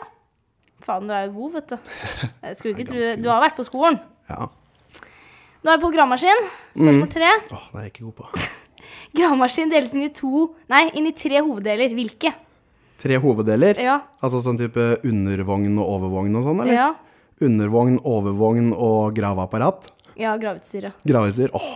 Faen, 0.86 1.10
du 1.10 1.13
er 1.13 1.28
jo 1.28 1.34
god, 1.36 1.58
vet 1.60 1.74
du. 1.74 1.91
Jeg 2.48 2.58
skulle 2.58 2.74
ikke 2.78 2.88
tro 2.94 3.10
Du 3.22 3.28
har 3.30 3.44
vært 3.44 3.60
på 3.60 3.65
skolen. 3.67 4.00
Ja. 4.32 4.48
Nå 5.62 5.70
er 5.70 5.78
vi 5.78 5.84
på 5.84 5.91
gravemaskin. 5.94 6.40
Spørsmål 6.73 7.10
tre. 7.13 7.27
Åh, 7.54 7.65
det 7.69 7.77
er 7.77 7.84
jeg 7.86 7.92
ikke 7.92 8.06
god 8.08 8.15
på. 8.23 8.48
Gravemaskin 9.19 9.69
deles 9.69 9.92
inn 9.94 10.08
i 10.08 10.13
to 10.15 10.48
Nei, 10.71 10.88
inn 10.98 11.06
i 11.06 11.13
tre 11.13 11.38
hoveddeler. 11.44 11.92
Hvilke? 11.94 12.32
Tre 13.02 13.19
hoveddeler? 13.21 13.77
Ja. 13.82 14.00
Altså 14.25 14.42
sånn 14.42 14.58
type 14.58 14.88
undervogn 15.06 15.75
og 15.75 15.86
overvogn 16.00 16.40
og 16.40 16.48
sånn, 16.48 16.63
eller? 16.63 16.77
Ja, 16.79 16.90
Undervogn, 17.42 17.96
overvogn 18.06 18.67
og 18.77 19.15
graveapparat. 19.17 19.88
ja 20.21 20.34
graveutstyret. 20.38 20.98
Graveutstyr. 21.10 21.54
Åh, 21.58 21.69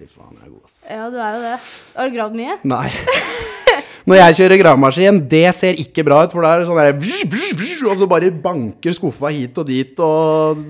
fy 0.00 0.08
faen, 0.08 0.34
jeg 0.38 0.46
er 0.48 0.50
god, 0.50 0.66
ass. 0.66 0.76
Ja, 0.88 1.06
du 1.12 1.18
er 1.20 1.36
jo 1.36 1.40
det. 1.44 1.56
Har 1.94 2.08
du 2.10 2.14
gravd 2.16 2.38
mye? 2.40 2.56
Nei. 2.72 2.86
Når 4.10 4.16
jeg 4.18 4.36
kjører 4.40 4.60
gravemaskin, 4.62 5.18
det 5.30 5.44
ser 5.54 5.78
ikke 5.78 6.04
bra 6.08 6.22
ut, 6.24 6.32
for 6.34 6.44
da 6.44 6.54
er 6.56 6.62
det 6.62 6.68
sånn 6.70 6.80
der 6.80 7.90
Og 7.90 7.98
så 8.00 8.08
bare 8.10 8.30
banker 8.32 8.96
skuffa 8.96 9.30
hit 9.34 9.58
og 9.60 9.68
dit 9.68 10.00
og 10.02 10.62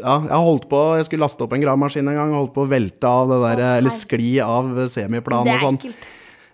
Ja, 0.00 0.16
jeg 0.24 0.40
holdt 0.48 0.66
på 0.70 0.80
Jeg 0.98 1.06
skulle 1.06 1.26
laste 1.26 1.44
opp 1.44 1.54
en 1.54 1.62
gravemaskin 1.62 2.08
en 2.10 2.18
gang, 2.18 2.34
holdt 2.34 2.54
på 2.56 2.64
å 2.64 2.70
velte 2.70 3.10
av 3.10 3.30
det 3.30 3.38
der, 3.44 3.62
eller 3.78 3.94
skli 3.94 4.38
av 4.42 4.72
semiplan 4.90 5.46
Det 5.46 5.54
er 5.54 5.66
sånn. 5.66 5.78
ekkelt. 5.82 6.08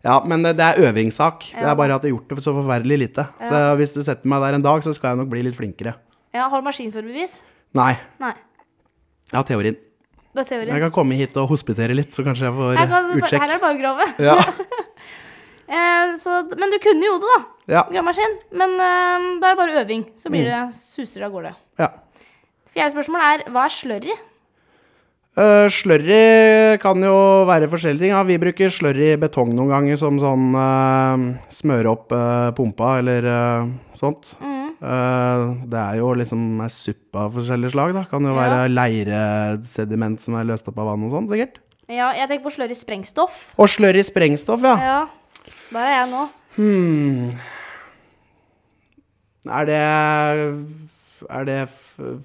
Ja, 0.04 0.18
men 0.28 0.42
det, 0.44 0.56
det 0.58 0.64
er 0.66 0.90
øvingssak. 0.90 1.46
Det 1.54 1.64
er 1.64 1.78
bare 1.80 1.96
at 1.96 2.04
jeg 2.04 2.12
har 2.12 2.18
gjort 2.18 2.34
det 2.34 2.44
så 2.44 2.52
forferdelig 2.52 2.98
lite. 3.06 3.24
Så 3.40 3.60
hvis 3.80 3.94
du 3.94 4.02
setter 4.04 4.28
meg 4.28 4.42
der 4.44 4.58
en 4.58 4.66
dag, 4.66 4.82
så 4.84 4.92
skal 4.92 5.14
jeg 5.14 5.22
nok 5.22 5.30
bli 5.32 5.46
litt 5.46 5.56
flinkere. 5.56 5.94
Ja, 6.36 6.50
har 6.52 6.60
du 6.60 6.66
maskinførerbevis? 6.68 7.38
Nei. 7.78 7.94
Nei. 8.20 8.34
Jeg 9.32 9.38
har 9.38 9.46
teorien. 9.48 9.78
Det 10.34 10.42
er 10.42 10.48
teorien. 10.50 10.72
Jeg 10.74 10.82
kan 10.82 10.90
komme 10.94 11.14
hit 11.18 11.36
og 11.38 11.48
hospitere 11.52 11.94
litt, 11.94 12.10
så 12.14 12.24
kanskje 12.26 12.48
jeg 12.48 12.54
får 12.56 12.78
kan, 12.90 13.10
utsjekk. 13.20 13.40
her 13.44 13.48
er 13.48 13.52
det 13.54 13.62
bare 13.62 13.76
å 13.76 13.80
grave. 13.82 14.08
Ja. 14.18 14.38
Eh, 15.64 16.10
så, 16.20 16.42
men 16.60 16.68
du 16.68 16.76
kunne 16.78 17.06
jo 17.06 17.14
det, 17.22 17.28
da. 17.30 17.36
Ja. 17.72 17.82
Gravemaskin. 17.88 18.34
Men 18.52 18.74
eh, 18.76 19.22
da 19.40 19.48
er 19.48 19.54
det 19.54 19.58
bare 19.62 19.78
øving. 19.80 20.02
Så 20.20 20.28
blir 20.28 20.44
Mm. 20.44 20.68
det 20.68 20.74
suser 20.76 21.24
av 21.24 21.32
gårde. 21.32 21.54
ja. 21.80 21.88
Fjerde 22.74 22.92
spørsmål 22.92 23.22
er 23.24 23.44
hva 23.54 23.62
er 23.64 23.72
slurry? 23.72 24.14
Uh, 25.38 25.66
slurry 25.72 26.76
kan 26.82 27.00
jo 27.02 27.14
være 27.48 27.68
forskjellige 27.72 28.02
ting. 28.04 28.12
Ja, 28.12 28.20
vi 28.28 28.36
bruker 28.38 28.68
slurry 28.70 29.12
i 29.14 29.16
betong 29.18 29.54
noen 29.56 29.70
ganger 29.72 29.96
som 29.98 30.18
sånn 30.20 30.52
uh, 30.54 31.24
smøre 31.50 31.90
opp 31.96 32.12
uh, 32.12 32.50
pumpa 32.54 32.98
eller 33.00 33.24
uh, 33.30 33.72
sånt. 33.98 34.34
Mm. 34.44 34.53
Eh, 34.80 35.42
det 35.70 35.80
er 35.80 35.98
jo 36.00 36.12
liksom 36.18 36.60
ei 36.64 36.70
suppe 36.72 37.20
av 37.26 37.34
forskjellige 37.36 37.74
slag. 37.74 37.94
da. 37.96 38.04
Kan 38.10 38.26
jo 38.26 38.34
være 38.36 38.68
leiresediment 38.72 40.20
som 40.20 40.38
er 40.38 40.48
løst 40.48 40.68
opp 40.70 40.78
av 40.78 40.92
vann 40.92 41.04
og 41.06 41.12
sånn, 41.14 41.28
sikkert. 41.30 41.60
Ja, 41.88 42.12
jeg 42.16 42.28
tenker 42.30 42.46
på 42.46 42.54
slurry 42.54 42.76
sprengstoff. 42.76 43.54
Og 43.60 43.68
i 43.68 44.02
sprengstoff, 44.02 44.62
ja. 44.64 44.76
Ja. 44.80 45.00
Der 45.72 45.84
er 45.84 45.94
jeg 45.98 46.10
nå. 46.10 46.28
Hmm. 46.56 47.34
Er 49.44 49.64
det 49.68 49.80
Er 51.30 51.44
det 51.44 51.68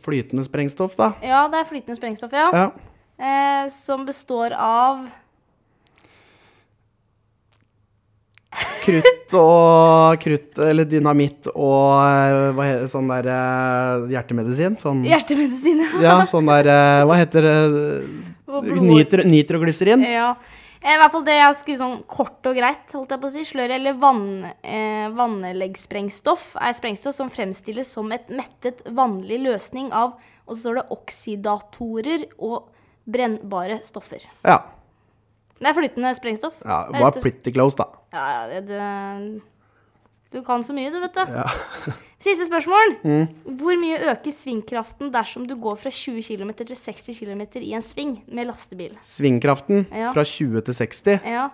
flytende 0.04 0.43
sprengstoff, 0.43 0.95
da? 0.95 1.14
Ja, 1.24 1.47
det 1.47 1.60
er 1.62 1.68
flytende 1.70 1.95
sprengstoff, 1.95 2.34
ja. 2.34 2.50
Ja. 2.52 2.70
Eh, 3.20 3.70
som 3.70 4.06
består 4.06 4.52
av 4.56 5.06
Krutt 8.84 9.36
og 9.38 10.22
Krutt 10.24 10.62
eller 10.64 10.88
dynamitt 10.89 11.49
og 11.51 11.99
eh, 12.01 12.45
hva 12.57 12.68
heter 12.68 12.88
sånn 12.91 13.12
der 13.12 13.30
eh, 13.34 14.07
hjertemedisin? 14.16 14.78
Sånn, 14.82 15.03
hjertemedisin. 15.07 15.84
ja. 15.99 15.99
ja, 16.05 16.16
sånn 16.30 16.49
der 16.49 16.72
eh, 16.74 17.03
Hva 17.10 17.20
heter 17.20 17.45
det? 17.45 17.57
Nitro, 18.82 19.26
nitroglyserin? 19.30 20.03
Ja. 20.10 20.34
I 20.80 20.95
hvert 20.95 21.12
fall 21.12 21.26
det 21.28 21.36
jeg 21.36 21.43
har 21.43 21.55
skrevet 21.57 21.82
sånn 21.82 21.97
kort 22.07 22.47
og 22.47 22.55
greit, 22.55 22.86
holdt 22.95 23.12
jeg 23.12 23.20
på 23.20 23.28
å 23.28 23.34
si. 23.34 23.43
Slør 23.49 23.74
eller 23.76 23.97
vann, 23.99 24.47
eh, 24.64 25.10
vannleggssprengstoff 25.12 26.53
er 26.55 26.76
sprengstoff 26.78 27.18
som 27.18 27.32
fremstilles 27.32 27.91
som 27.91 28.12
et 28.16 28.32
mettet 28.32 28.82
vanlig 28.88 29.41
løsning 29.43 29.91
av 29.91 30.16
Og 30.49 30.55
så 30.55 30.64
står 30.64 30.80
det 30.80 30.86
oksidatorer 30.95 32.24
og 32.41 32.72
brennbare 33.05 33.84
stoffer. 33.86 34.24
Ja. 34.41 34.64
Det 35.60 35.68
er 35.68 35.76
flytende 35.76 36.12
sprengstoff. 36.16 36.60
ja 36.66 36.86
var 37.01 37.12
pretty 37.20 37.51
close, 37.51 37.76
da. 37.78 37.86
Ja, 38.16 38.47
ja, 38.47 38.62
du, 38.64 39.41
du 40.32 40.41
kan 40.45 40.64
så 40.64 40.74
mye, 40.76 40.91
du, 40.93 40.99
vet 41.03 41.16
du. 41.18 41.34
Ja. 41.36 41.45
Siste 42.24 42.47
spørsmål. 42.47 42.95
Mm. 43.03 43.28
Hvor 43.60 43.78
mye 43.80 43.99
øker 44.12 44.32
svingkraften 44.36 45.12
dersom 45.14 45.45
du 45.47 45.55
går 45.60 45.76
fra 45.80 45.91
20 45.91 46.24
km 46.28 46.51
til 46.64 46.76
60 46.76 47.20
km 47.20 47.43
i 47.64 47.74
en 47.76 47.84
sving 47.86 48.18
med 48.28 48.47
lastebil? 48.47 48.97
Svingkraften 49.03 49.86
Ja. 49.91 50.12
fra 50.16 50.24
20 50.28 50.62
til 50.68 50.74
60. 50.74 51.20
Ja. 51.28 51.49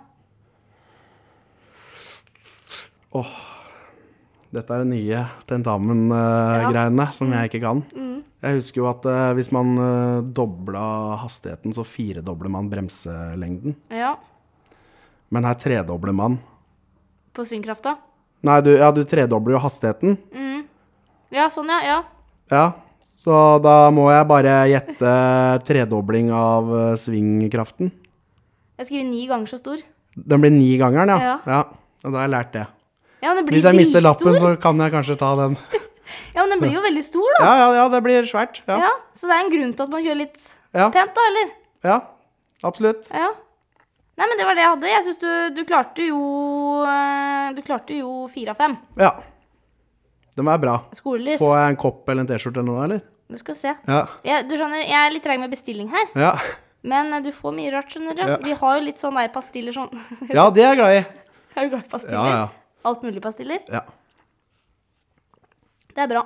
Dette 4.55 4.71
er 4.71 4.83
det 4.85 4.91
nye 4.93 5.23
tentamen-greiene 5.49 7.07
som 7.15 7.33
jeg 7.35 7.49
ikke 7.49 7.63
kan. 7.65 7.81
Mm. 7.91 8.21
Jeg 8.45 8.59
husker 8.59 8.81
jo 8.83 8.87
at 8.87 9.07
uh, 9.09 9.33
hvis 9.35 9.51
man 9.51 9.73
uh, 9.75 10.23
dobla 10.23 10.85
hastigheten, 11.23 11.73
så 11.75 11.83
firedobler 11.83 12.53
man 12.53 12.71
bremselengden. 12.71 13.75
ja. 13.91 14.15
Men 15.33 15.43
her 15.43 15.55
tredobler 15.59 16.13
man. 16.15 16.35
På 17.35 17.43
svingkrafta? 17.43 17.95
Nei, 18.45 18.59
du, 18.63 18.69
ja, 18.77 18.91
du 18.93 19.01
tredobler 19.09 19.57
jo 19.57 19.61
hastigheten. 19.63 20.13
Ja, 21.33 21.47
sånn, 21.51 21.71
ja. 21.73 21.81
ja. 21.83 21.97
Ja, 22.53 22.65
så 23.19 23.57
da 23.63 23.89
må 23.93 24.05
jeg 24.13 24.27
bare 24.29 24.53
gjette 24.69 25.11
tredobling 25.67 26.29
av 26.35 26.69
eh, 26.69 26.91
svingkraften. 27.01 27.89
Jeg 28.79 28.87
skriver 28.87 29.07
ni 29.09 29.25
ganger 29.27 29.49
så 29.49 29.59
stor. 29.59 29.81
Den 30.15 30.43
blir 30.43 30.53
nigangeren, 30.53 31.11
ja. 31.11 31.33
Ja. 31.33 31.35
ja. 31.49 31.61
Og 32.05 32.13
da 32.13 32.21
har 32.21 32.27
jeg 32.27 32.35
lært 32.35 32.53
det. 32.53 32.65
Ja, 33.25 33.31
men 33.33 33.41
det 33.41 33.47
blir 33.47 33.57
Hvis 33.57 33.65
jeg 33.65 33.77
mister 33.79 34.03
lappen, 34.05 34.35
så 34.37 34.53
kan 34.61 34.79
jeg 34.83 34.93
kanskje 34.93 35.17
ta 35.19 35.33
den. 35.41 35.57
Ja, 36.35 36.43
men 36.43 36.51
den 36.53 36.59
blir 36.61 36.75
jo 36.75 36.81
veldig 36.83 37.01
stor, 37.01 37.25
da. 37.39 37.45
Ja, 37.45 37.53
ja, 37.57 37.69
ja, 37.79 37.85
det 37.89 37.99
blir 38.05 38.27
svært. 38.29 38.59
Ja, 38.69 38.75
Ja, 38.83 38.91
Så 39.15 39.25
det 39.25 39.33
er 39.35 39.41
en 39.41 39.49
grunn 39.51 39.71
til 39.73 39.87
at 39.87 39.93
man 39.93 40.03
kjører 40.05 40.19
litt 40.19 40.43
ja, 40.75 40.89
pent, 40.93 41.15
da, 41.15 41.23
eller? 41.31 41.53
ja 41.87 41.95
absolutt. 42.65 43.07
Ja. 43.09 43.31
Nei, 44.15 44.27
men 44.29 44.39
det 44.39 44.45
var 44.47 44.55
det 44.57 44.63
jeg 44.63 44.71
hadde. 44.73 44.91
Jeg 44.91 45.05
syns 45.07 45.21
du, 45.21 45.31
du 45.57 45.63
klarte 45.67 46.05
jo 46.07 46.19
eh, 46.87 47.49
Du 47.57 47.61
klarte 47.65 47.97
jo 47.97 48.11
fire 48.31 48.53
av 48.53 48.61
fem. 48.61 48.77
Ja. 48.99 49.11
De 50.35 50.45
var 50.45 50.61
bra. 50.61 50.75
Skolelys. 50.95 51.41
Får 51.41 51.55
jeg 51.57 51.73
en 51.73 51.79
kopp 51.79 52.11
eller 52.11 52.23
en 52.23 52.29
T-skjorte 52.29 52.61
eller 52.61 52.69
noe, 52.69 52.85
eller? 52.87 53.03
Du 53.31 53.39
skal 53.41 53.57
se. 53.57 53.73
Ja. 53.89 54.03
Jeg, 54.27 54.45
du 54.49 54.55
skjønner, 54.59 54.83
jeg 54.85 54.99
er 55.01 55.13
litt 55.15 55.25
treg 55.25 55.41
med 55.41 55.51
bestilling 55.51 55.89
her, 55.91 56.11
Ja, 56.19 56.35
men 56.85 57.09
eh, 57.17 57.23
du 57.25 57.31
får 57.33 57.55
mye 57.57 57.71
rart, 57.73 57.89
skjønner 57.91 58.17
du. 58.17 58.21
Ja. 58.29 58.37
Vi 58.43 58.53
har 58.59 58.77
jo 58.77 58.83
litt 58.85 59.01
sånn 59.01 59.17
der 59.17 59.31
pastiller 59.33 59.73
sånn. 59.75 59.89
ja 60.29 60.45
det 60.53 60.61
er 60.63 60.75
jeg 60.75 60.79
glad 60.83 60.99
i. 60.99 61.01
er 61.55 61.65
du 61.65 61.73
glad 61.73 61.87
i 61.87 61.91
pastiller? 61.95 62.19
Ja, 62.19 62.43
ja. 62.45 62.64
Alt 62.85 63.03
mulig 63.05 63.21
pastiller. 63.23 63.61
ja. 63.71 63.81
Det 65.95 66.03
er 66.03 66.09
bra. 66.11 66.21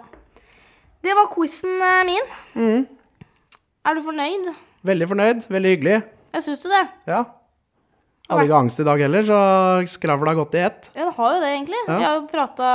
Det 1.06 1.14
var 1.14 1.28
quizen 1.30 1.76
eh, 1.86 2.00
min. 2.08 2.32
Mm. 2.58 2.88
Er 3.86 3.96
du 3.96 4.02
fornøyd? 4.02 4.48
Veldig 4.90 5.08
fornøyd. 5.12 5.44
Veldig 5.54 5.74
hyggelig. 5.76 5.98
Jeg 6.34 6.46
syns 6.46 6.64
du 6.64 6.70
det? 6.72 6.82
Ja. 7.10 7.20
Hadde 8.30 8.46
ikke 8.48 8.58
angst 8.60 8.82
i 8.82 8.86
dag 8.86 9.02
heller, 9.02 9.24
så 9.26 9.38
skravla 9.90 10.34
godt 10.38 10.58
i 10.58 10.64
ett. 10.66 10.90
Ja, 10.96 11.06
det 11.08 11.14
har 11.16 11.36
jo 11.36 11.40
det, 11.42 11.52
egentlig. 11.54 11.80
Ja. 11.88 11.96
Vi 11.98 12.06
har 12.08 12.18
jo 12.20 12.26
prata 12.30 12.68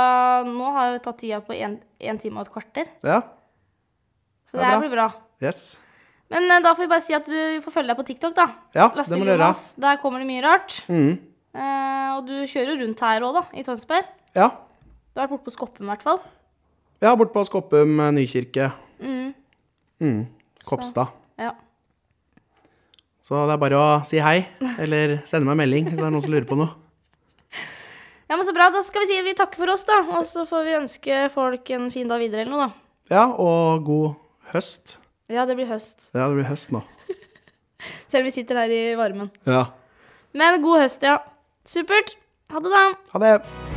Nå 0.47 0.71
har 0.75 0.89
vi 0.95 1.03
tatt 1.05 1.19
tida 1.21 1.39
på 1.43 1.55
én 1.55 1.77
time 2.19 2.39
og 2.41 2.47
et 2.47 2.51
kvarter. 2.55 2.89
Ja. 3.07 3.21
Så 4.47 4.55
Det 4.57 4.63
det 4.63 4.65
er 4.65 4.71
her 4.71 4.79
bra. 4.79 4.83
blir 4.87 4.95
bra. 4.95 5.07
Yes. 5.43 5.61
Men 6.31 6.47
eh, 6.51 6.63
da 6.63 6.73
får 6.75 6.83
vi 6.87 6.91
bare 6.95 7.03
si 7.05 7.15
at 7.15 7.27
du 7.27 7.61
får 7.63 7.75
følge 7.75 7.91
deg 7.91 7.99
på 8.01 8.07
TikTok, 8.07 8.35
da. 8.39 8.47
Ja, 8.75 8.87
det 8.95 9.19
må 9.19 9.23
du 9.27 9.31
gjøre. 9.35 9.51
Der 9.83 9.99
kommer 10.03 10.23
det 10.23 10.27
mye 10.31 10.43
rart. 10.47 10.79
Mm. 10.87 11.17
Eh, 11.55 12.07
og 12.17 12.25
du 12.27 12.35
kjører 12.49 12.81
rundt 12.81 13.03
her 13.05 13.23
òg, 13.23 13.37
da, 13.37 13.43
i 13.55 13.63
Tønsberg. 13.63 14.07
Ja. 14.35 14.49
Du 15.15 15.21
har 15.21 15.29
vært 15.29 15.37
borte 15.37 15.47
på 15.47 15.53
Skoppen, 15.55 15.87
i 15.87 15.93
hvert 15.93 16.03
fall. 16.03 16.19
Ja, 17.03 17.13
bort 17.15 17.31
på 17.31 17.43
Skoppum 17.47 17.99
eh, 18.03 18.11
Nykirke. 18.15 18.71
Mm. 18.99 19.29
Mm. 20.03 20.23
Kopstad. 20.67 21.13
Ja. 21.39 21.53
Så 23.23 23.39
det 23.47 23.55
er 23.55 23.61
bare 23.61 23.77
å 23.79 23.85
si 24.05 24.19
hei, 24.21 24.41
eller 24.83 25.19
sende 25.29 25.47
meg 25.47 25.61
melding 25.63 25.87
hvis 25.87 25.97
det 25.97 26.05
er 26.05 26.11
noen 26.13 26.23
som 26.25 26.33
lurer 26.33 26.47
på 26.49 26.57
noe. 26.59 26.73
ja, 28.29 28.35
men 28.35 28.43
så 28.47 28.53
bra. 28.55 28.67
Da 28.73 28.83
skal 28.85 29.05
vi 29.05 29.13
si 29.13 29.21
vi 29.25 29.35
takker 29.37 29.63
for 29.63 29.73
oss, 29.73 29.85
da. 29.87 30.01
Og 30.19 30.27
så 30.29 30.43
får 30.49 30.67
vi 30.67 30.75
ønske 30.81 31.21
folk 31.33 31.71
en 31.77 31.87
fin 31.93 32.11
dag 32.11 32.19
videre, 32.21 32.43
eller 32.43 32.51
noe, 32.51 32.67
da. 32.67 33.15
Ja, 33.15 33.23
og 33.31 33.85
god 33.87 34.19
høst. 34.51 34.97
Ja, 35.31 35.47
det 35.47 35.55
blir 35.57 35.71
høst. 35.71 36.09
Ja, 36.11 36.27
det 36.27 36.35
blir 36.35 36.49
høst 36.49 36.75
nå. 36.75 36.83
Selv 38.11 38.25
om 38.25 38.27
vi 38.27 38.35
sitter 38.35 38.59
her 38.59 38.75
i 38.75 38.83
varmen. 38.99 39.31
Ja. 39.47 39.69
Men 40.35 40.59
god 40.65 40.83
høst, 40.83 41.05
ja. 41.05 41.21
Supert. 41.65 42.17
Ha 42.49 42.59
det, 42.59 42.69
da. 42.69 42.85
Ha 43.11 43.19
det. 43.19 43.74